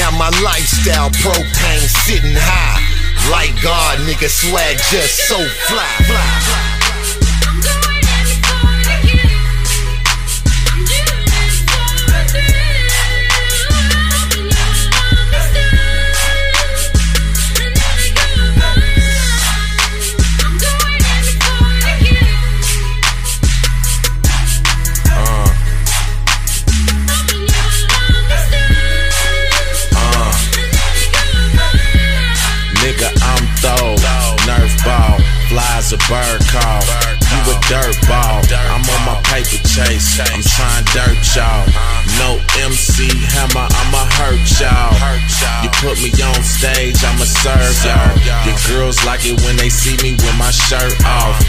[0.00, 3.05] Now my lifestyle propane sitting high.
[3.30, 5.84] Like God, nigga, swag just so fly.
[6.06, 6.65] fly.
[35.96, 36.82] A bird call.
[37.24, 38.44] You a dirt ball.
[38.52, 40.20] I'm on my paper chase.
[40.20, 41.64] I'm trying dirt y'all.
[42.20, 44.92] No MC hammer, I'ma hurt y'all.
[45.64, 48.12] You put me on stage, I'ma serve y'all.
[48.44, 51.40] Your girls like it when they see me with my shirt off.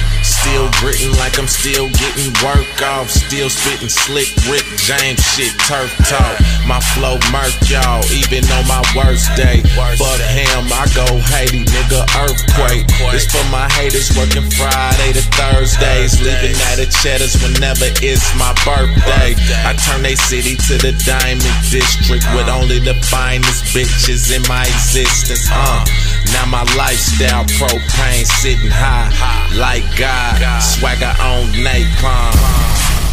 [0.42, 3.10] Still gritting like I'm still getting work off.
[3.10, 6.36] Still spitting slick Rick James shit, turf talk.
[6.66, 9.62] My flow murk y'all, even on my worst day.
[9.76, 12.88] Fuck him, I go Haiti, nigga, earthquake.
[13.12, 16.20] This for my haters working Friday to Thursdays.
[16.22, 19.36] Leaving at the cheddars whenever it's my birthday.
[19.66, 24.64] I turn they city to the diamond district with only the finest bitches in my
[24.64, 25.48] existence.
[25.52, 25.84] Uh,
[26.34, 29.10] now my lifestyle propane sitting high
[29.56, 30.62] like God.
[30.62, 33.08] Swagger on napalm.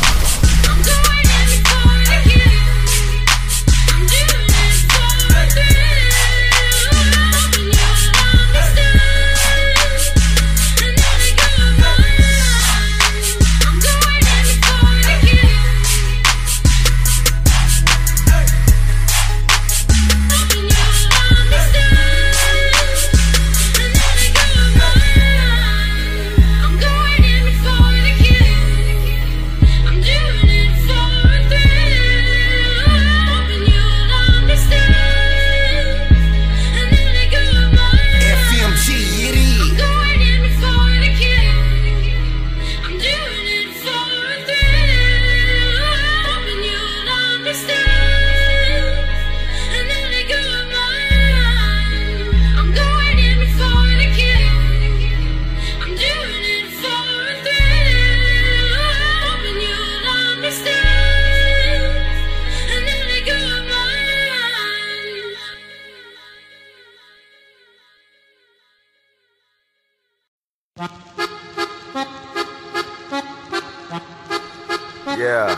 [75.25, 75.57] Yeah.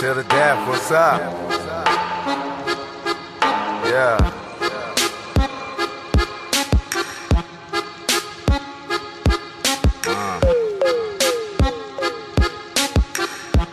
[0.00, 1.18] Till the death, what's up?
[3.86, 4.18] Yeah.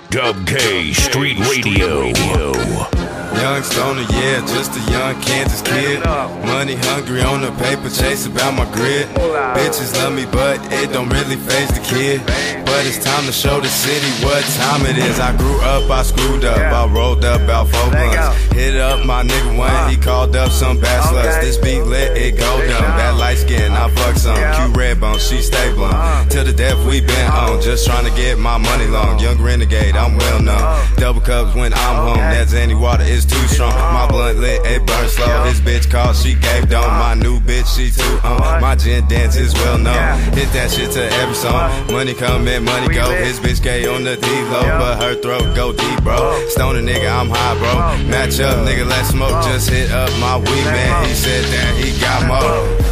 [0.09, 2.96] Dub K Street Radio.
[3.37, 6.03] Young stoner, yeah, just a young Kansas kid.
[6.45, 9.07] Money hungry on the paper, chase about my grid.
[9.55, 12.21] Bitches love me, but it don't really phase the kid.
[12.67, 15.19] But it's time to show the city what time it is.
[15.19, 18.43] I grew up, I screwed up, I rolled up about four months.
[18.51, 21.41] Hit up my nigga one, he called up some bad sluts.
[21.41, 22.91] This beat lit, it go dumb.
[22.97, 24.35] That light skin, I fuck some.
[24.35, 26.29] Q red bone, she stay blunt.
[26.29, 29.17] Till the death we been on, just trying to get my money long.
[29.19, 30.85] Young renegade, I'm well known.
[30.97, 33.73] Double cups when I'm home, that Zanny water is too strong.
[33.73, 35.43] My blunt lit, it burns slow.
[35.43, 36.83] His bitch called, she gave dome.
[36.83, 38.55] My new bitch, she too uh-huh.
[38.55, 38.61] on.
[38.61, 40.19] My gin dance is well known.
[40.33, 41.71] Hit that shit to every song.
[41.91, 43.09] Money come in, money go.
[43.11, 46.15] His bitch gay on the D-low, but her throat go deep, bro.
[46.17, 46.47] Oh.
[46.49, 47.69] Stoner nigga, I'm high, bro.
[47.69, 48.09] Oh.
[48.09, 49.31] Match up, nigga, let's smoke.
[49.33, 49.41] Oh.
[49.51, 51.05] Just hit up my weed man.
[51.07, 52.87] He said that he got more.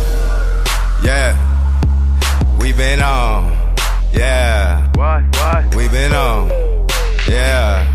[1.04, 1.36] Yeah,
[2.60, 3.52] we been on.
[4.14, 5.24] Yeah, What?
[5.36, 5.76] What?
[5.76, 6.50] we been on.
[7.28, 7.92] Yeah.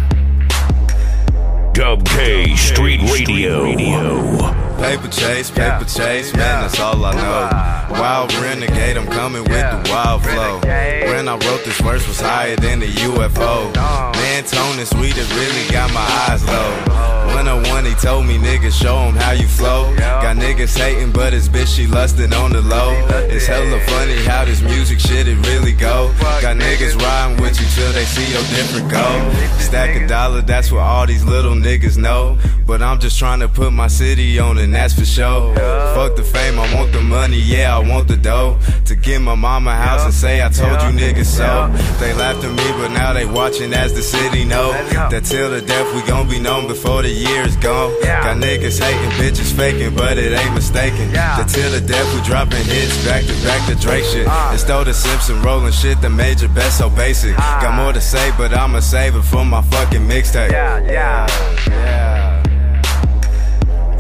[1.73, 4.60] Dub K Street Radio.
[4.81, 8.01] Paper chase, paper chase, man, that's all I know.
[8.01, 10.59] Wild renegade, I'm coming with the wild flow.
[10.61, 13.74] When I wrote this verse was higher than the UFO.
[14.15, 17.20] Man, Tony Sweet, it really got my eyes low.
[17.35, 19.94] 101, he told me, niggas, show him how you flow.
[19.97, 22.93] Got niggas hating, but his bitch, she lusting on the low.
[23.28, 26.12] It's hella funny how this music shit, it really go.
[26.43, 29.61] Got niggas riding with you till they see your different goal.
[29.61, 32.39] Stack a dollar, that's what all these little niggas know.
[32.66, 35.55] But I'm just trying to put my city on, and that's for sure.
[35.94, 38.59] Fuck the fame, I want the money, yeah, I want the dough.
[38.86, 41.69] To get my mama a house and say I told you niggas so.
[41.98, 44.73] They laughed at me, but now they watching as the city know.
[45.11, 47.93] That till the death we gon' be known before the year's gone.
[48.03, 51.13] Got niggas hating, bitches faking, but it ain't mistaken.
[51.13, 54.27] That till the death we dropping hits back to back to Drake shit.
[54.27, 54.51] Uh.
[54.55, 57.35] It's though the Simpson rolling shit, the major best so basic.
[57.39, 57.61] Ah.
[57.63, 60.51] Got more to say, but I'ma save it for my fucking mixtape.
[60.51, 61.27] Yeah, yeah.
[61.69, 62.43] Yeah.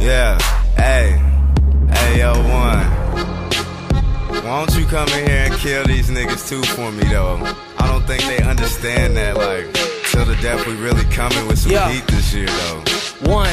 [0.00, 0.38] Yeah.
[0.76, 1.20] Hey.
[1.92, 3.00] Hey, yo, one.
[4.42, 7.36] Why don't you come in here and kill these niggas too for me, though?
[7.78, 11.72] I don't think they understand that, like, till the death we really coming with some
[11.72, 11.88] Yeah.
[11.90, 12.82] heat this year, though.
[13.30, 13.48] One,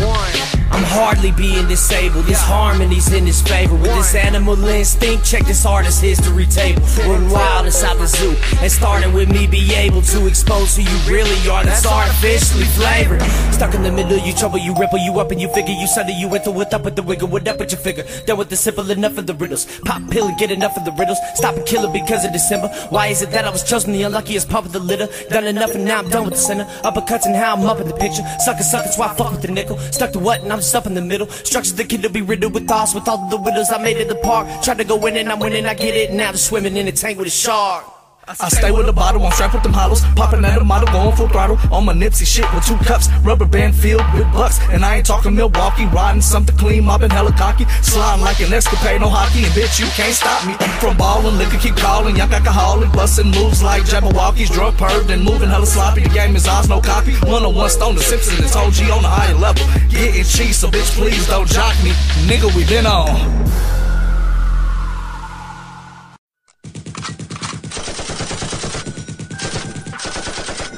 [0.00, 0.32] one.
[0.72, 2.24] I'm hardly being disabled.
[2.24, 3.74] This harmony's in his favor.
[3.74, 6.80] With this animal instinct, check this artist history table.
[7.06, 8.34] Run wild inside the zoo.
[8.62, 11.62] And starting with me, be able to expose who you really are.
[11.62, 13.22] That's artificially flavored.
[13.52, 16.14] Stuck in the middle, you trouble, you ripple, you up, and you figure you settle,
[16.14, 18.04] you enter with up with the wiggle, what up with your figure.
[18.26, 19.66] Done with the simple enough of the riddles.
[19.84, 21.18] Pop pill and get enough of the riddles.
[21.34, 22.68] Stop and kill it because of December.
[22.88, 25.06] Why is it that I was chosen the unluckiest pump of the litter?
[25.28, 26.64] Done enough and now I'm done with the center.
[26.88, 28.22] Uppercuts and how I'm up in the picture.
[28.38, 29.78] Sucker, suckers, why I fuck with the nickel?
[29.92, 31.28] Stuck to what and I'm just up in the middle.
[31.28, 34.08] Structures the kid to be riddled with thoughts with all the widows I made it
[34.08, 34.48] the park.
[34.62, 36.12] Tried to go in and I'm winning, I get it.
[36.14, 37.91] Now I'm swimming in a tank with a shark.
[38.28, 40.04] I stay with the bottle, I'm strapped with them hollows.
[40.14, 41.58] Popping at the model, going full throttle.
[41.72, 44.60] On my Nipsey shit with two cups, rubber band filled with bucks.
[44.70, 47.66] And I ain't talking Milwaukee, riding something clean, mobbing hella cocky.
[47.82, 49.42] Sliding like an escapade, no hockey.
[49.42, 51.36] And bitch, you can't stop me from balling.
[51.36, 54.52] Liquor keep calling, young alcoholic, busting moves like Jabbawockeez.
[54.52, 56.02] Drug perved and moving hella sloppy.
[56.02, 57.14] The game is ours, no copy.
[57.26, 59.66] 101 Stone, the Simpsons, it's OG on a higher level.
[59.90, 61.90] Getting cheese, so bitch, please don't jock me.
[62.30, 63.81] Nigga, we been on.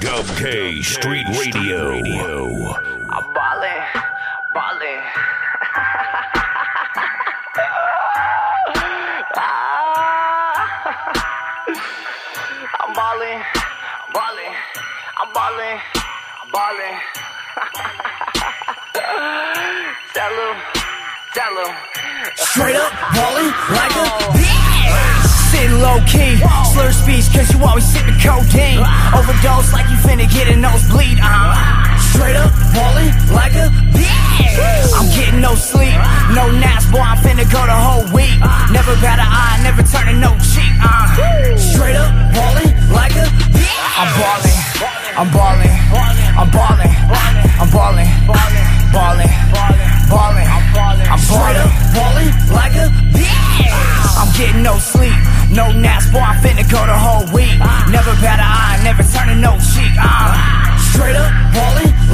[0.04, 1.96] Dub K Street Radio.
[3.08, 3.84] I'm ballin',
[4.52, 5.00] ballin'.
[12.80, 13.42] I'm ballin',
[14.12, 14.54] ballin',
[15.16, 15.80] I'm ballin',
[16.52, 17.00] ballin'.
[20.12, 20.56] tell him,
[21.32, 21.74] tell him.
[22.34, 24.32] Straight up ballin' like a oh.
[24.36, 24.53] bitch.
[25.64, 26.36] Sitting low key,
[26.76, 28.84] slur speech cause you always sippin' codeine.
[29.16, 31.16] Overdose like you finna get a nosebleed.
[31.16, 31.96] Uh-huh.
[32.12, 34.92] Straight up ballin' like a bitch.
[34.92, 35.96] I'm getting no sleep,
[36.36, 37.00] no naps, boy.
[37.00, 38.36] I'm finna go the whole week.
[38.76, 40.68] Never bat an eye, never turning no cheek.
[40.84, 41.56] Uh-huh.
[41.56, 43.64] Straight up ballin' like a bitch.
[43.96, 44.60] I'm ballin',
[45.16, 45.72] I'm ballin',
[46.36, 46.92] I'm ballin',
[47.56, 49.32] I'm ballin', ballin',
[50.12, 50.44] ballin',
[51.08, 53.64] I'm ballin', ballin' like a bitch.
[54.20, 55.16] I'm getting no sleep,
[55.54, 56.18] no naps, boy.
[56.18, 57.58] I'm finna go the whole week.
[57.90, 59.94] Never bat an eye, never turning no cheek.
[59.98, 60.73] Uh.
[60.94, 61.26] Straight up,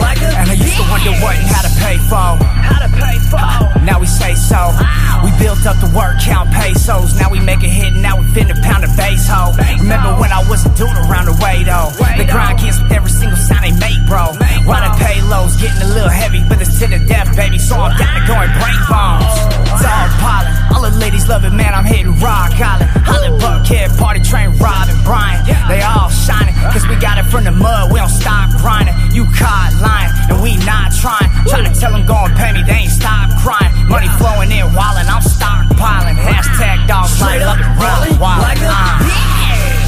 [0.00, 2.40] like a And I used to wonder what and how to pay for.
[2.40, 3.44] How to pay for.
[3.84, 4.72] Now we say so.
[5.20, 7.12] We built up the work, count pesos.
[7.20, 9.52] Now we make a hit, now we finna pound a base hole.
[9.84, 11.92] Remember when I wasn't doing around the way though.
[12.16, 14.32] The grind kids with every single sign they make, bro.
[14.64, 17.60] Why the payloads getting a little heavy, but it's to the death, baby.
[17.60, 19.28] So I'm down to go and break bones.
[19.76, 21.76] Dog pollen, all the ladies love it, man.
[21.76, 22.88] I'm hitting rock island.
[23.04, 25.44] Holland, Buckhead, party train, Robin, Brian.
[25.68, 27.92] They all shining, cause we got it from the mud.
[27.92, 31.26] We don't stop grinding grinding, you caught lying, and we not trying.
[31.50, 33.74] Trying to tell them go and pay me, they ain't stop crying.
[33.90, 36.14] Money flowing in, wildin', I'm stockpiling.
[36.14, 39.02] Hashtag dogs Straight like up, wild, wild, like uh.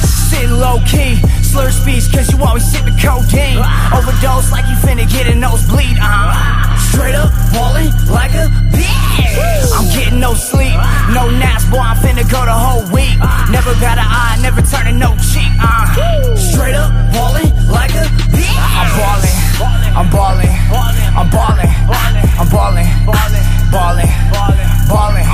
[0.03, 3.63] Sitting low key, slur speech, cause you always sipping codeine.
[3.95, 6.82] Overdose like you finna get a nosebleed, uh.
[6.93, 9.73] Straight up ballin' like a bitch.
[9.73, 10.77] I'm getting no sleep,
[11.09, 13.17] no naps, boy, I'm finna go the whole week.
[13.49, 15.89] Never got an eye, never turning no cheek, uh
[16.37, 18.45] Straight up ballin' like a bitch.
[18.77, 19.33] I'm ballin',
[19.97, 20.53] I'm ballin',
[21.17, 21.73] I'm ballin',
[22.37, 24.13] I'm ballin', ballin', ballin',
[24.85, 25.25] ballin',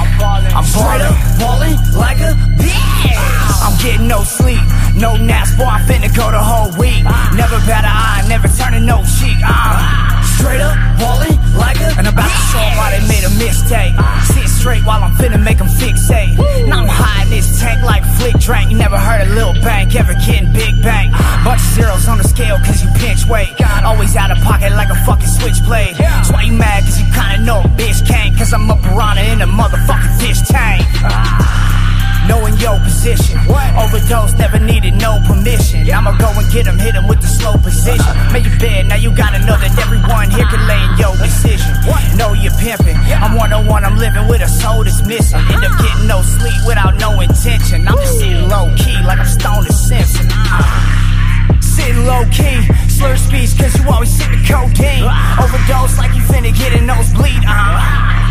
[0.56, 3.20] I'm straight up ballin' like a bitch.
[3.60, 4.64] I'm getting no sleep,
[4.96, 7.04] no naps, boy, I'm finna go the whole week.
[7.36, 12.08] Never bat an eye, never turning no cheek, uh Straight up ballin' like a And
[12.08, 13.92] I'm about to show why they made a mistake.
[14.32, 16.32] Sit straight while I'm finna make 'em fixate.
[16.66, 18.72] Now I'm high in this tank like flick drank.
[18.72, 21.12] You never heard a little bank ever getting big bank.
[21.44, 23.52] Bunch of zeros on the scale cause you pinch weight.
[23.84, 25.98] Always out of pocket like a fucking switchblade.
[25.98, 28.38] That's why you mad cause you kinda know a bitch can't.
[28.38, 30.86] Cause I'm a piranha in a motherfucking fish tank.
[31.04, 31.89] Ah.
[32.30, 33.42] Knowing your position.
[33.50, 35.90] Overdose never needed no permission.
[35.90, 38.14] I'ma go and get him, hit him with the slow position.
[38.32, 41.74] Make you bed, now you gotta know that everyone here can lay in your decision.
[42.22, 42.98] Know you're pimping.
[43.18, 45.42] I'm one on one, I'm living with a soul that's missing.
[45.50, 47.88] End up getting no sleep without no intention.
[47.88, 50.28] I'm just sitting low key like I'm stoned as Simpson.
[50.30, 51.58] Ah.
[51.62, 52.62] Sitting low key,
[52.94, 55.10] slur speech, cause you always sipping codeine.
[55.42, 57.42] Overdose like you finna get a nosebleed.
[57.42, 58.29] Uh.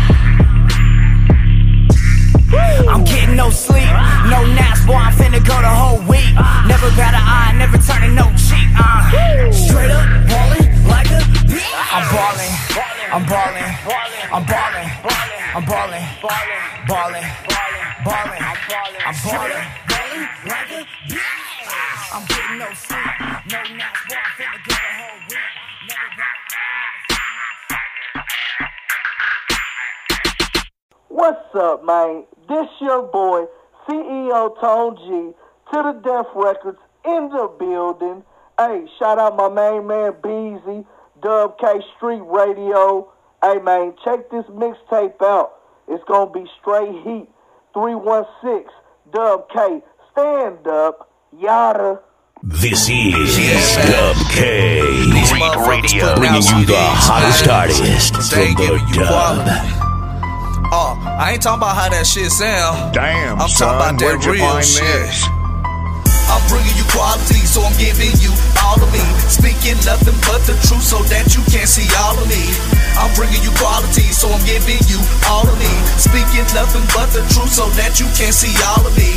[2.51, 3.89] I'm getting no sleep,
[4.29, 6.33] no naps, boy, I'm finna go the whole week.
[6.65, 8.69] Never bat an eye, never turning no cheek.
[8.73, 9.51] Uh.
[9.51, 11.61] Straight up ballin' like a bitch.
[11.93, 12.53] I'm ballin',
[13.13, 13.69] I'm ballin',
[14.33, 14.89] I'm ballin',
[15.53, 16.05] I'm ballin',
[16.87, 17.25] ballin',
[18.05, 18.41] ballin',
[19.05, 21.21] I'm ballin', ballin' like a bitch.
[22.11, 23.13] I'm getting no sleep,
[23.51, 23.98] no naps,
[31.19, 32.23] What's up, man?
[32.47, 33.43] This your boy,
[33.85, 35.35] CEO Tone G,
[35.73, 38.23] to the Death Records in the building.
[38.57, 40.87] Hey, shout out my main man Beezy,
[41.21, 43.11] Dub K Street Radio.
[43.43, 45.55] Hey, man, check this mixtape out.
[45.89, 47.27] It's gonna be straight heat.
[47.73, 48.71] 316,
[49.11, 49.81] Dub K,
[50.13, 51.99] stand up, yada.
[52.43, 54.79] This is Dub K
[55.25, 59.78] Street Radio, bringing you the hottest artist from the dub.
[60.71, 62.93] Uh, I ain't talking about how that shit sound.
[62.93, 64.83] Damn, I'm son, talking about that real shit.
[64.83, 65.38] this?
[66.29, 68.31] I'm bringing you quality, so I'm giving you
[68.61, 69.01] all of me.
[69.25, 72.43] Speaking nothing but the truth, so that you can't see all of me.
[72.97, 75.71] I'm bringing you quality, so I'm giving you all of me.
[75.97, 79.09] Speaking nothing but the truth, so that you can't see all of me.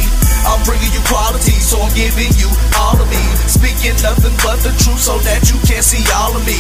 [0.49, 3.23] I'm bringing you quality, so I'm giving you all of me.
[3.47, 6.59] Speaking nothing but the truth, so that you can see all of me.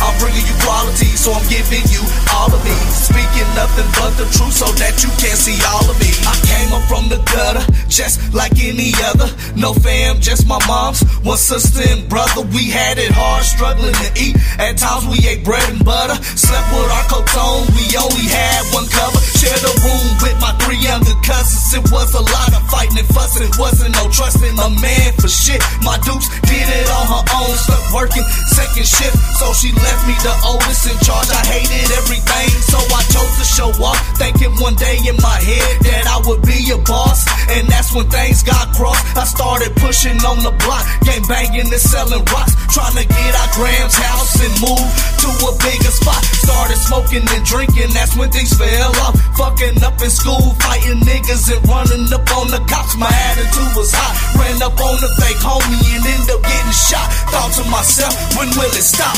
[0.00, 2.02] I'm bringing you quality, so I'm giving you
[2.34, 2.74] all of me.
[2.90, 6.10] Speaking nothing but the truth, so that you can see all of me.
[6.26, 9.30] I came up from the gutter, just like any other.
[9.54, 11.02] No fam, just my mom's.
[11.26, 14.38] One sister and brother, we had it hard, struggling to eat.
[14.58, 16.14] At times we ate bread and butter.
[16.22, 19.18] Slept with our coats on, we only had one cover.
[19.40, 21.74] Shared a room with my three younger cousins.
[21.74, 23.50] It was a lot of fighting and fussing.
[23.58, 25.60] Wasn't no trusting a man for shit.
[25.82, 29.16] My dukes did it on her own, stuck working second shift.
[29.42, 31.28] So she left me the oldest in charge.
[31.34, 33.98] I hated everything, so I chose to show up.
[34.20, 37.26] Thinking one day in my head that I would be a boss.
[37.50, 39.02] And that's when things got crossed.
[39.16, 42.54] I started pushing on the block, game banging and selling rocks.
[42.70, 44.88] Trying to get out Graham's house and move
[45.24, 46.22] to a bigger spot.
[46.44, 49.16] Started smoking and drinking, that's when things fell off.
[49.34, 52.94] Fucking up in school, fighting niggas and running up on the cops.
[52.96, 54.14] My attitude was hot.
[54.38, 57.08] Ran up on the fake homie and ended up getting shot.
[57.32, 59.16] Thought to myself, when will it stop?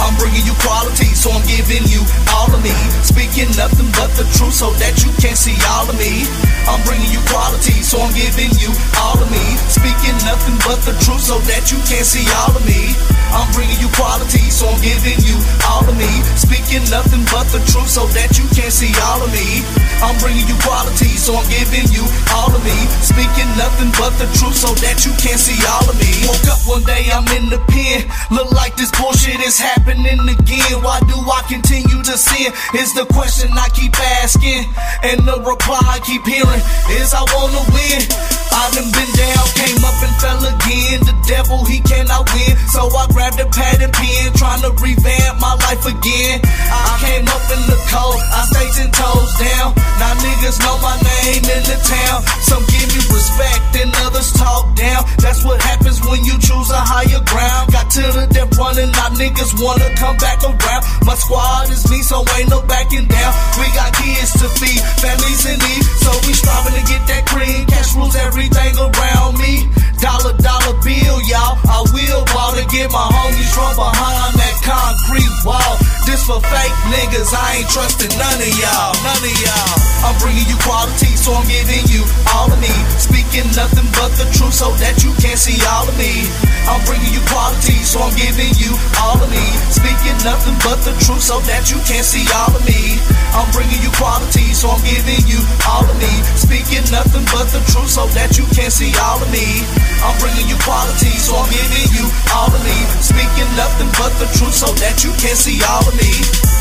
[0.00, 2.00] I'm bringing you quality, so I'm giving you
[2.32, 2.72] all of me.
[3.04, 6.24] Speaking nothing but the truth, so that you can see all of me.
[6.64, 9.44] I'm bringing you quality, so I'm giving you all of me.
[9.68, 12.96] Speaking nothing but the truth, so that you can see all of me.
[13.30, 15.36] I'm bringing you quality, so I'm giving you
[15.68, 16.10] all of me.
[16.34, 19.62] Speaking nothing but the truth, so that you can see all of me.
[20.00, 22.02] I'm bringing you quality, so I'm giving you
[22.34, 22.74] all of me.
[23.04, 26.10] Speaking nothing but the truth, so that you can see all of me.
[26.26, 28.08] Woke up one day, I'm in the pen.
[28.32, 30.82] Look like this bullshit is happening again.
[30.82, 32.52] Why do I continue to sin?
[32.78, 34.66] Is the question I keep asking.
[35.02, 36.62] And the reply I keep hearing
[37.00, 38.02] is I wanna win.
[38.50, 40.98] I done been down, came up and fell again.
[41.06, 42.54] The devil, he cannot win.
[42.70, 46.38] So I grabbed a pad and pen, trying to revamp my life again.
[46.44, 49.74] I came up in the cold, I stayed ten toes down.
[49.98, 52.18] Now niggas know my name in the town.
[52.46, 55.06] Some give me respect and others talk down.
[55.22, 57.72] That's what happens when you choose a higher ground.
[57.72, 60.82] Got to the death running, now niggas wanna come back around.
[61.06, 63.32] My squad is me, so ain't no backing down.
[63.58, 67.66] We got kids to feed, families in need, so we striving to get that cream.
[67.70, 69.70] Cash rules everything around me.
[70.02, 71.54] Dollar, dollar bill y'all.
[71.70, 75.74] I will ball to get my homies from behind that concrete wall.
[76.08, 79.76] This for fake niggas, I ain't trusting none of y'all, none of y'all.
[80.02, 82.02] I'm bringing you quality, so I'm giving you
[82.32, 82.72] all of me.
[82.96, 86.26] Speaking nothing but the truth, so that you can see all of me.
[86.64, 89.59] I'm bringing you quality, so I'm giving you all of me.
[89.68, 92.96] Speaking nothing but the truth, so that you can see all of me.
[93.36, 96.10] I'm bringing you quality, so I'm giving you all of me.
[96.34, 99.64] Speaking nothing but the truth, so that you can see all of me.
[100.00, 102.76] I'm bringing you quality, so I'm giving you all of me.
[103.04, 106.59] Speaking nothing but the truth, so that you can see all of me.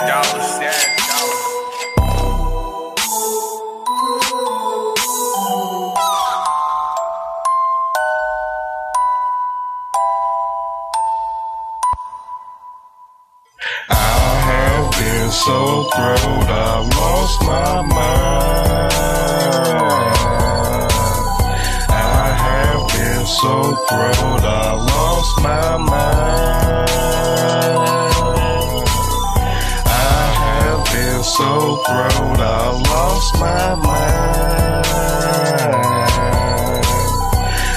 [0.00, 0.58] It's Dollars.
[0.60, 0.98] Daz
[13.90, 13.92] I
[14.46, 18.92] have been so thrilled I lost my mind.
[21.90, 27.17] I have been so thrilled I lost my mind.
[31.38, 34.86] So thrilled I lost my mind.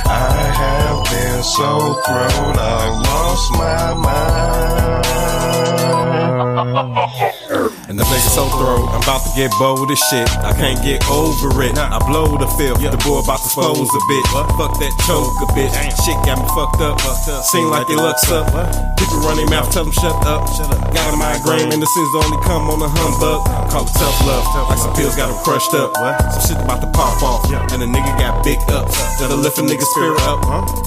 [0.09, 4.30] I have been so thrilled I lost my mind.
[8.21, 10.29] So throw, I'm about to get bold as shit.
[10.45, 11.77] I can't get over it.
[11.77, 14.23] I blow the fifth, the boy about to expose a bit.
[14.31, 15.73] Fuck that choke a bitch.
[16.05, 16.99] Shit got me fucked up.
[17.43, 18.47] Seem like it looks up.
[18.99, 20.45] People run their mouth, tell them shut up.
[20.93, 23.41] Got a migraine, and the sins only come on a humbug.
[23.71, 25.95] Call it tough love, like some pills got them crushed up.
[26.35, 28.95] Some shit about to pop off, and a nigga got big ups.
[29.19, 30.43] That'll lift a nigga spirit up.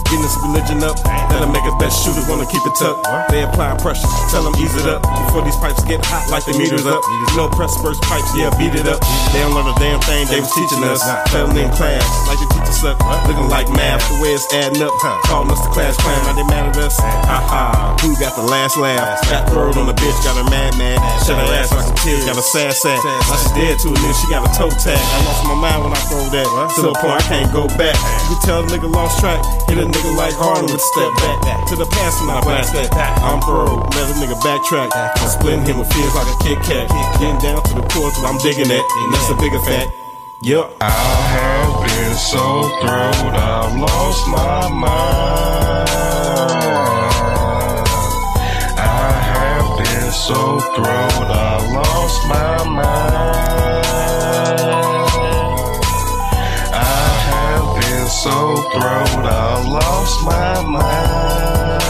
[0.06, 3.08] Getting this religion up, that'll make us best shooters wanna keep it tucked.
[3.32, 5.02] They apply pressure, tell them ease it up.
[5.02, 7.02] Before these pipes get hot like the meters up.
[7.32, 9.02] No press burst pipes, yeah, beat it up.
[9.34, 11.02] They don't learn a damn thing they was teaching us.
[11.32, 12.96] Failing in class, like the teacher suck.
[13.26, 14.94] Looking like math, the way it's adding up.
[15.26, 16.94] Calling us the class clown, now they mad at us.
[17.00, 19.18] Ha ha, who got the last laugh?
[19.26, 21.02] Got thrown on the bitch, got her mad mad.
[21.26, 23.02] Shut her ass like some kids, got a sad sack.
[23.02, 24.94] Now she's dead to a nigga, she got a toe tag.
[24.94, 26.46] I lost my mind when I throw that.
[26.76, 27.98] To the point I can't go back.
[28.30, 29.42] You can tell the nigga lost track.
[29.66, 31.66] Hit a nigga like Harlem with a step back.
[31.70, 32.94] To the past and I blast that.
[33.26, 34.94] I'm throw, let a nigga backtrack.
[34.94, 36.86] I'm splitting him with feels like a Kit Kat.
[37.20, 38.84] Getting down to the chords where I'm digging at.
[38.98, 39.90] And that's a bigger fact.
[40.42, 40.76] Yup.
[40.80, 45.88] I have been so thrilled I've lost my mind.
[48.76, 53.86] I have been so thrilled I lost my mind.
[56.74, 61.83] I have been so thrilled I lost my mind.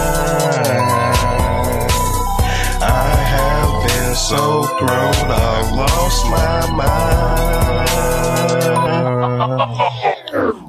[4.15, 7.89] Been so thrilled I lost my mind.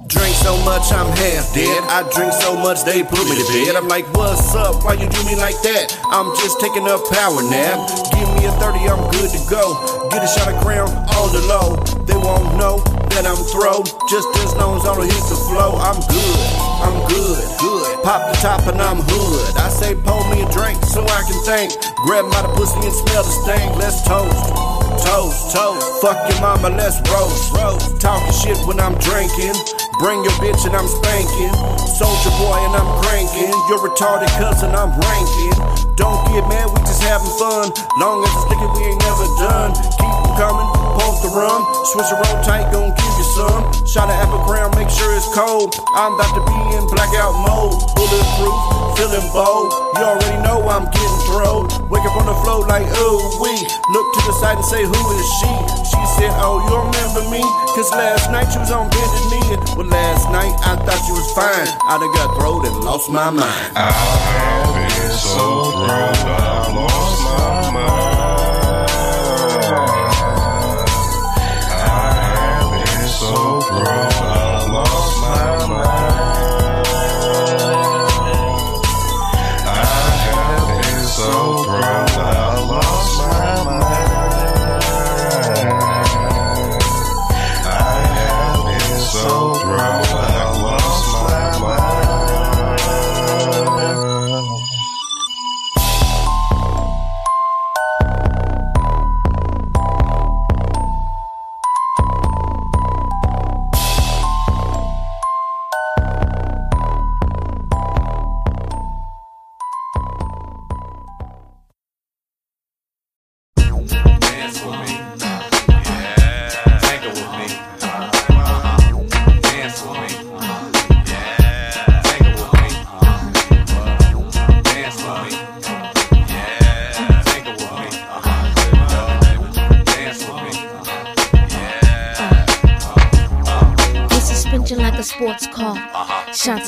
[0.08, 1.84] Drink so much I'm half dead.
[1.84, 3.76] I drink so much they put me to bed.
[3.76, 4.84] I'm like, what's up?
[4.84, 5.96] Why you do me like that?
[6.06, 7.88] I'm just taking a power nap.
[8.14, 9.78] Give me a 30, I'm good to go.
[10.10, 11.78] Get a shot of crown on the low.
[12.06, 13.88] They won't know that I'm thrown.
[14.12, 16.40] Just as long as I don't hit the flow, I'm good.
[16.84, 17.88] I'm good, good.
[18.04, 19.56] Pop the top and I'm hood.
[19.56, 21.72] I say, pour me a drink so I can think.
[22.04, 23.72] Grab my pussy and smell the stank.
[23.80, 24.36] Let's toast.
[25.08, 26.04] Toast, toast.
[26.04, 27.56] Fuck your mama, let's roast.
[27.56, 28.04] roast.
[28.04, 29.56] Talking shit when I'm drinking.
[30.04, 31.56] Bring your bitch and I'm spanking.
[31.96, 33.56] Soldier boy and I'm cranking.
[33.72, 35.56] You're retarded cousin, I'm ranking.
[35.96, 37.72] Don't get mad, we just having fun.
[37.96, 39.72] Long as it's sticking, we ain't never done.
[39.96, 41.62] Keep 'em coming, post the rum.
[41.92, 43.62] Switch a roll tight, gon' give you some.
[43.86, 45.76] Shot of apple crown, make sure it's cold.
[45.94, 47.76] I'm about to be in blackout mode.
[48.00, 48.56] Bulletproof,
[48.96, 49.70] feeling bold.
[50.00, 51.68] You already know I'm getting thrown.
[51.92, 53.54] Wake up on the floor like, ooh, we.
[53.92, 55.52] Look to the side and say, who is she?
[55.92, 57.44] She said, oh, you remember me?
[57.76, 59.58] Cause last night you was on bended knee.
[59.76, 61.68] Well, last night I thought you was fine.
[61.88, 63.72] I done got throwed and lost my mind.
[63.76, 68.45] I have been so thrilled I lost my mind.
[73.86, 74.35] So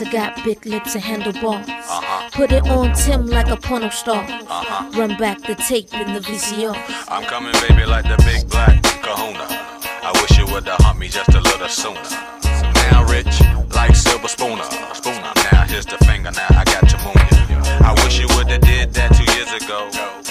[0.02, 0.11] Uh-huh.
[0.11, 1.68] Got big lips and handlebars.
[1.68, 2.30] Uh-huh.
[2.32, 4.24] Put it on Tim like a porno star.
[4.24, 4.91] Uh-huh.
[4.99, 6.76] Run back the tape in the VCR.
[7.10, 9.48] I'm coming, baby, like the big black kahuna.
[9.49, 11.99] I wish you would've humped me just a little sooner.
[12.91, 13.41] Now rich,
[13.74, 14.64] like silver spooner.
[14.94, 15.34] Spooner.
[15.52, 17.18] Now here's the finger, now I got your moon.
[17.82, 20.27] I wish you would've did that two years ago.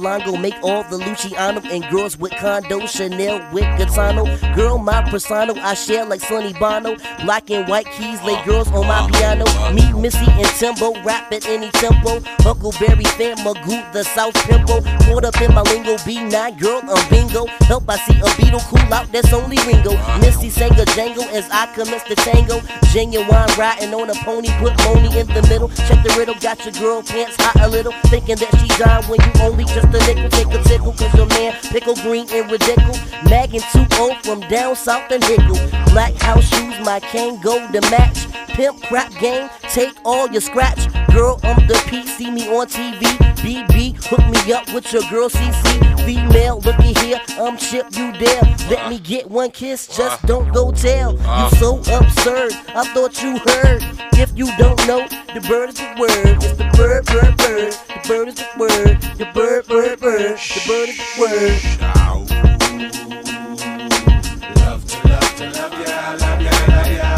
[0.00, 4.24] Dream about Nia Longo, make all the Luciano and girls with condo, Chanel with Gaetano.
[4.54, 6.96] Girl, my persona, I share like Sonny Bono.
[7.24, 9.44] Black and white keys, lay girls on my piano.
[9.72, 12.20] Me, Missy, and Timbo, rap at any tempo.
[12.42, 14.82] Huckleberry fan, Magoo, the South Pimple.
[15.06, 17.46] Caught up in my lingo, B9, girl, I'm bingo.
[17.66, 19.92] Help, I see a beetle cool out, that's only Ringo.
[20.20, 22.60] Missy sang a jangle as I commence the tango.
[22.92, 25.68] Genuine riding on a pony, put money in the middle.
[25.86, 27.92] Check the riddle, got your girl pants hot a little.
[28.10, 30.28] Thinking that she died when you only just a nickel.
[30.30, 33.00] Take a tickle, cause your man pickle green and ridiculous.
[33.24, 33.90] Mag and 2
[34.22, 35.58] from down south and Hickle.
[35.92, 38.26] Black house shoes, my cane go to match.
[38.48, 40.92] Pimp crap game, take all your scratch.
[41.12, 43.00] Girl, I'm the P, see me on TV.
[43.40, 46.04] BB, hook me up with your girl CC.
[46.04, 48.42] Female, looky here, I'm Chip, you there.
[48.68, 50.26] Let me get one kiss, just uh.
[50.26, 51.12] don't go tell.
[51.12, 51.50] You uh.
[51.50, 53.82] so absurd, I thought you heard.
[54.14, 56.42] If you don't know, the bird is the word.
[56.42, 57.72] It's the bird, bird, bird.
[57.72, 59.00] The bird is the word.
[59.18, 60.38] The bird, bird, bird.
[60.38, 61.60] The bird is the word.
[64.56, 67.10] Love to love to love ya, love ya, love ya.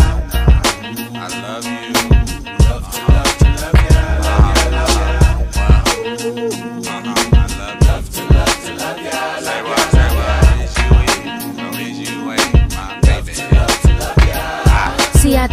[1.14, 1.91] I love you.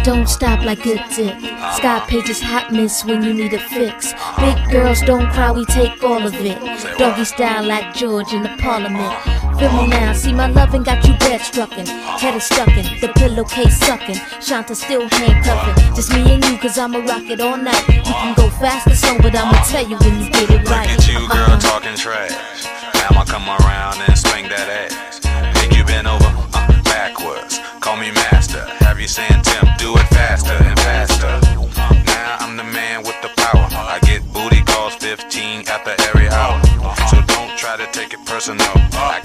[0.02, 1.34] Don't stop like good dick.
[1.74, 4.12] Sky pages hot miss when you need a fix.
[4.38, 6.58] Big girls don't cry, we take all of it.
[6.98, 9.14] Doggy style like George in the parliament.
[9.58, 11.86] Feel me now, see my loving got you bed struckin'.
[12.18, 14.16] Head is stuckin', the pillowcase suckin'.
[14.40, 15.94] Shanta still handcuffin'.
[15.94, 17.86] Just me and you, cause I'ma rock it all night.
[17.88, 20.88] You can go fast or slow, but I'ma tell you when you get it right.
[20.88, 22.64] Look at you, girl, talking trash.
[22.94, 25.20] Now I'ma come around and swing that ass.
[25.60, 27.60] Make you bend over uh, backwards.
[27.90, 28.64] Call me master.
[28.86, 31.26] Have you saying, Tim, do it faster and faster.
[32.06, 33.66] Now I'm the man with the power.
[33.68, 36.62] I get booty calls 15 after every hour.
[37.10, 38.70] So don't try to take it personal.
[38.94, 39.18] I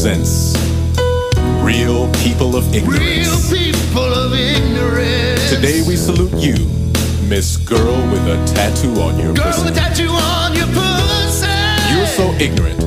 [0.00, 0.54] presents
[1.60, 3.50] Real People of Ignorance.
[3.50, 5.50] Real people of ignorance.
[5.50, 6.54] Today we salute you,
[7.28, 9.64] Miss Girl with a tattoo on your Girl pussy.
[9.64, 11.48] with a tattoo on your pussy.
[11.92, 12.78] You're so ignorant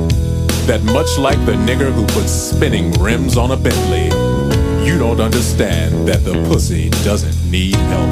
[0.68, 4.06] that much like the nigger who puts spinning rims on a Bentley,
[4.88, 8.10] you don't understand that the pussy doesn't need help.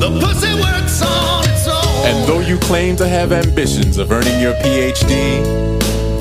[0.00, 2.06] The pussy works on its own.
[2.06, 5.70] And though you claim to have ambitions of earning your PhD,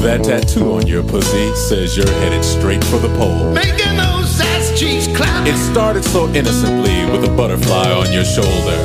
[0.01, 3.51] that tattoo on your pussy says you're headed straight for the pole.
[3.53, 5.47] Making those ass cheeks clap.
[5.47, 8.77] It started so innocently with a butterfly on your shoulder.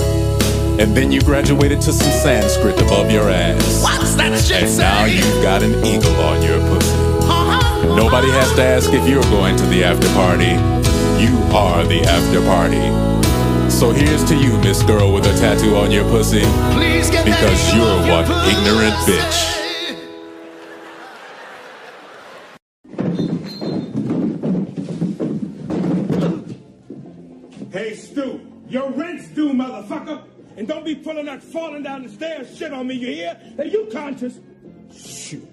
[0.81, 3.83] And then you graduated to some Sanskrit above your ass.
[3.83, 4.83] What's that shit And say?
[4.83, 6.97] now you've got an eagle on your pussy.
[7.31, 7.95] Uh-huh.
[7.97, 10.51] Nobody has to ask if you're going to the after party.
[11.23, 12.83] You are the after party.
[13.71, 16.43] So here's to you, Miss Girl with a tattoo on your pussy.
[16.75, 19.64] Please get Because you're one ignorant bitch.
[32.65, 33.39] Shit on me, you hear?
[33.59, 34.41] Are you conscious?
[34.93, 35.49] Shoot,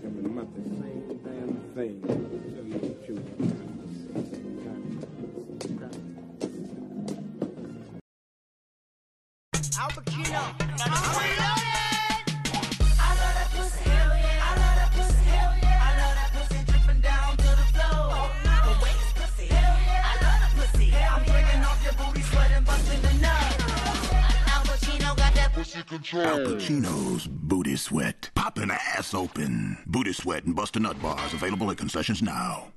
[30.71, 32.67] Buster Nut Bars available at concessions now.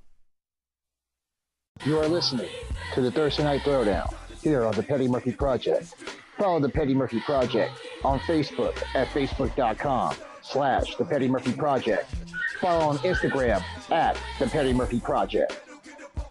[1.84, 2.48] You are listening
[2.92, 4.12] to the Thursday Night Throwdown
[4.42, 5.94] here on the Petty Murphy Project.
[6.36, 7.72] Follow the Petty Murphy Project
[8.02, 12.12] on Facebook at facebook.com slash the Petty Murphy Project.
[12.60, 13.62] Follow on Instagram
[13.92, 15.60] at the Petty Murphy Project.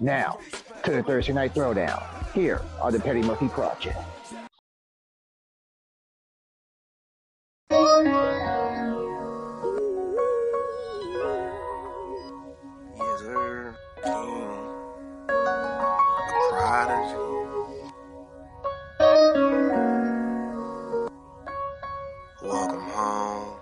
[0.01, 0.39] Now
[0.83, 3.97] to the Thursday Night Throwdown here on the Petty Murphy Project.
[16.83, 17.15] Prodigy.
[22.43, 23.55] Welcome home.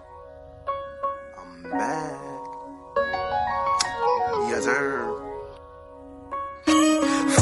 [1.37, 2.17] I'm back.
[4.49, 5.10] Yes, sir.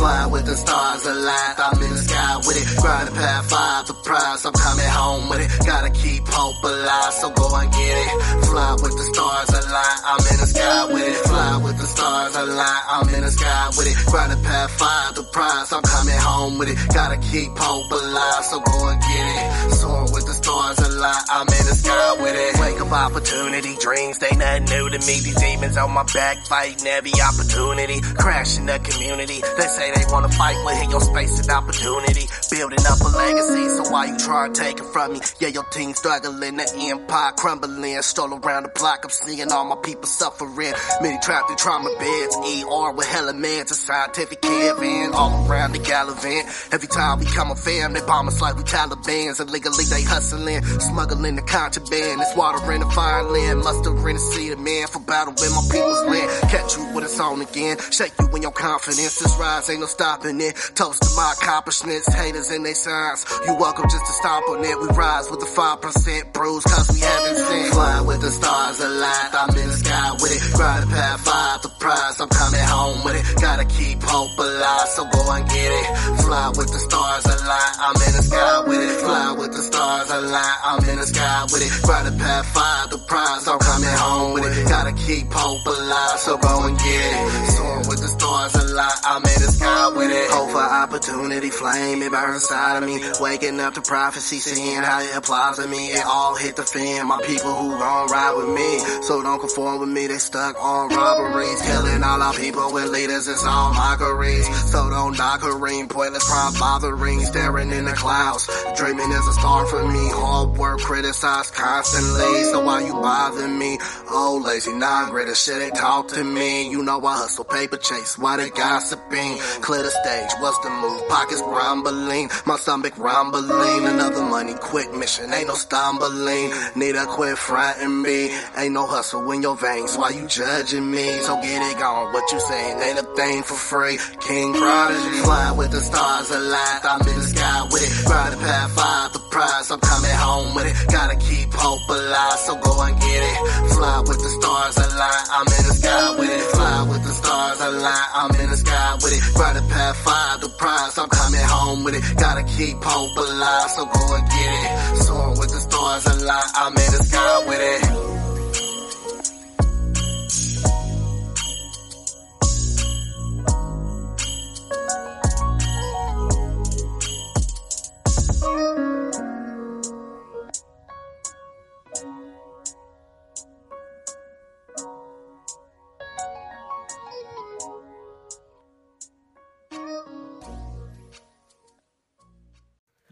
[0.10, 2.82] Fly with the stars aligned, I'm in the sky with it.
[2.82, 5.50] Grinding past five, the prize, I'm coming home with it.
[5.68, 8.10] Gotta keep hope alive, so go and get it.
[8.50, 11.18] Fly with the stars aligned, I'm in the sky with it.
[11.30, 13.98] Fly with the stars aligned, I'm in the sky with it.
[14.10, 16.78] Grinding past five, the prize, I'm coming home with it.
[16.90, 19.74] Gotta keep hope alive, so go and get it.
[19.78, 22.58] Soar with the stars aligned, I'm in the sky with it.
[22.58, 25.22] Wake up opportunity, dreams, they nothing new to me.
[25.22, 28.02] These demons on my back, fighting every opportunity.
[28.18, 32.26] Crashing the community, they say they wanna fight, hit your space and opportunity.
[32.52, 35.20] Building up a legacy, so why you try to take it from me?
[35.40, 38.02] Yeah, your team struggling, the empire crumbling.
[38.02, 40.74] Stroll around the block, I'm seeing all my people suffering.
[41.02, 45.80] Many trapped in trauma beds, ER with hella meds, a scientific caravan all around the
[45.80, 46.74] Gallivant.
[46.74, 49.40] Every time we come a fam, they bomb us like we Taliban's.
[49.40, 52.22] Illegally they hustling, smuggling the contraband.
[52.22, 55.52] It's water in the fire land, muster in the sea of man for battle with
[55.52, 56.30] my people's land.
[56.50, 59.22] Catch you when it's on again, shake you in your confidence.
[59.22, 60.56] is rise ain't no stopping it.
[60.76, 63.26] Toast to my accomplishments, haters and they signs.
[63.48, 64.76] You welcome just to stomp on it.
[64.80, 67.72] We rise with the 5% bruise, cause we haven't seen.
[67.72, 70.42] Fly with the stars aligned, I'm in the sky with it.
[70.56, 73.24] Grinding past five, the prize, I'm coming home with it.
[73.42, 75.88] Gotta keep hope alive, so go and get it.
[76.28, 78.96] Fly with the stars aligned, I'm in the sky with it.
[79.00, 81.72] Fly with the stars aligned, I'm in the sky with it.
[81.88, 84.68] Grinding past five, the prize, I'm coming home with it.
[84.68, 87.48] Gotta keep hope alive, so go and get it.
[87.56, 90.30] Soaring with the stars aligned, I'm in the sky with it.
[90.30, 93.00] Hope for opportunity, flame, it burns inside of me.
[93.20, 95.92] Waking up to prophecy, seeing how it applies to me.
[95.92, 97.08] It all hit the fan.
[97.08, 100.08] My people who gon' ride with me, so don't conform with me.
[100.08, 103.28] They stuck on robberies, killing all our people with leaders.
[103.28, 105.88] It's all mockeries, so don't knock a ring.
[105.88, 108.50] Pointless crime bothering, staring in the clouds.
[108.78, 110.10] Dreaming is a star for me.
[110.12, 113.78] Hard work criticized constantly, so why you bother me?
[114.10, 116.70] Oh, lazy, non-gritty shit, they talk to me.
[116.70, 119.38] You know I hustle, paper chase, why they gossiping?
[119.62, 123.86] Clear the stage, what's the move, pockets rumbling, my stomach rumbling.
[123.86, 126.52] Another money quick mission, ain't no stumbling.
[126.76, 129.96] Need to quit fronting me, ain't no hustle in your veins.
[129.98, 131.20] Why you judging me?
[131.20, 134.00] So get it gone, what you saying ain't a thing for free.
[134.20, 138.10] King Prodigy, fly with the stars aligned, I'm in the sky with it.
[138.10, 140.92] Ride the path, find the prize, I'm coming home with it.
[140.92, 143.38] Gotta keep hope alive, so go and get it.
[143.76, 146.42] Fly with the stars aligned, I'm in the sky with it.
[146.56, 149.22] Fly with the stars aligned, I'm in the sky with it.
[149.50, 152.18] The path, find the prize, I'm coming home with it.
[152.18, 154.98] Gotta keep hope alive, so go and get it.
[155.04, 158.19] Soaring with the stars aligned, I'm in the sky with it.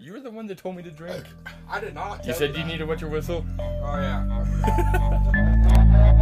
[0.08, 1.26] You were the one that told me to drink.
[1.70, 2.26] I did not.
[2.26, 3.46] You said you needed a wet your whistle.
[3.60, 4.24] Oh yeah.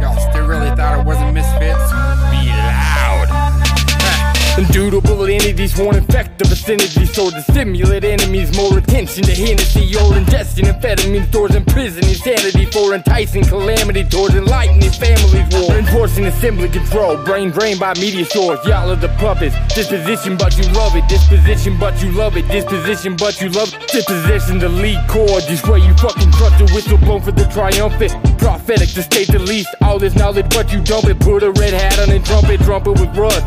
[0.00, 1.92] Y'all still really thought it wasn't Misfits?
[2.32, 2.85] Be loud.
[4.56, 10.16] Indubitable entities won't infect the vicinity, so to stimulate enemies more attention to Hennessy or
[10.16, 16.70] ingesting amphetamine stores in prison insanity for enticing calamity towards enlightening families war enforcing assembly
[16.70, 21.06] control brain drained by media source y'all are the puppets disposition but you love it
[21.08, 23.88] disposition but you love it disposition but you love it.
[23.88, 28.12] Disposition the lead chord just where you fucking trust the whistle blown for the triumphant
[28.38, 31.74] prophetic to state the least all this knowledge but you dump it put a red
[31.74, 33.44] hat on and trumpet trumpet with rust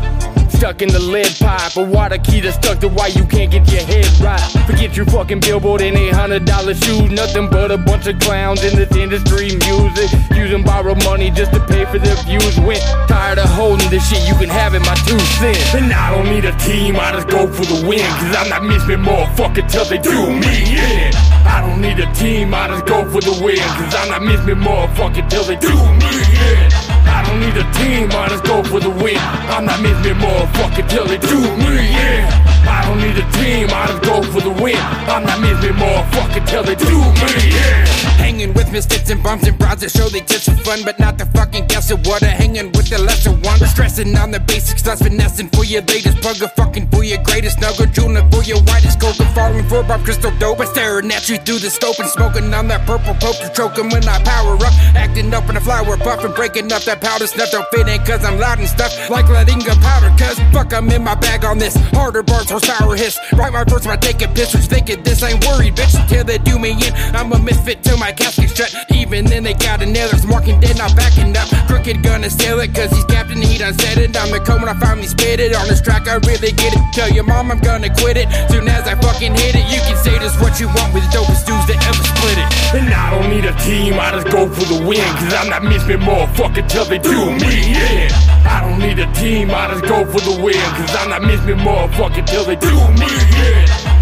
[0.60, 3.70] Stuck in the lead pipe, a water key that's stuck to why you can't get
[3.72, 4.40] your head right.
[4.66, 8.62] Forget your fucking billboard and eight hundred dollar shoes, nothing but a bunch of clowns
[8.64, 10.10] in this industry music.
[10.34, 12.58] Using borrowed money just to pay for their views.
[12.60, 15.74] Went tired of holding this shit, you can have it, my two cents.
[15.74, 18.64] And I don't need a team, I just go for the win, cause I'm not
[18.64, 21.14] missing motherfucker till they do me in.
[21.46, 24.60] I don't need a team, I just go for the win, cause I'm not missing
[24.60, 26.12] motherfucker till they do me
[26.54, 26.79] in.
[27.06, 29.18] I don't need a team, I just go for the win.
[29.48, 32.28] I'm not missing motherfucker till they do me yeah.
[32.68, 34.76] I don't need a team, I just go for the win.
[35.08, 37.99] I'm not missing motherfucker till they do me in.
[38.18, 41.18] Hanging with misfits and bums and broads that show they just for fun, but not
[41.18, 42.22] the fucking guess of what.
[42.22, 43.58] Hanging with the lesser one.
[43.60, 47.90] Stressing on the basics, thus finessing for your latest bugger, fucking for your greatest nugger,
[47.92, 50.58] jeweling for your whitest coca, falling for Bob Crystal dope.
[50.58, 54.06] But staring at you through the scope and smoking on that purple poker, choking when
[54.08, 57.50] I power up, acting up in a flower puff and breaking up that powder stuff.
[57.50, 60.90] Don't fit in cause I'm loud and stuff, like letting a powder, cause fuck, I'm
[60.90, 61.76] in my bag on this.
[61.92, 63.18] Harder bars, horsepower hiss.
[63.32, 63.64] Right my
[63.96, 66.92] take a piss, which thinking this ain't worried, bitch, until they do me in.
[67.14, 68.70] I'm a misfit till my casket shut.
[68.94, 71.48] Even then, they got another marking dead, not backing up.
[71.66, 74.14] Crooked gonna steal it, cause he's captain, he done said it.
[74.16, 75.54] I'm the code when I finally spit it.
[75.58, 76.82] On this track, I really get it.
[76.94, 78.30] Tell your mom I'm gonna quit it.
[78.50, 81.18] Soon as I fucking hit it, you can say this what you want with the
[81.18, 82.48] dopest dudes that ever split it.
[82.78, 85.10] And I don't need a team, I just go for the win.
[85.18, 88.10] Cause I'm not missing motherfucker till they do me in.
[88.46, 90.62] I don't need a team, I just go for the win.
[90.78, 93.10] Cause I'm not missing motherfucker till they do me
[93.50, 93.59] in.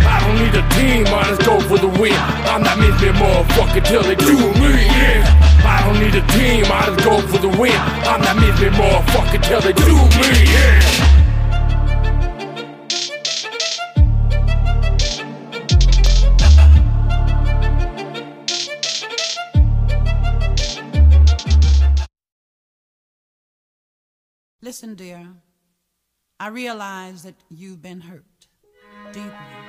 [0.08, 2.12] I don't need a team, I just go for the win.
[2.52, 4.72] I'm not missing motherfucker till they do me
[5.06, 5.20] in.
[5.68, 7.78] I don't need a team, I just go for the win.
[8.08, 10.30] I'm not missing motherfucker till they do me
[10.64, 11.18] in.
[24.60, 25.26] Listen, dear,
[26.38, 28.24] I realize that you've been hurt
[29.12, 29.67] deeply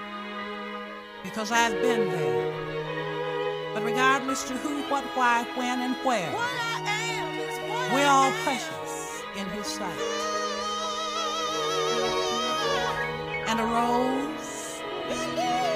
[1.23, 3.73] because I've been there.
[3.73, 6.31] But regardless to who, what, why, when, and where,
[7.93, 9.99] we're all precious in His sight.
[13.47, 14.81] And a rose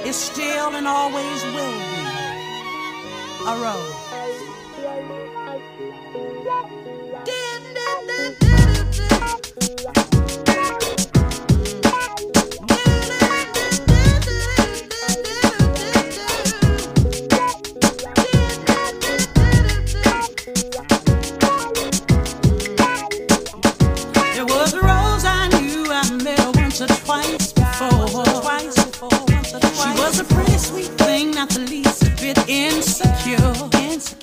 [0.06, 2.04] is still and always will be
[3.48, 4.04] a rose.
[26.82, 29.10] Or twice before.
[29.30, 34.23] She was a pretty sweet thing, not the least bit insecure.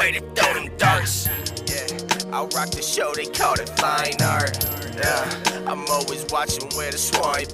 [0.00, 1.28] To throw them darts.
[1.66, 3.12] Yeah, I rock the show.
[3.14, 4.56] They call it fine art.
[4.96, 7.46] Yeah, I'm always watching where the swine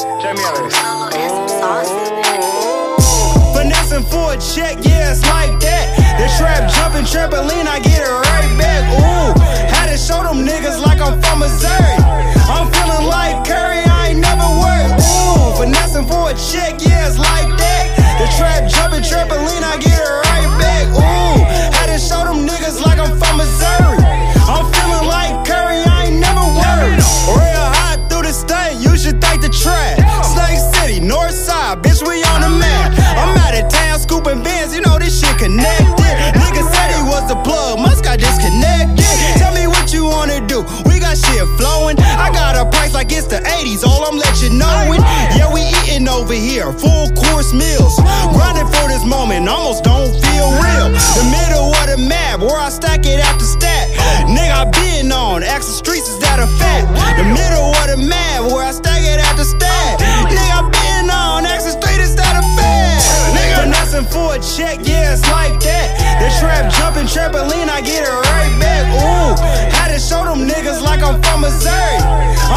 [0.00, 0.08] you.
[1.12, 2.22] Hey, check me.
[3.54, 5.86] Finessing for a check, yeah, it's like that.
[6.18, 8.86] The trap jumping trampoline, I get it right back.
[8.94, 9.34] Ooh,
[9.66, 11.98] had to show them niggas like I'm from Missouri.
[12.46, 15.02] I'm feeling like Curry, I ain't never worked.
[15.02, 17.84] Ooh, finessing for a check, yeah, it's like that.
[18.18, 20.27] The trap jumping trampoline, I get it right
[43.18, 45.02] it's the 80s, all I'm let you knowin'.
[45.34, 47.98] Yeah, we eating over here, full course meals.
[48.30, 50.94] Grinding for this moment, almost don't feel real.
[50.94, 53.90] The middle of the map, where I stack it after stat.
[54.30, 56.86] Nigga, I been on, ask the streets, is that a fact?
[57.18, 58.46] The middle of the map,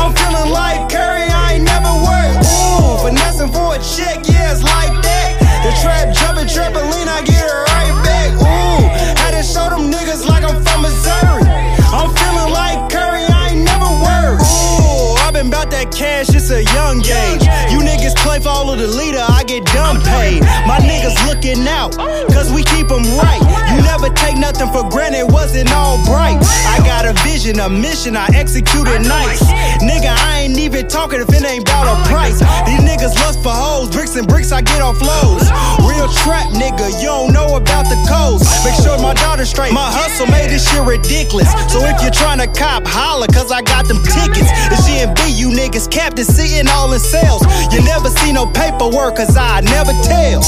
[0.01, 2.41] I'm feeling like Curry, I ain't never worked.
[2.41, 5.37] Ooh, finessing for a check, yeah, it's like that.
[5.61, 8.33] The trap jumping trampoline, I get it right back.
[8.41, 8.81] Ooh,
[9.21, 11.45] had to show them niggas like I'm from Missouri.
[11.93, 14.41] I'm feeling like Curry, I ain't never worked.
[14.41, 17.45] Ooh, I've been about that cash, it's a young gauge.
[17.69, 20.41] You niggas play follow the leader, I get dumb paid.
[20.65, 21.93] My niggas looking out,
[22.33, 23.37] cause we keep them right.
[23.83, 26.37] Never take nothing for granted, wasn't all bright.
[26.67, 29.41] I got a vision, a mission, I execute it nice.
[29.81, 32.39] Nigga, I ain't even talking if it ain't about a price.
[32.65, 35.49] These niggas lust for hoes, bricks and bricks, I get off lows.
[35.85, 38.45] Real trap nigga, you don't know about the codes.
[38.65, 39.73] Make sure my daughter's straight.
[39.73, 41.49] My hustle made this shit ridiculous.
[41.71, 44.49] So if you're trying to cop, holla, cause I got them tickets.
[44.69, 47.41] It's GMB, you niggas captain sitting all in sales.
[47.73, 50.41] You never see no paperwork, cause I never tell.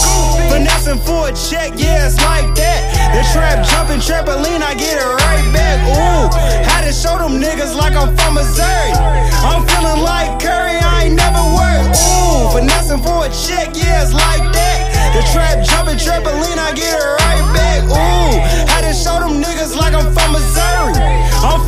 [0.49, 2.81] Finessing for a check, yeah, it's like that.
[3.31, 5.79] Trap jumping trampoline, I get it right back.
[5.87, 6.27] Ooh,
[6.67, 8.91] had to show them niggas like I'm from Missouri.
[9.45, 11.95] I'm feeling like Curry, I ain't never worked.
[11.95, 14.77] Ooh, finessing for a check, yeah, it's like that.
[15.15, 17.81] The trap jumping trampoline, I get it right back.
[17.89, 18.37] Ooh,
[18.69, 20.93] had to show them niggas like I'm from Missouri.
[21.41, 21.61] I'm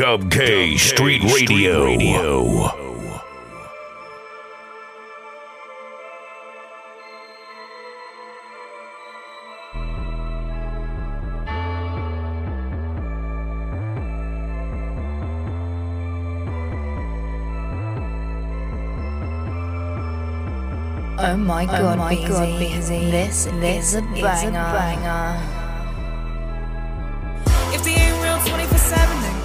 [0.00, 1.84] Dub K Street Radio.
[1.84, 2.70] Radio.
[21.18, 23.10] Oh my oh god, my god, Beezy.
[23.10, 25.36] This, this is a banger.
[25.44, 25.59] If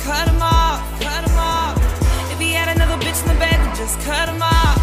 [0.05, 1.75] cut him off, cut him off.
[2.31, 4.77] If he had another bitch in the bed, then just cut him off,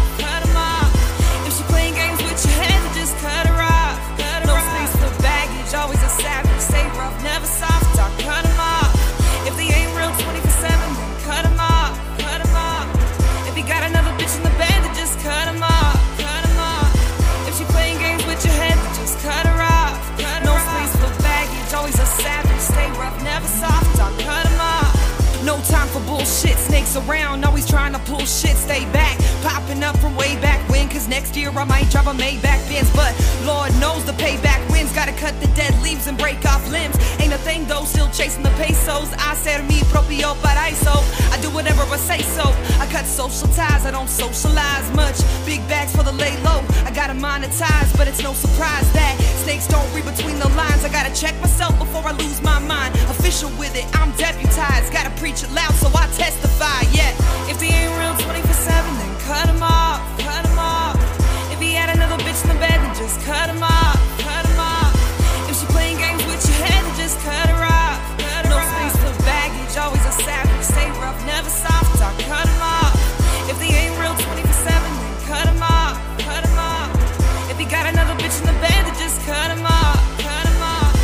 [26.95, 29.17] around, always trying to pull shit, stay back.
[29.41, 30.62] Popping up from way back
[30.93, 32.89] cause next year I might drive a Maybach Benz.
[32.93, 33.11] But
[33.43, 36.95] Lord knows the payback wins, gotta cut the dead leaves and break off limbs.
[37.19, 39.09] Ain't a thing though, still chasing the pesos.
[39.17, 40.93] I said me propio paraiso.
[41.33, 42.45] I do whatever I say so.
[42.77, 45.17] I cut social ties, I don't socialize much.
[45.45, 49.67] Big bags for the lay low, I gotta monetize, but it's no surprise that snakes
[49.67, 50.85] don't read between the lines.
[50.85, 52.93] I gotta check myself before I lose my mind.
[53.09, 56.85] Official with it, I'm deputized, gotta preach it loud so I testify.
[56.93, 57.11] Yeah,
[57.49, 60.52] if they ain't real 24 7, then cut him off, cut him
[63.03, 64.95] just cut him off, cut him off.
[65.51, 67.99] If she playing games with your head, then just cut her off.
[68.15, 72.47] Cut her no space for baggage, always a savage, stay rough, never soft talk, cut
[72.47, 72.95] him off.
[73.51, 76.95] If they ain't real 24 7, then cut him off, cut him off.
[77.51, 80.63] If he got another bitch in the bed, then just cut him off, cut him
[80.63, 80.95] off.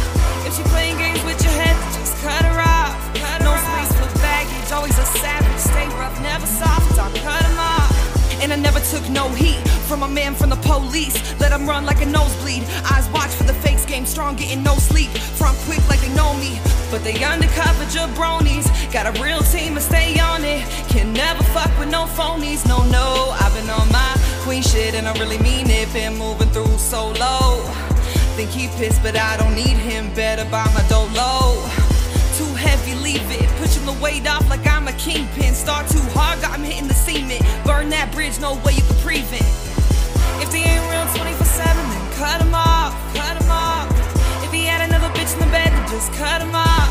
[0.48, 2.96] If she playing games with your head, then just cut her off.
[3.20, 7.60] Cut no space for baggage, always a savage, stay rough, never soft talk, cut him
[7.60, 7.92] off.
[8.40, 11.18] And I never took no heat from a man from the police.
[11.40, 12.64] Let him run like a nosebleed.
[12.94, 15.10] Eyes watch for the fakes, game strong, getting no sleep.
[15.10, 16.60] Front quick like they know me,
[16.92, 18.70] but they undercover jabronis.
[18.94, 20.62] Got a real team and stay on it.
[20.90, 22.68] Can never fuck with no phonies.
[22.68, 24.14] No, no, I've been on my
[24.46, 25.92] queen shit and I really mean it.
[25.92, 27.64] Been moving through so low.
[28.38, 30.14] Think he pissed, but I don't need him.
[30.14, 31.99] Better buy my dolo.
[32.40, 33.50] Too heavy, leave it.
[33.60, 35.54] Pushing the weight off like I'm a kingpin.
[35.54, 37.44] Start too hard, got him hitting the cement.
[37.66, 39.44] Burn that bridge, no way you can prevent.
[40.40, 43.92] If they ain't real 24 7, then cut him off, cut him off.
[44.40, 46.89] If he had another bitch in the bed, then just cut him off,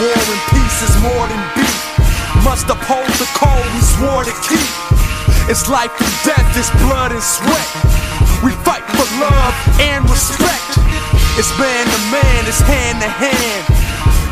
[0.00, 1.80] war and peace is more than beef.
[2.44, 4.70] Must uphold the code we swore to keep.
[5.48, 7.70] It's life and death, it's blood and sweat.
[8.44, 10.76] We fight for love and respect.
[11.40, 13.64] It's man to man, it's hand to hand.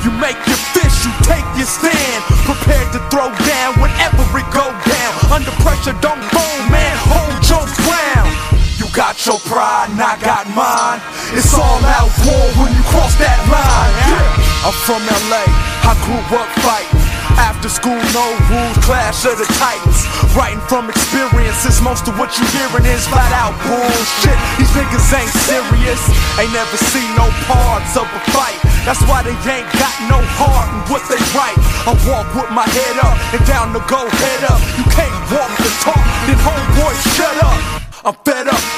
[0.04, 2.20] You make your fist, you take your stand.
[2.44, 5.12] Prepared to throw down whenever it go down.
[5.32, 6.94] Under pressure, don't fold, man.
[7.08, 8.32] Hold your ground.
[8.76, 11.00] You got your pride and I got mine.
[11.32, 13.94] It's all out war when you cross that line.
[14.12, 14.43] Yeah.
[14.64, 15.44] I'm from LA,
[15.84, 17.04] I grew up fighting.
[17.36, 20.08] After school, no rules, clash of the titans.
[20.32, 24.38] Writing from experiences, most of what you hearing is flat out bullshit.
[24.56, 26.00] These niggas ain't serious,
[26.40, 28.56] ain't never seen no parts of a fight.
[28.88, 31.60] That's why they ain't got no heart in what they write.
[31.84, 34.64] I walk with my head up and down to go head up.
[34.80, 37.60] You can't walk the talk, then homeboy, shut up.
[38.00, 38.73] I'm fed up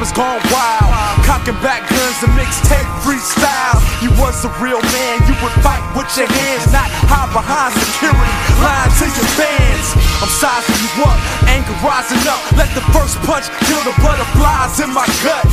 [0.00, 1.24] rappers gone wild.
[1.28, 3.76] Cocking back guns and mixtape freestyle.
[4.02, 8.34] You was a real man, you would fight with your hands, not hide behind security.
[8.64, 9.86] Lying to your fans.
[10.24, 12.40] I'm sizing you up, anger rising up.
[12.56, 15.44] Let the first punch kill the butterflies in my gut.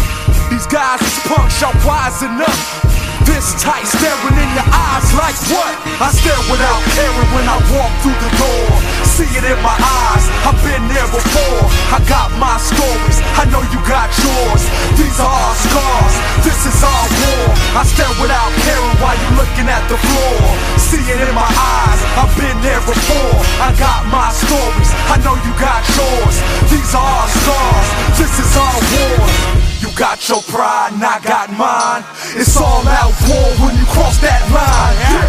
[0.50, 2.97] These guys is punks, y'all wisen up.
[3.28, 5.76] Fist tight, staring in your eyes like what?
[6.00, 8.72] I stare without caring when I walk through the door.
[9.04, 11.60] See it in my eyes, I've been there before.
[11.92, 14.64] I got my stories, I know you got yours.
[14.96, 16.16] These are our scars,
[16.48, 17.44] this is our war.
[17.76, 20.40] I stare without caring while you looking at the floor.
[20.80, 23.36] See it in my eyes, I've been there before.
[23.60, 26.36] I got my stories, I know you got yours.
[26.72, 29.67] These are our stars, this is our war.
[29.98, 32.06] Got your pride and I got mine.
[32.38, 34.94] It's all out war when you cross that line.
[34.94, 35.26] Yeah.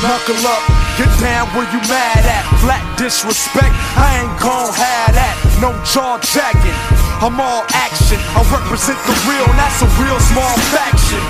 [0.00, 0.64] Knuckle up,
[0.96, 2.48] get down where you mad at.
[2.64, 5.36] Flat disrespect, I ain't gon' have that.
[5.60, 6.72] No jaw jacking,
[7.20, 8.16] I'm all action.
[8.32, 11.20] I represent the real, and that's a real small faction.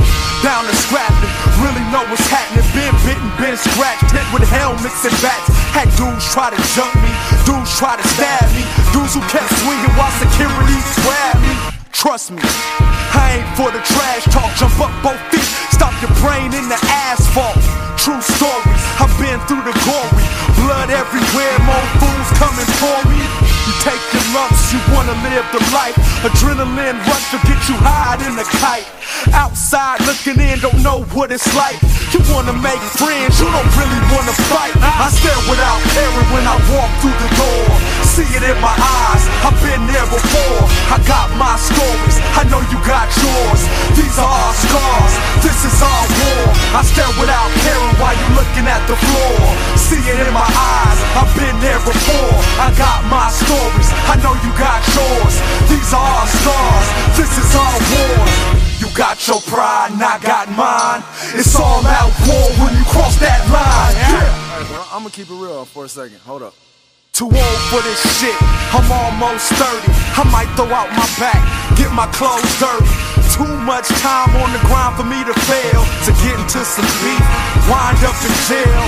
[0.47, 2.63] Down to scrapping, really know what's happening.
[2.71, 5.51] Been bitten, been scratched, hit with helmets and bats.
[5.75, 7.11] Had dudes try to jump me,
[7.43, 8.63] dudes try to stab me.
[8.95, 11.76] Dudes who kept swinging while security grabbed me.
[11.97, 14.55] Trust me, I ain't for the trash talk.
[14.57, 17.57] Jump up both feet, stop your brain in the asphalt.
[17.97, 20.27] True stories, I've been through the glory.
[20.63, 23.19] Blood everywhere, more fools coming for me.
[23.67, 25.99] You take your lumps, you wanna live the life.
[26.23, 28.87] Adrenaline rush to get you high in the kite.
[29.35, 31.79] Outside looking in, don't know what it's like.
[32.15, 34.75] You wanna make friends, you don't really wanna fight.
[34.79, 37.67] I stare without caring when I walk through the door.
[38.17, 40.59] See it in my eyes, I've been there before.
[40.95, 43.61] I got my stories, I know you got yours.
[43.99, 46.43] These are our scars, this is our war.
[46.79, 49.39] I stare without caring while you looking at the floor.
[49.79, 52.35] See it in my eyes, I've been there before.
[52.59, 55.35] I got my stories, I know you got yours.
[55.71, 58.57] These are our scars, this is our war.
[58.81, 61.03] You got your pride and I got mine.
[61.33, 63.95] It's all out war when you cross that line.
[63.97, 64.93] Yeah.
[64.93, 66.19] I'm gonna keep it real for a second.
[66.21, 66.66] Hold up.
[67.17, 68.37] Too old for this shit,
[68.77, 69.89] I'm almost 30.
[70.21, 71.41] I might throw out my back,
[71.73, 72.85] get my clothes dirty.
[73.33, 75.81] Too much time on the grind for me to fail.
[76.05, 77.25] To get into some beef,
[77.73, 78.85] wind up in jail.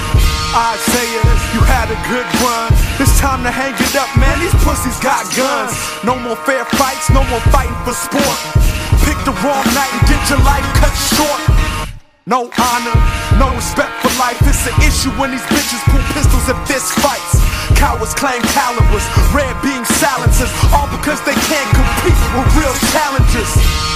[0.52, 1.24] Isaiah,
[1.56, 2.68] you had a good run.
[3.00, 4.36] It's time to hang it up, man.
[4.44, 5.72] These pussies got guns.
[6.04, 8.38] No more fair fights, no more fighting for sport.
[9.08, 11.40] Pick the wrong night and get your life cut short.
[12.28, 12.96] No honor,
[13.40, 14.36] no respect for life.
[14.44, 17.47] It's an issue when these bitches pull pistols and fist fights.
[17.78, 23.46] Cowards claim calibers, red beam silencers, all because they can't compete with real challenges.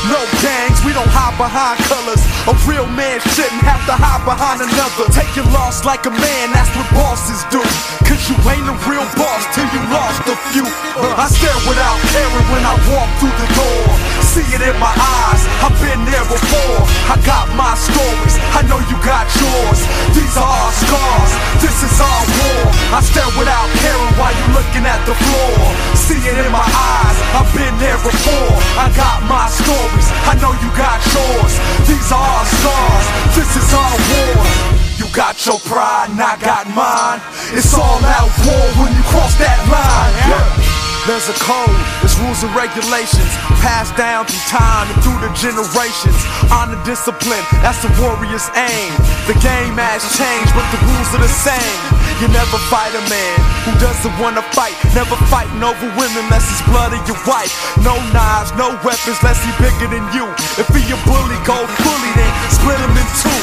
[0.07, 2.23] No gangs, we don't hide behind colors.
[2.51, 5.11] A real man shouldn't have to hide behind another.
[5.11, 7.63] Take your loss like a man, that's what bosses do.
[8.07, 10.67] Cause you ain't a real boss till you lost a few.
[10.99, 13.83] Uh, I stare without caring when I walk through the door.
[14.31, 16.79] See it in my eyes, I've been there before.
[17.11, 19.81] I got my stories, I know you got yours.
[20.15, 22.63] These are our scars, this is our war.
[22.95, 25.57] I stare without caring while you looking at the floor.
[25.97, 28.55] See it in my eyes, I've been there before.
[28.77, 31.53] I got my stories, I know you got yours.
[31.89, 33.07] These are our scars,
[33.39, 34.73] this is our war.
[35.01, 37.21] You got your pride and I got mine.
[37.57, 40.15] It's all out war when you cross that line.
[40.31, 40.73] Yeah.
[41.03, 46.15] There's a code, there's rules and regulations passed down through time and through the generations.
[46.47, 48.95] Honor discipline, that's the warrior's aim.
[49.27, 51.83] The game has changed, but the rules are the same.
[52.21, 54.77] You never fight a man who doesn't wanna fight.
[54.95, 57.51] Never fighting over women unless it's blood of your wife.
[57.79, 60.27] No knives, no weapons, unless he bigger than you.
[60.61, 63.43] If he a bully, go bully then split him in two.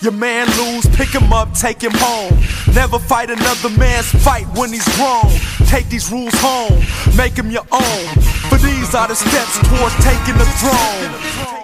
[0.00, 2.38] Your man lose, pick him up, take him home.
[2.72, 5.26] Never fight another man's fight when he's grown.
[5.66, 6.78] Take these rules home,
[7.16, 8.06] make them your own.
[8.48, 9.94] For these are the steps towards.
[10.06, 11.10] Taking the throne,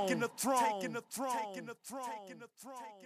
[0.03, 3.04] taking the throne, taking the throne, taking the throne, taking the throne.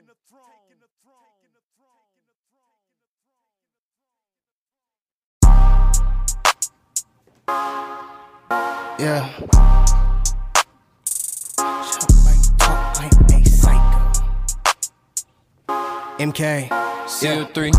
[8.99, 9.27] Yeah.
[11.57, 14.01] Shut my talk, I'm a psycho.
[16.19, 16.69] MK.
[17.07, 17.71] CO3.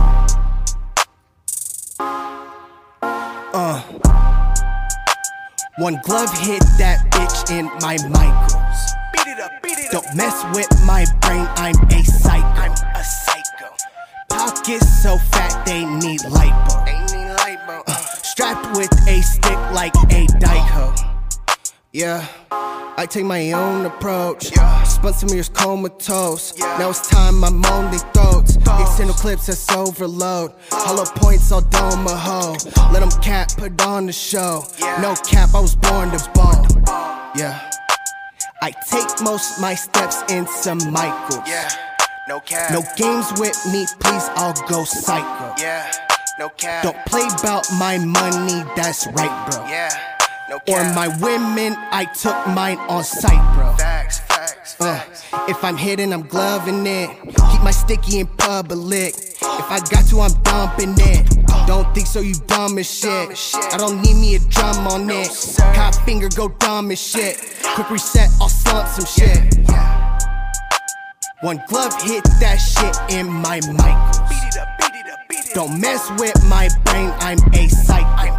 [3.53, 3.81] Uh.
[5.77, 8.79] One glove hit that bitch in my micros.
[9.13, 12.45] Beat it up, beat it up Don't mess with my brain, I'm a psycho.
[12.45, 13.75] I'm a psycho.
[14.29, 16.85] Pockets so fat they need lipo.
[16.85, 17.83] They need lipo.
[17.87, 20.97] Uh, strapped with a stick like a Dyko.
[21.91, 22.25] Yeah,
[22.97, 24.55] I take my own approach.
[24.55, 24.83] Yeah.
[24.83, 26.57] Spent some years comatose.
[26.57, 28.55] Now it's time I'm on their throats.
[28.55, 30.53] External clips that's overload.
[30.71, 32.55] Hollow points all dome a hoe.
[32.93, 34.63] Let them cap, put on the show.
[35.01, 36.65] No cap, I was born to ball.
[37.35, 37.69] Yeah.
[38.61, 41.43] I take most my steps in some Michaels.
[41.45, 41.69] Yeah,
[42.29, 42.71] no cap.
[42.71, 45.55] No games with me, please, I'll go psycho.
[45.61, 45.91] Yeah,
[46.39, 46.83] no cap.
[46.83, 49.65] Don't play about my money, that's right, bro.
[49.67, 49.89] Yeah,
[50.49, 53.73] no Or my women, I took mine on sight, bro.
[53.73, 55.03] Facts, facts, Uh,
[55.49, 57.09] if I'm hitting, I'm gloving it.
[57.51, 59.13] Keep my sticky in public.
[59.17, 61.27] If I got to, I'm dumping it.
[61.67, 63.29] Don't think so, you dumb as shit.
[63.73, 65.29] I don't need me a drum on it.
[65.75, 67.35] Cop finger go dumb as shit.
[67.75, 69.59] Quick reset, I'll slump some shit.
[71.41, 74.38] One glove hit that shit in my Michaels.
[75.53, 78.37] Don't mess with my brain, I'm a psycho.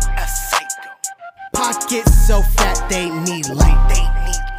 [1.53, 3.89] Pockets so fat they need light.
[3.89, 4.50] They need light.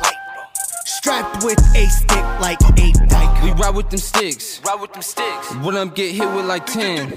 [1.11, 3.43] Strapped with a stick like a dyke.
[3.43, 4.61] We ride with them sticks.
[4.63, 5.53] Ride with them sticks.
[5.55, 7.11] When I'm get hit with like 10.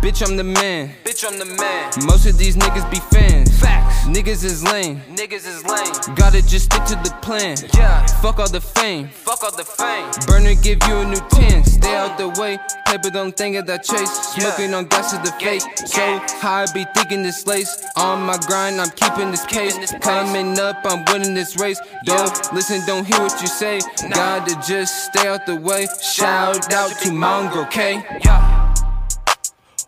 [0.00, 0.94] Bitch, I'm the man.
[1.02, 1.90] Bitch, I'm the man.
[2.06, 3.50] Most of these niggas be fans.
[3.58, 4.06] Facts.
[4.06, 5.00] Niggas is lame.
[5.10, 6.14] Niggas is lame.
[6.14, 7.56] Gotta just stick to the plan.
[7.74, 8.06] Yeah.
[8.22, 9.08] Fuck all the fame.
[9.08, 10.08] Fuck all the fame.
[10.28, 11.64] Burner give you a new 10.
[11.64, 12.58] Stay out the way.
[12.86, 14.10] Paper don't think of that chase.
[14.34, 15.62] Smoking on gas is the fake.
[15.76, 17.86] So high, I be thinking this lace.
[17.96, 19.92] On my grind, I'm keeping this case.
[20.00, 21.80] Coming up, I'm winning this race.
[22.04, 23.80] Don't listen, don't hear what you say.
[24.10, 25.86] Gotta just stay out the way.
[26.02, 28.02] Shout out to Mongrel K.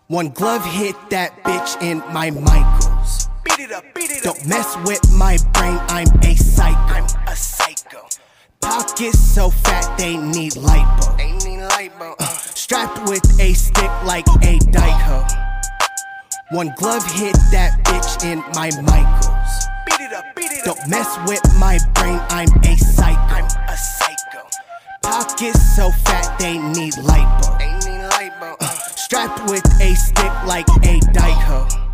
[0.09, 3.29] One glove hit that bitch in my Michaels.
[3.45, 4.37] Beat it up, beat it up.
[4.37, 6.77] Don't mess with my brain, I'm a psycho.
[6.77, 8.07] I'm a psycho.
[8.61, 11.17] Pockets so fat they need lipo.
[11.17, 12.15] They need lipo.
[12.19, 15.27] Uh, strapped with a stick like a dyke hoe.
[16.51, 19.64] One glove hit that bitch in my Michaels.
[20.05, 20.77] Beat it up, beat it up.
[20.77, 23.17] Don't mess with my brain, I'm a psycho.
[23.17, 24.47] I'm a psycho.
[25.03, 27.59] Pockets so fat they need lipo.
[27.59, 28.55] They need lipo.
[28.61, 28.67] Uh,
[28.97, 31.85] strapped with a stick like a dyke hoe.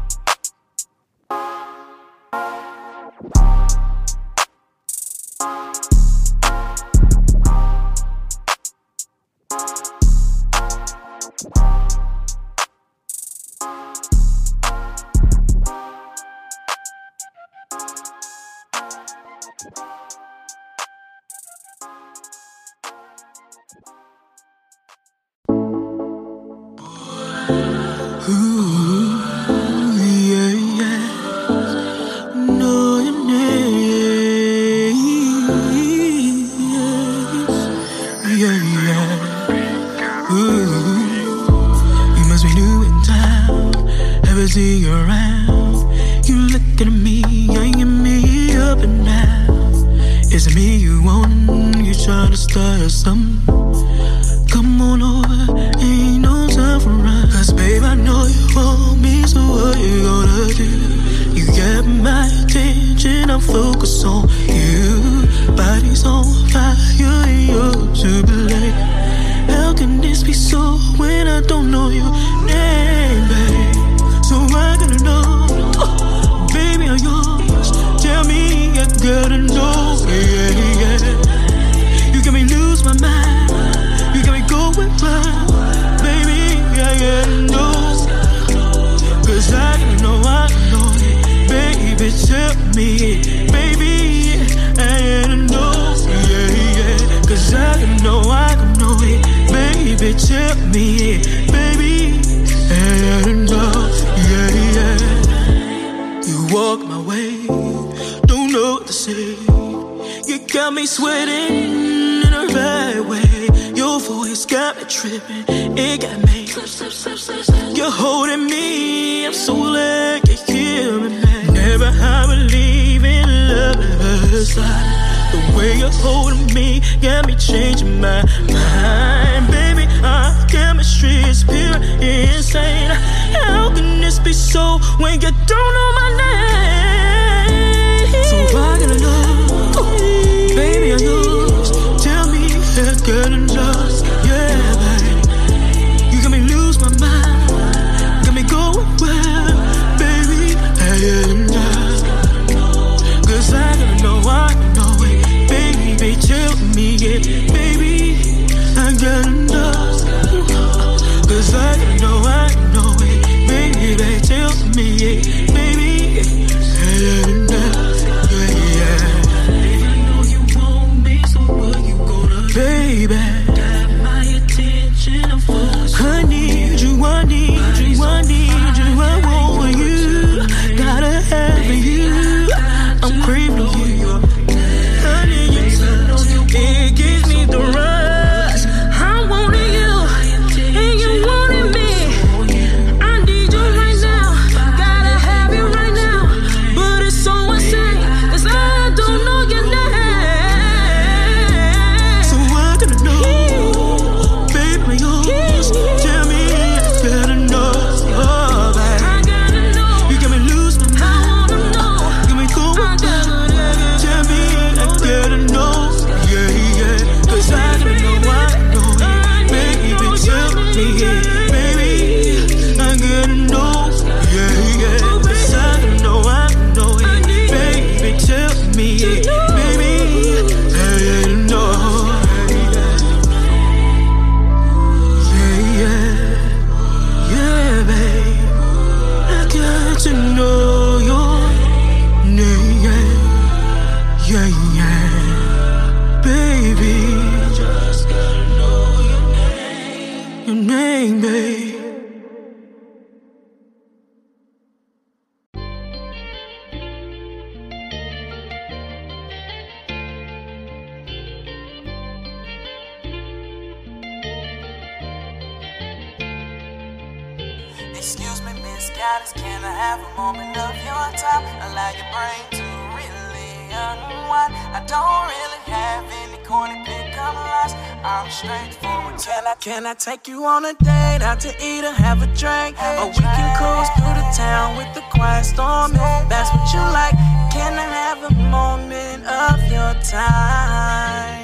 [269.91, 271.43] Have a moment of your time?
[271.67, 274.55] Allow your brain to really unwind.
[274.79, 277.75] I don't really have any corny pickup lines.
[278.07, 279.19] I'm straightforward.
[279.19, 282.29] Can I, can I take you on a date out to eat or have a
[282.43, 282.79] drink?
[283.01, 286.83] Or we can cruise through the town with the quiet storm if that's what you
[286.95, 287.17] like.
[287.51, 291.40] Can I have a moment of your time?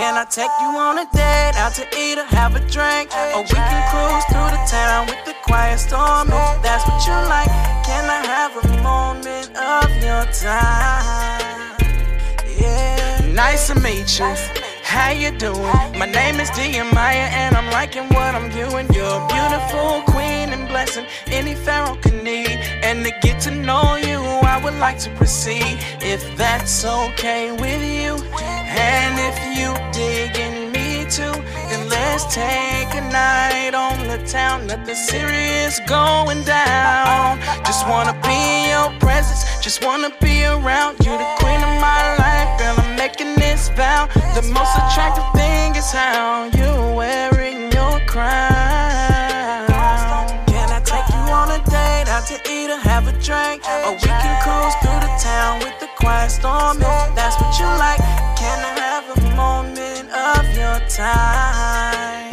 [0.00, 3.12] Can I take you on a date out to eat or have a drink?
[3.36, 7.12] Or we can cruise through the town with the quiet storm if that's what you
[7.28, 7.52] like.
[7.84, 11.76] Can I have a moment of your time?
[12.58, 13.30] Yeah.
[13.34, 14.34] Nice to meet you.
[14.82, 15.98] How you doing?
[15.98, 16.50] My name is
[16.94, 18.88] Maya, and I'm liking what I'm viewing.
[18.94, 22.58] You're a beautiful queen and blessing any pharaoh can need.
[22.82, 24.09] And to get to know you,
[24.62, 28.16] would like to proceed, if that's okay with you.
[28.34, 31.32] And if you digging me too,
[31.68, 34.66] then let's take a night on the town.
[34.66, 37.40] Nothing serious going down.
[37.64, 42.16] Just wanna be in your presence, just wanna be around you, the queen of my
[42.18, 42.74] life, girl.
[42.78, 44.06] I'm making this vow.
[44.34, 49.68] The most attractive thing is how you're wearing your crown.
[50.46, 53.62] Can I take you on a date out to eat or have a drink?
[53.86, 54.39] Or we can
[56.10, 58.02] quiet storm if that's what you like.
[58.42, 62.32] Can I have a moment of your time?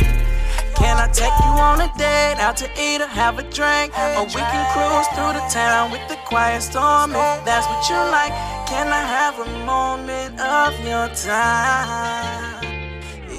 [0.81, 3.93] Can I take you on a date out to eat or have a drink?
[4.17, 8.01] Or we can cruise through the town with the quiet storm if that's what you
[8.17, 8.33] like.
[8.71, 12.63] Can I have a moment of your time?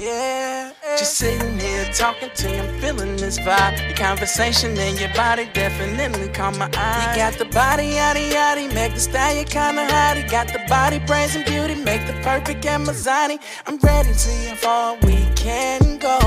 [0.01, 0.78] Yeah.
[0.97, 3.87] Just sitting here talking to you, I'm feeling this vibe.
[3.87, 7.11] Your conversation and your body definitely caught my eye.
[7.11, 10.29] You got the body, yaddy yaddy, make the style you kinda hottie.
[10.31, 13.39] Got the body, brains, and beauty, make the perfect Amazoni.
[13.67, 16.19] I'm ready to see how far we can go.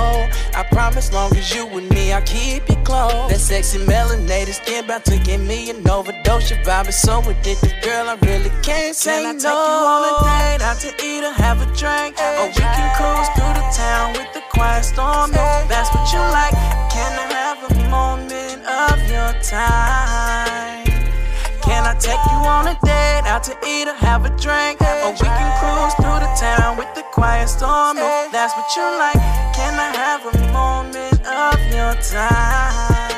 [0.54, 3.30] I promise, long as you with me, I'll keep you close.
[3.32, 6.52] That sexy melanated skin about to give me an overdose.
[6.52, 9.40] Your vibe is so addictive, girl, I really can't say Can I no.
[9.40, 12.18] take you on a date out to eat or have a drink?
[12.20, 16.12] Or oh, we can cruise through the town with the quiet storm if that's what
[16.12, 16.54] you like.
[16.92, 20.86] Can I have a moment of your time?
[21.62, 24.82] Can I take you on a date out to eat or have a drink?
[24.82, 28.84] Or we can cruise through the town with the quiet storm if that's what you
[29.00, 29.22] like.
[29.56, 33.11] Can I have a moment of your time?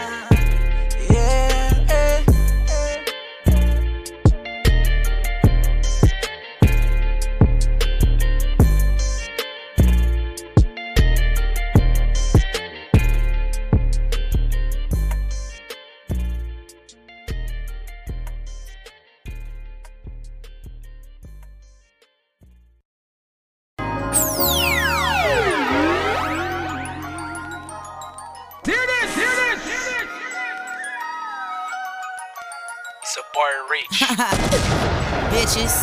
[35.34, 35.74] Bitches.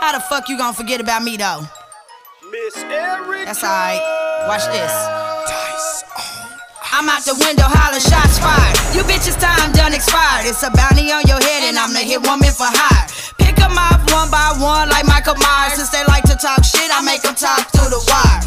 [0.00, 1.68] How the fuck you gonna forget about me though?
[2.48, 3.44] Miss Eric.
[3.44, 4.00] That's alright.
[4.48, 4.88] Watch this.
[6.90, 8.72] I'm out the window hollering shots fired.
[8.96, 10.48] You bitches time done expired.
[10.48, 13.04] It's a bounty on your head and I'm the hit woman for hire.
[13.36, 15.76] Pick 'em off one by one like Michael Myers.
[15.76, 18.40] Since they like to talk shit, I make 'em talk through the wire.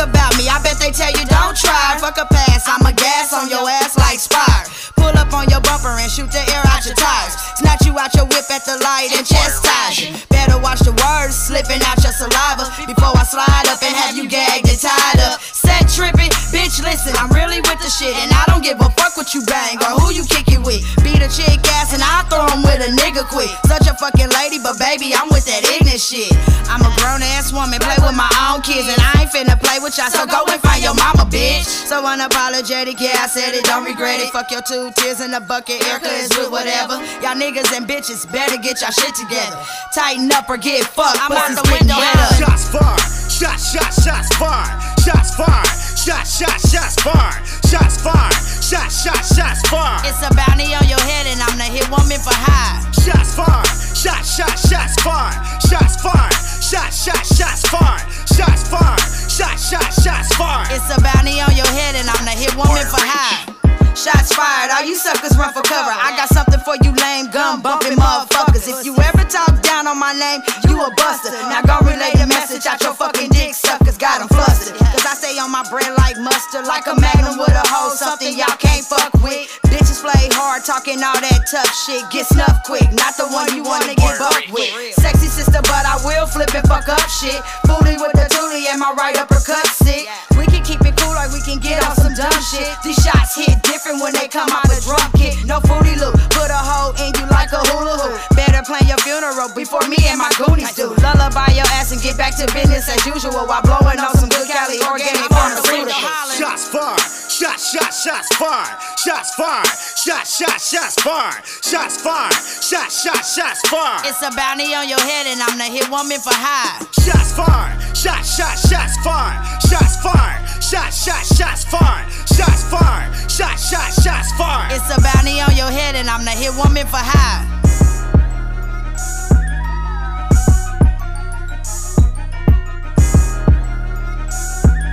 [0.00, 2.00] About me, I bet they tell you don't try.
[2.00, 4.64] Fuck a pass, I'm a gas on your ass like Spire.
[4.96, 7.36] Pull up on your bumper and shoot the air out your tires.
[7.60, 10.16] Snatch you out your whip at the light and chastise you.
[10.32, 14.24] Better watch the words slipping out your saliva before I slide up and have you
[14.24, 15.40] gagged and tied up.
[15.40, 18.16] Set tripping, bitch, listen, I'm really with the shit.
[18.16, 20.80] And I don't give a fuck what you bang or who you kick it with.
[21.04, 23.52] Beat a chick ass and I throw him with a nigga quick.
[23.68, 26.32] Such a fucking lady, but baby, I'm with that ignorant shit.
[26.72, 29.80] I'm a grown ass woman, play with my own kids, and I ain't finna play
[29.80, 31.64] with y'all, so go and find your mama, bitch.
[31.64, 34.30] So unapologetic, yeah, I said it, don't regret it.
[34.30, 36.98] Fuck your two tears in the bucket, Erica is with whatever.
[37.22, 39.58] Y'all niggas and bitches better get y'all shit together.
[39.94, 41.18] Tighten up or get fucked.
[41.18, 42.34] I'm out the window head up.
[42.38, 43.00] Shots fired.
[43.30, 44.76] Shots, shots, shots fired.
[45.00, 45.66] Shots fired.
[45.96, 47.40] Shots, shots, shots fired.
[47.64, 48.36] Shots fired.
[48.60, 50.04] Shots, shots, shots fired.
[50.04, 52.84] It's a bounty on your head, and I'm the hit woman for hire.
[53.00, 53.66] Shots fired.
[53.96, 55.40] Shots, shots, shots fired.
[55.64, 56.36] Shots fired.
[56.70, 58.06] Shots, shots, shots fired.
[58.28, 59.00] Shots fired.
[59.28, 60.68] Shots, shots, shots fired.
[60.70, 63.69] It's a bounty on your head, and I'm the hit woman for hire.
[63.94, 65.92] Shots fired, all you suckers run for cover.
[65.92, 68.64] I got something for you lame gum bumping motherfuckers.
[68.64, 71.34] If you ever talk down on my name, you a buster.
[71.50, 74.78] Now go relay the message out your fucking dick suckers, got 'em flustered.
[74.78, 78.32] Cause I stay on my bread like mustard, like a magnum with a hole, something
[78.38, 79.50] y'all can't fuck with.
[79.66, 82.08] Bitches play hard, talking all that tough shit.
[82.10, 84.70] Get snuffed quick, not the one you wanna get bucked with.
[84.96, 87.42] Sexy sister, but I will flip and fuck up shit.
[87.66, 90.08] Fooly with the toolie and my right uppercut sick.
[90.38, 92.70] We can keep it cool like we can get on some dumb shit.
[92.82, 95.32] These shots hit different when they come out the drum kit.
[95.48, 98.20] No foodie loop, put a hole in you like a hula hoop.
[98.36, 100.92] Better plan your funeral before me and my goonies do.
[101.00, 104.48] Lullaby your ass and get back to business as usual while blowing on some good
[104.48, 106.36] Cali organic pharmaceuticals.
[106.36, 107.00] Shots fired.
[107.30, 108.76] Shots, shots, shots fired.
[109.00, 109.66] Shots fired.
[109.96, 111.40] Shots, shots, shots fired.
[111.64, 112.36] Shots fired.
[112.36, 114.04] Shots, shots, shots fired.
[114.04, 116.84] It's a bounty on your head and I'm the hit woman for high.
[117.00, 117.80] Shots fired.
[117.96, 119.40] Shots, shots, shots fired.
[119.64, 120.40] Shots fired.
[120.60, 122.04] Shots, shots, shots fired.
[122.28, 123.08] Shots fired.
[123.30, 124.72] Shots, shots, shots fired.
[124.72, 127.46] It's a bounty on your head and I'm the hit woman for high.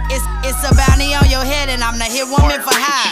[0.10, 3.07] It's it's a bounty on your head and I'm the hit woman for high.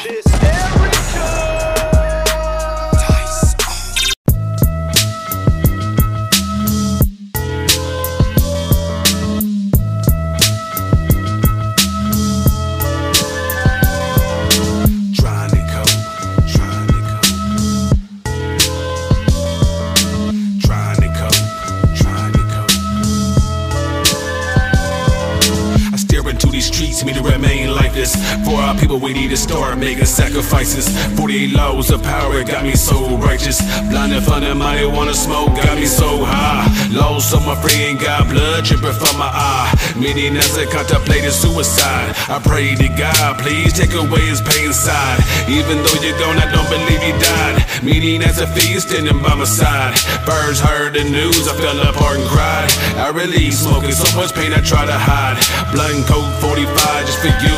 [29.35, 30.87] To start making sacrifices.
[31.17, 33.59] 48 laws of power got me so righteous.
[33.89, 36.63] Blinded from the money, wanna smoke, got me so high.
[36.91, 39.75] Lost on my friend, got blood dripping from my eye.
[39.97, 42.15] Many nights I contemplated suicide.
[42.29, 45.19] I pray to God, please take away his pain side.
[45.49, 47.64] Even though you're gone, I don't believe he died.
[47.83, 49.95] Meeting as a feast, standing by my side.
[50.25, 52.71] Birds heard the news, I fell apart and cried.
[52.97, 55.39] I really smoking so much pain, I try to hide.
[55.71, 57.57] Blunt Colt 45 just for you.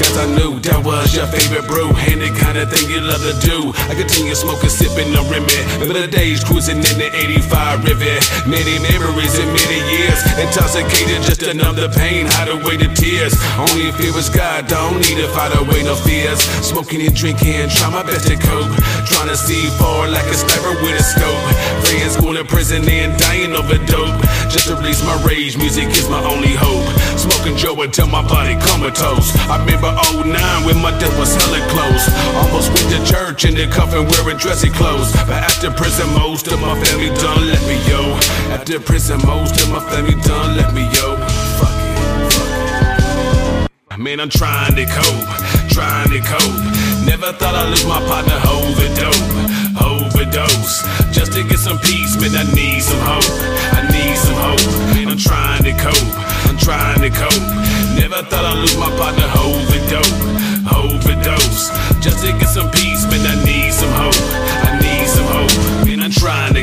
[0.00, 1.90] Cause I knew that was your favorite brew.
[2.10, 3.72] And the kind of thing you love to do.
[3.90, 5.24] I continue smoking, sipping the.
[5.84, 8.22] Remember the days cruising in the 85 Rivet.
[8.46, 10.18] Many memories in many years.
[10.40, 13.34] Intoxicated just to numb the pain, hide away the tears.
[13.58, 16.40] Only it was God, don't need to fight away no fears.
[16.64, 18.72] Smoking and drinking, try my best to cope.
[19.04, 21.44] Trying to see far like a sniper with a scope.
[21.86, 24.20] Friends going to prison and dying over dope.
[24.50, 26.86] Just to release my rage, music is my only hope.
[27.18, 29.34] Smoking Joe until my body comatose.
[29.48, 32.04] I remember 09 when my death was hella close.
[32.42, 35.12] Almost went to church in the coffin wearing dressy clothes.
[35.26, 38.14] But after prison, most of my family done let me yo.
[38.54, 41.16] After prison, most of my family done let me yo.
[41.58, 42.50] Fuck it, fuck
[43.98, 43.98] it.
[43.98, 46.74] Man, I'm trying to cope, trying to cope.
[47.06, 49.43] Never thought I'd lose my partner, overdose,
[49.80, 50.82] overdose.
[51.12, 53.26] Just to get some peace, man, I need some hope.
[53.74, 54.84] I need some hope.
[55.08, 56.10] I'm trying to cope,
[56.48, 57.44] I'm trying to cope.
[57.94, 60.10] Never thought I'd lose my partner, overdose,
[60.74, 61.70] overdose.
[62.02, 64.53] Just to get some peace, man, I need some hope.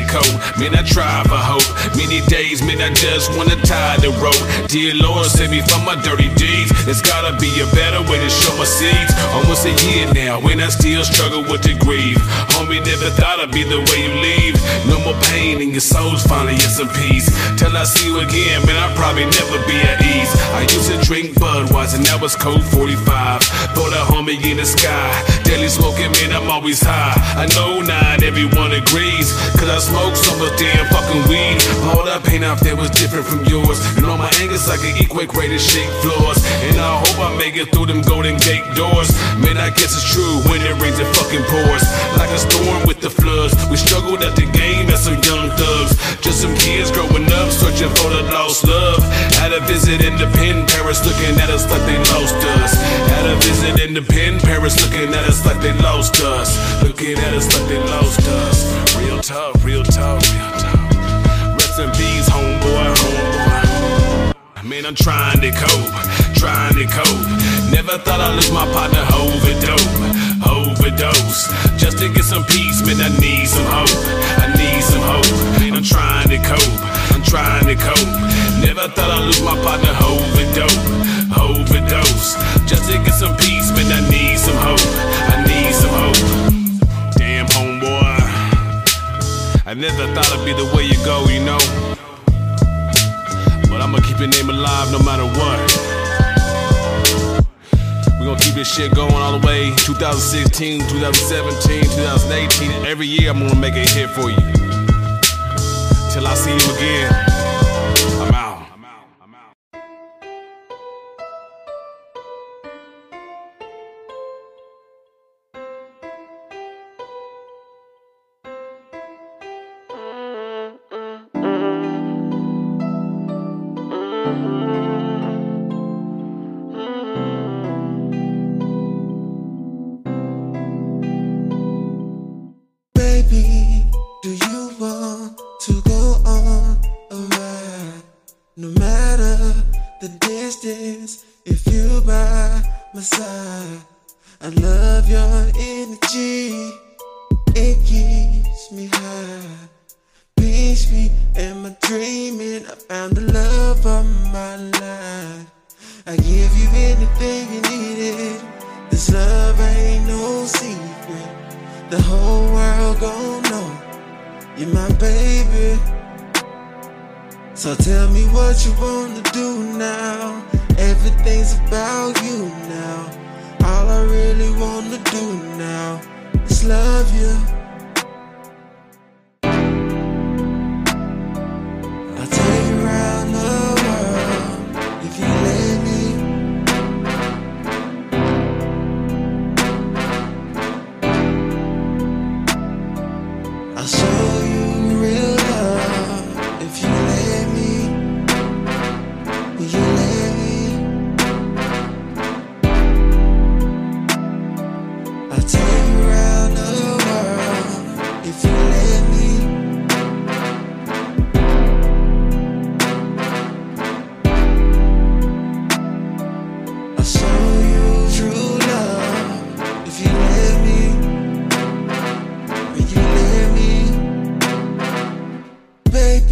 [0.02, 1.62] To man, I try for hope.
[1.94, 4.42] Many days, man, I just wanna tie the rope.
[4.68, 6.74] Dear Lord, save me from my dirty deeds.
[6.84, 9.14] There's gotta be a better way to show my seeds.
[9.32, 12.18] Almost a year now, when I still struggle with the grief.
[12.52, 14.54] Homie, never thought I'd be the way you leave.
[14.90, 17.30] No more pain, and your soul's finally in some peace.
[17.56, 20.32] Till I see you again, man, I'll probably never be at ease.
[20.52, 23.42] I used to drink Budweiser, now it's Colt 45.
[23.78, 25.08] For the homie in the sky,
[25.44, 27.14] daily smoking, man, I'm always high.
[27.38, 31.60] I know not everyone agrees, cause I smoke so much damn fucking weed.
[31.92, 33.78] All that pain out there was different from yours.
[33.96, 36.40] And all my anger's like an to shake floors.
[36.64, 39.12] And I hope I make it through them Golden Gate doors.
[39.36, 41.84] Man, I guess it's true when it rains and fucking pours.
[42.16, 43.52] Like a storm with the floods.
[43.68, 45.92] We struggled at the game as some young thugs.
[46.24, 49.04] Just some kids growing up, searching for the lost love.
[49.36, 52.72] Had a visit in the pen, parents looking at us like they lost us.
[53.12, 56.56] Had a visit in the pen, parents looking at us like they lost us.
[56.82, 58.56] Looking at us like they lost us.
[58.96, 60.22] Real tough, real real talk.
[61.58, 64.64] Rest in peace, homeboy, homeboy.
[64.64, 65.92] Man, I'm trying to cope,
[66.34, 67.26] trying to cope.
[67.70, 69.86] Never thought I'd lose my partner, overdose,
[70.46, 71.50] overdose.
[71.78, 73.90] Just to get some peace, man, I need some hope.
[74.38, 75.60] I need some hope.
[75.60, 76.80] Man, I'm trying to cope,
[77.12, 78.08] I'm trying to cope.
[78.62, 80.78] Never thought I'd lose my partner, overdose,
[81.34, 82.36] overdose.
[82.70, 85.11] Just to get some peace, man, I need some hope.
[89.72, 91.56] I never thought it'd be the way you go, you know.
[93.70, 95.58] But I'ma keep your name alive no matter what.
[98.20, 102.84] We're gonna keep this shit going all the way 2016, 2017, 2018.
[102.84, 104.44] Every year I'm gonna make a hit for you.
[106.12, 107.41] Till I see you again.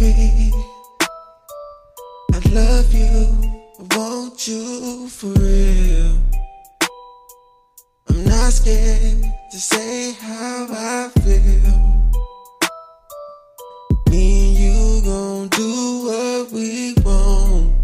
[0.03, 0.51] I
[2.49, 3.37] love you,
[3.79, 6.17] I want you for real.
[8.09, 11.77] I'm not scared to say how I feel.
[14.09, 17.75] Me and you gon' do what we want,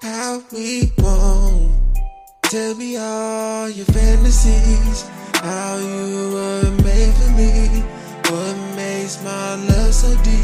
[0.00, 1.72] how we want.
[2.44, 5.02] Tell me all your fantasies,
[5.34, 7.82] how you were made for me,
[8.30, 10.41] what makes my love so deep.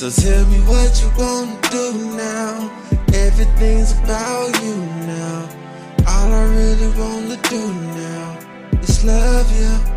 [0.00, 2.70] So tell me what you gonna do now.
[3.12, 5.46] Everything's about you now.
[6.08, 8.38] All I really wanna do now
[8.80, 9.89] is love you.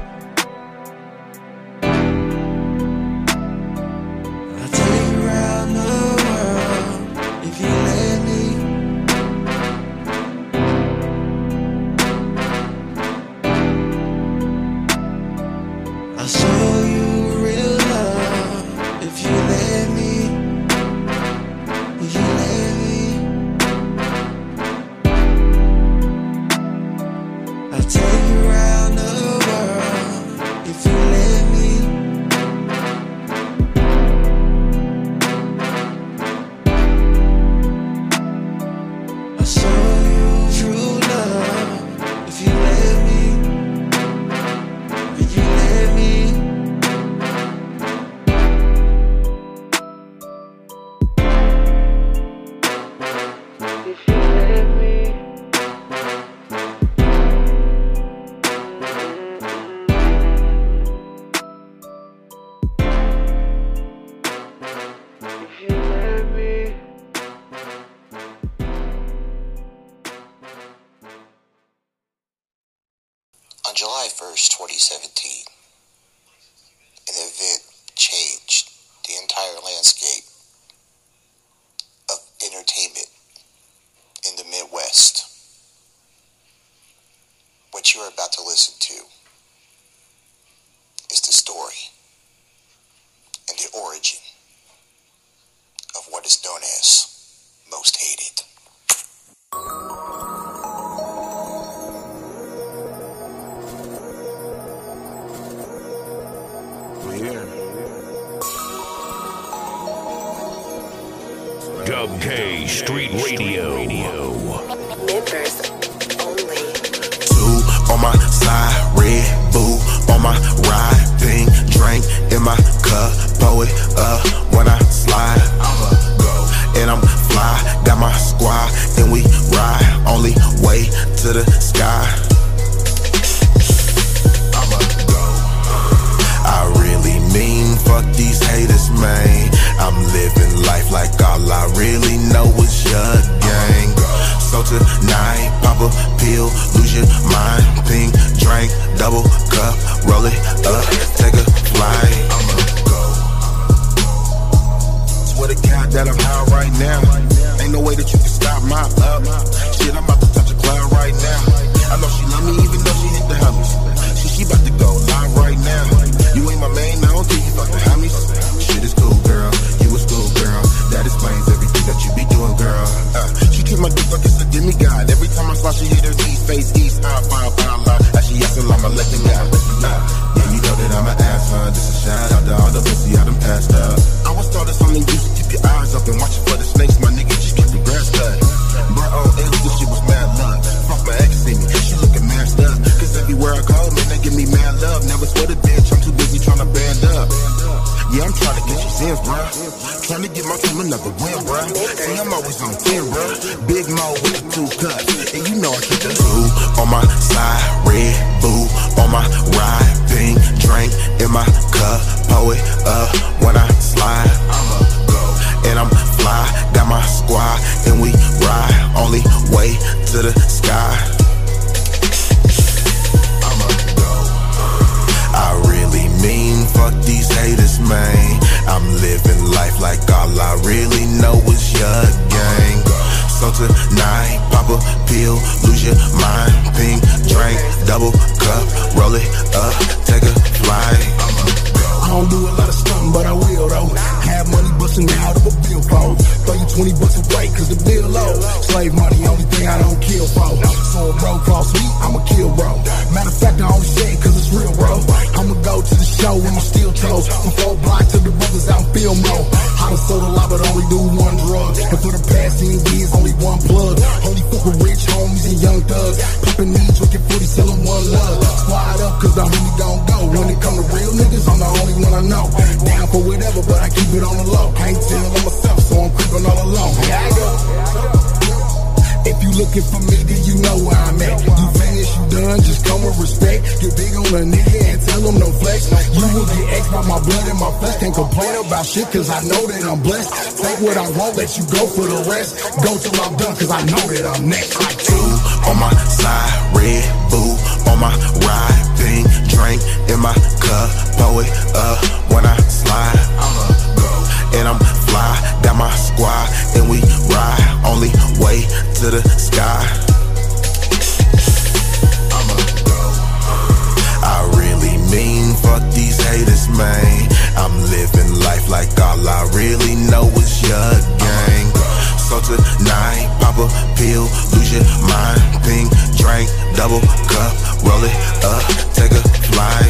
[326.84, 327.00] Double
[327.32, 327.54] cup,
[327.88, 328.12] roll it
[328.44, 328.60] up,
[328.92, 329.24] take a
[329.56, 329.88] flight.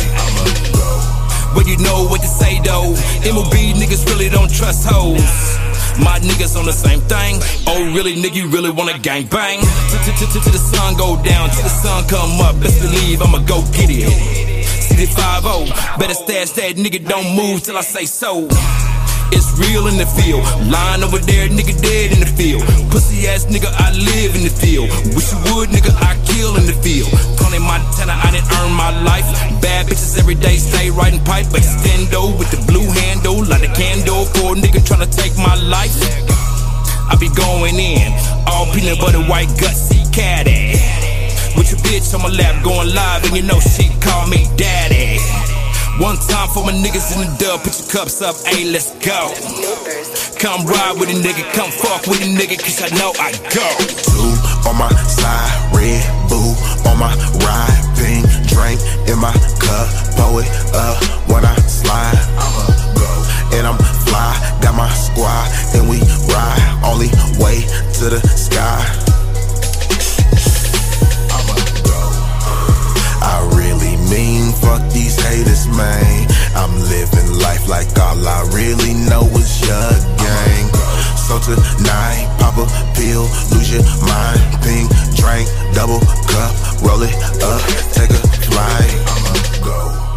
[1.55, 2.93] But you know what to say though.
[3.25, 5.33] MLB niggas really don't trust hoes.
[5.97, 7.41] My niggas on the same thing.
[7.65, 9.59] Oh, really, nigga, you really wanna gang bang?
[10.05, 12.61] Till the sun go down, till the sun come up.
[12.61, 14.63] Best believe I'ma go get it.
[14.83, 18.47] City 5 better stash that nigga, don't move till I say so.
[19.31, 20.43] It's real in the field.
[20.67, 22.63] Lying over there, nigga dead in the field.
[22.91, 24.89] Pussy ass nigga, I live in the field.
[25.15, 27.09] Wish you would, nigga, I kill in the field.
[27.37, 29.25] Tony Montana, I didn't earn my life.
[29.61, 31.47] Bad bitches every day, stay riding pipe.
[31.53, 35.95] Extendo with the blue handle, light a candle for a nigga tryna take my life.
[37.09, 38.11] I be going in,
[38.47, 40.73] all peanut butter, white gutsy caddy.
[41.55, 45.52] With your bitch on my lap, going live, and you know she call me daddy.
[46.01, 49.29] One time for my niggas in the dub, put your cups up, hey, let's go.
[50.41, 53.69] Come ride with a nigga, come fuck with a nigga, cause I know I go.
[54.01, 54.33] Two
[54.65, 56.01] on my side, red
[56.33, 56.57] boo
[56.89, 57.13] on my
[57.45, 59.85] ride, pink drink in my cup,
[60.17, 60.97] pour it up
[61.29, 62.17] when I slide.
[62.41, 63.11] I'ma go
[63.53, 63.77] and I'm
[64.09, 64.33] fly,
[64.65, 65.45] got my squad
[65.77, 66.01] and we
[66.33, 67.61] ride, only way
[68.01, 68.81] to the sky.
[71.29, 71.53] I'ma
[71.85, 72.01] go.
[73.21, 76.27] I really mean fuck these haters, man.
[76.55, 80.65] I'm living life like all I really know is your gang.
[81.27, 84.41] So tonight, pop a pill, lose your mind.
[84.63, 84.87] Pink
[85.19, 85.99] drink, double
[86.31, 87.61] cup, roll it up,
[87.91, 88.95] take a flight.
[89.11, 90.12] I'ma go.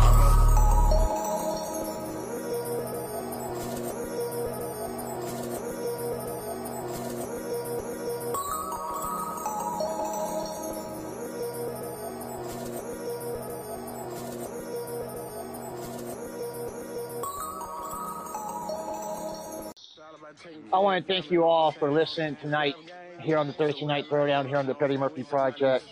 [20.77, 22.75] I want to thank you all for listening tonight
[23.23, 25.87] here on the Thursday Night Throwdown here on the Petty Murphy Project.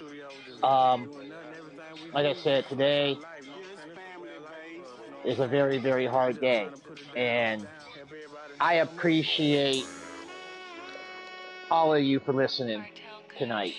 [0.62, 1.10] Um,
[2.12, 3.16] like I said, today
[5.24, 6.68] is a very, very hard day.
[7.16, 7.66] And
[8.60, 9.86] I appreciate
[11.70, 12.84] all of you for listening
[13.38, 13.72] tonight.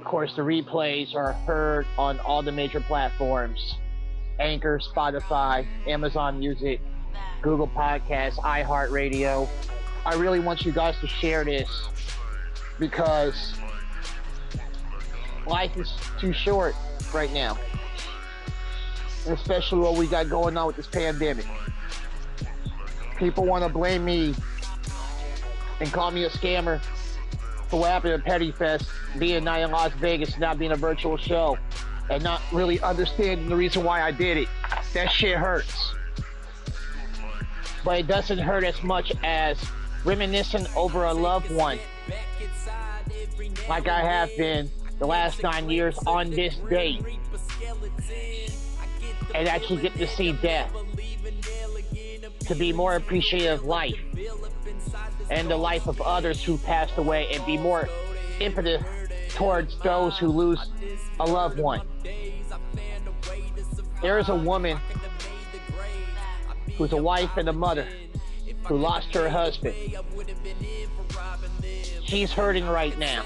[0.00, 3.76] Of course, the replays are heard on all the major platforms
[4.40, 6.80] Anchor, Spotify, Amazon Music,
[7.42, 9.48] Google Podcasts, iHeartRadio.
[10.06, 11.68] I really want you guys to share this
[12.78, 13.54] because
[15.46, 16.74] life is too short
[17.12, 17.58] right now.
[19.26, 21.46] especially what we got going on with this pandemic.
[23.16, 24.34] People want to blame me
[25.80, 26.80] and call me a scammer
[27.68, 28.86] for what happened at Petty Fest,
[29.18, 31.58] being night in Las Vegas, not being a virtual show,
[32.10, 34.48] and not really understanding the reason why I did it.
[34.94, 35.94] That shit hurts.
[37.84, 39.58] But it doesn't hurt as much as
[40.04, 41.78] reminiscing over a loved one,
[43.68, 47.02] like I have been the last nine years on this date,
[49.34, 50.72] and actually get to see death,
[52.46, 53.98] to be more appreciative of life
[55.30, 57.88] and the life of others who passed away and be more
[58.40, 58.82] impetus
[59.30, 60.58] towards those who lose
[61.20, 61.80] a loved one.
[64.02, 64.78] There is a woman
[66.80, 67.86] who's a wife and a mother
[68.64, 69.74] who lost her husband.
[72.04, 73.22] She's hurting right now.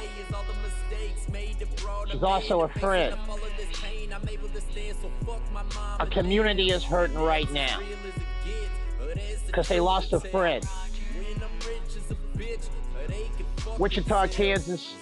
[2.11, 3.17] She's also a friend.
[6.01, 7.79] A community is hurting right now
[9.47, 10.67] because they lost a friend.
[13.79, 14.97] Wichita, Kansas.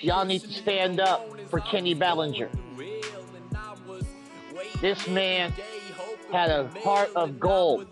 [0.00, 2.48] Y'all need to stand up for Kenny Ballinger.
[4.82, 5.54] This man
[6.30, 7.86] had a heart of gold.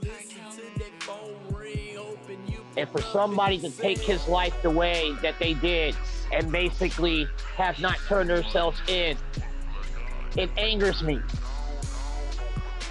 [2.76, 5.96] And for somebody to take his life the way that they did
[6.30, 9.16] and basically have not turned themselves in,
[10.36, 11.18] it angers me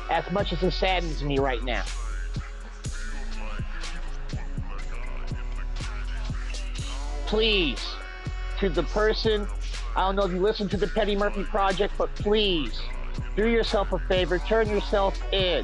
[0.10, 1.84] as much as it saddens me right now.
[7.30, 7.80] please,
[8.60, 9.48] to the person,
[9.96, 12.82] I don't know if you listen to the Petty Murphy Project, but please,
[13.36, 15.64] do yourself a favor, turn yourself in.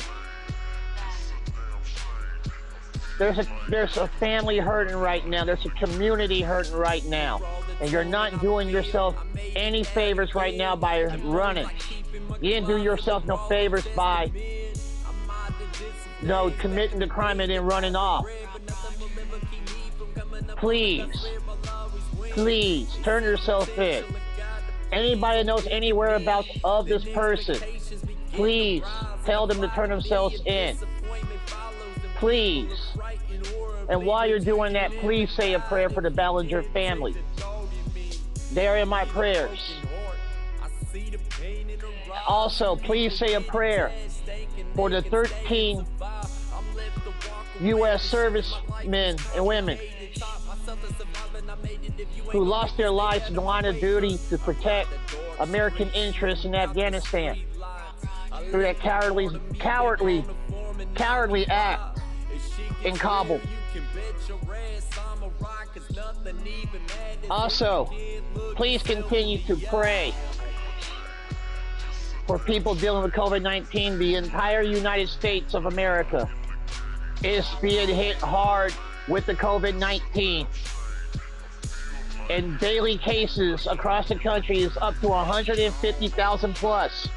[3.17, 5.45] There's a there's a family hurting right now.
[5.45, 7.41] There's a community hurting right now.
[7.79, 9.15] And you're not doing yourself
[9.55, 11.69] any favors right now by running.
[12.41, 14.31] You didn't do yourself no favors by
[16.21, 18.25] no committing the crime and then running off.
[20.57, 21.27] Please,
[22.31, 24.03] please turn yourself in.
[24.91, 27.57] Anybody knows any whereabouts of this person,
[28.31, 28.83] please
[29.25, 30.77] tell them to turn themselves in.
[32.15, 32.93] Please.
[33.89, 37.15] And while you're doing that, please say a prayer for the Ballinger family.
[38.53, 39.73] They are in my prayers.
[42.27, 43.91] Also, please say a prayer
[44.75, 45.85] for the 13
[47.61, 48.03] U.S.
[48.03, 49.77] servicemen and women
[52.31, 54.89] who lost their lives in the line of duty to protect
[55.39, 57.37] American interests in Afghanistan
[58.49, 59.29] through that cowardly,
[59.59, 60.23] cowardly,
[60.95, 61.99] cowardly act
[62.83, 63.39] in Kabul.
[67.29, 67.91] Also,
[68.55, 70.13] please continue to pray
[72.27, 73.97] for people dealing with COVID 19.
[73.97, 76.29] The entire United States of America
[77.23, 78.73] is being hit hard
[79.07, 80.47] with the COVID 19
[82.29, 87.07] and daily cases across the country is up to 150,000 plus.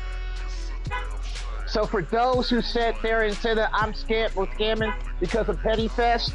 [1.66, 5.60] So for those who sit there and said that I'm scared or scamming because of
[5.60, 6.32] Petty Fest,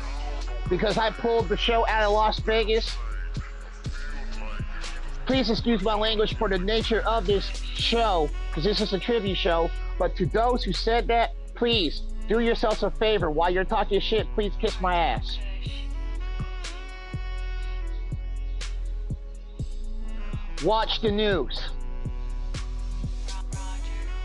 [0.69, 2.95] because I pulled the show out of Las Vegas,
[5.25, 9.37] please excuse my language for the nature of this show, because this is a tribute
[9.37, 9.69] show.
[9.97, 13.29] But to those who said that, please do yourselves a favor.
[13.29, 15.39] While you're talking shit, please kiss my ass.
[20.63, 21.61] Watch the news.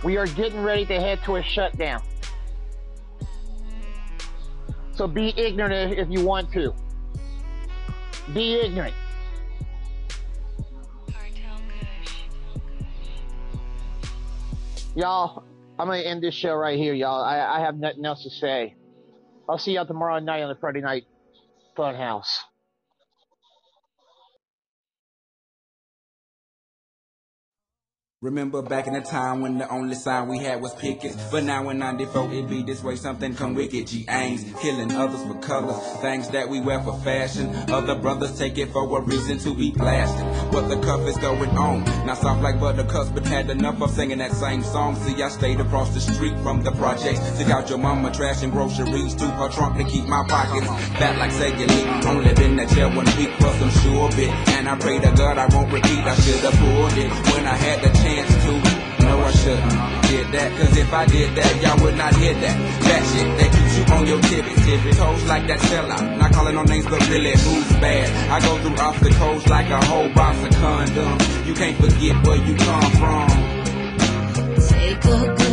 [0.05, 2.03] We are getting ready to head to a shutdown.
[4.93, 6.73] So be ignorant if you want to.
[8.33, 8.95] Be ignorant.
[14.95, 15.45] Y'all,
[15.79, 17.23] I'm to end this show right here, y'all.
[17.23, 18.75] I, I have nothing else to say.
[19.49, 21.05] I'll see y'all tomorrow night on the Friday Night
[21.77, 22.27] Funhouse.
[28.21, 31.15] Remember back in the time when the only sign we had was pickets.
[31.31, 33.87] But now in 94 it be this way, something come wicked.
[33.87, 35.81] G aims, killing others for colors.
[36.01, 37.55] Things that we wear for fashion.
[37.71, 40.27] Other brothers take it for a reason to be blasted.
[40.51, 41.85] But the cuff is going on.
[42.07, 44.97] Not soft like buttercups, but had enough of singing that same song.
[44.97, 47.21] See, I stayed across the street from the projects.
[47.39, 50.67] Took out your mama trash and groceries to her trunk to keep my pockets
[50.99, 52.05] fat like Segally.
[52.05, 55.39] Only been that chair one week i'm sure of it And I pray to God
[55.39, 55.99] I won't repeat.
[55.99, 59.05] I should have pulled it when I had the chance chance to.
[59.05, 62.57] No, I shouldn't did that, cause if I did that, y'all would not hear that.
[62.89, 64.97] That shit that keeps you on your tippy tippet.
[64.97, 68.09] Toes like that sellout, not calling no names, but really who's bad.
[68.31, 71.47] I go through obstacles like a whole box of condoms.
[71.47, 73.29] You can't forget where you come from.
[74.69, 75.48] Take a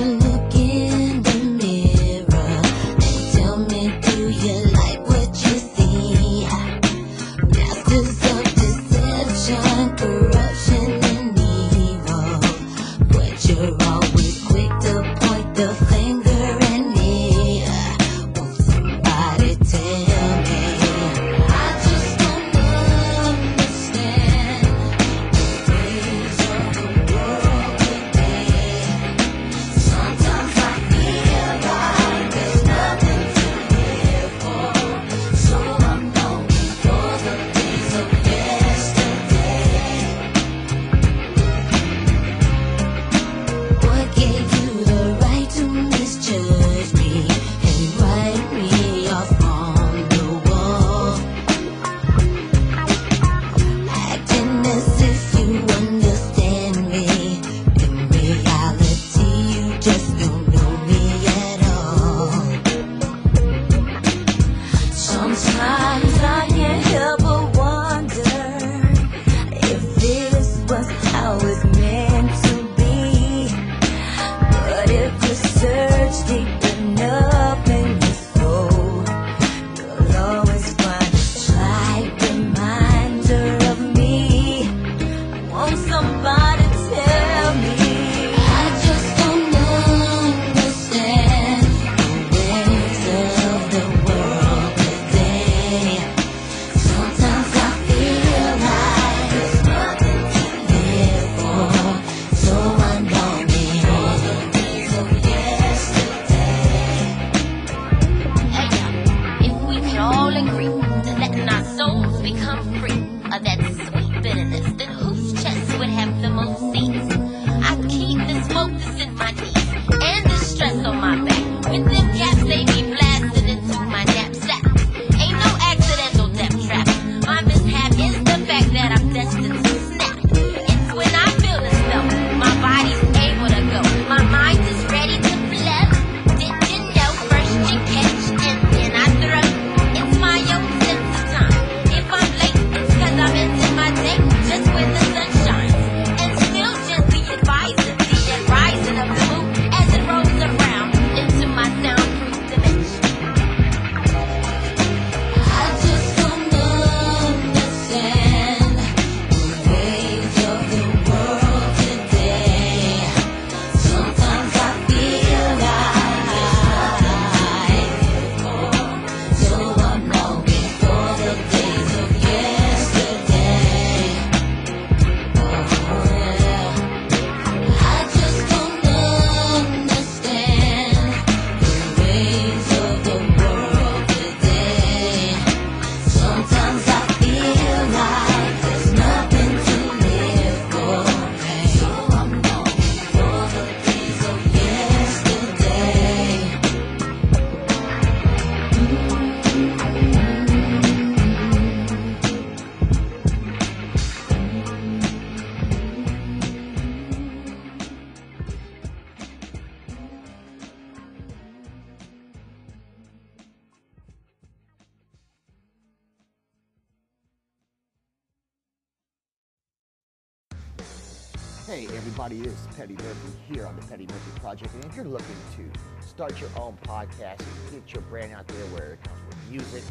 [226.15, 229.83] start your own podcast, get your brand out there, where it comes with music,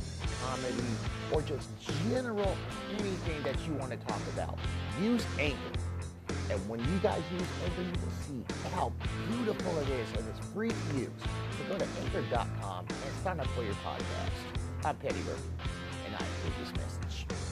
[0.42, 0.88] comedy,
[1.30, 1.68] or just
[2.08, 2.56] general
[2.92, 4.58] anything that you want to talk about.
[5.02, 5.58] Use Anchor.
[6.50, 8.90] And when you guys use Anchor, you will see how
[9.28, 11.10] beautiful it is and it's free to use.
[11.20, 14.86] So go to anchor.com and sign up for your podcast.
[14.86, 15.42] I'm Petty Murphy,
[16.06, 17.43] and I approve this message.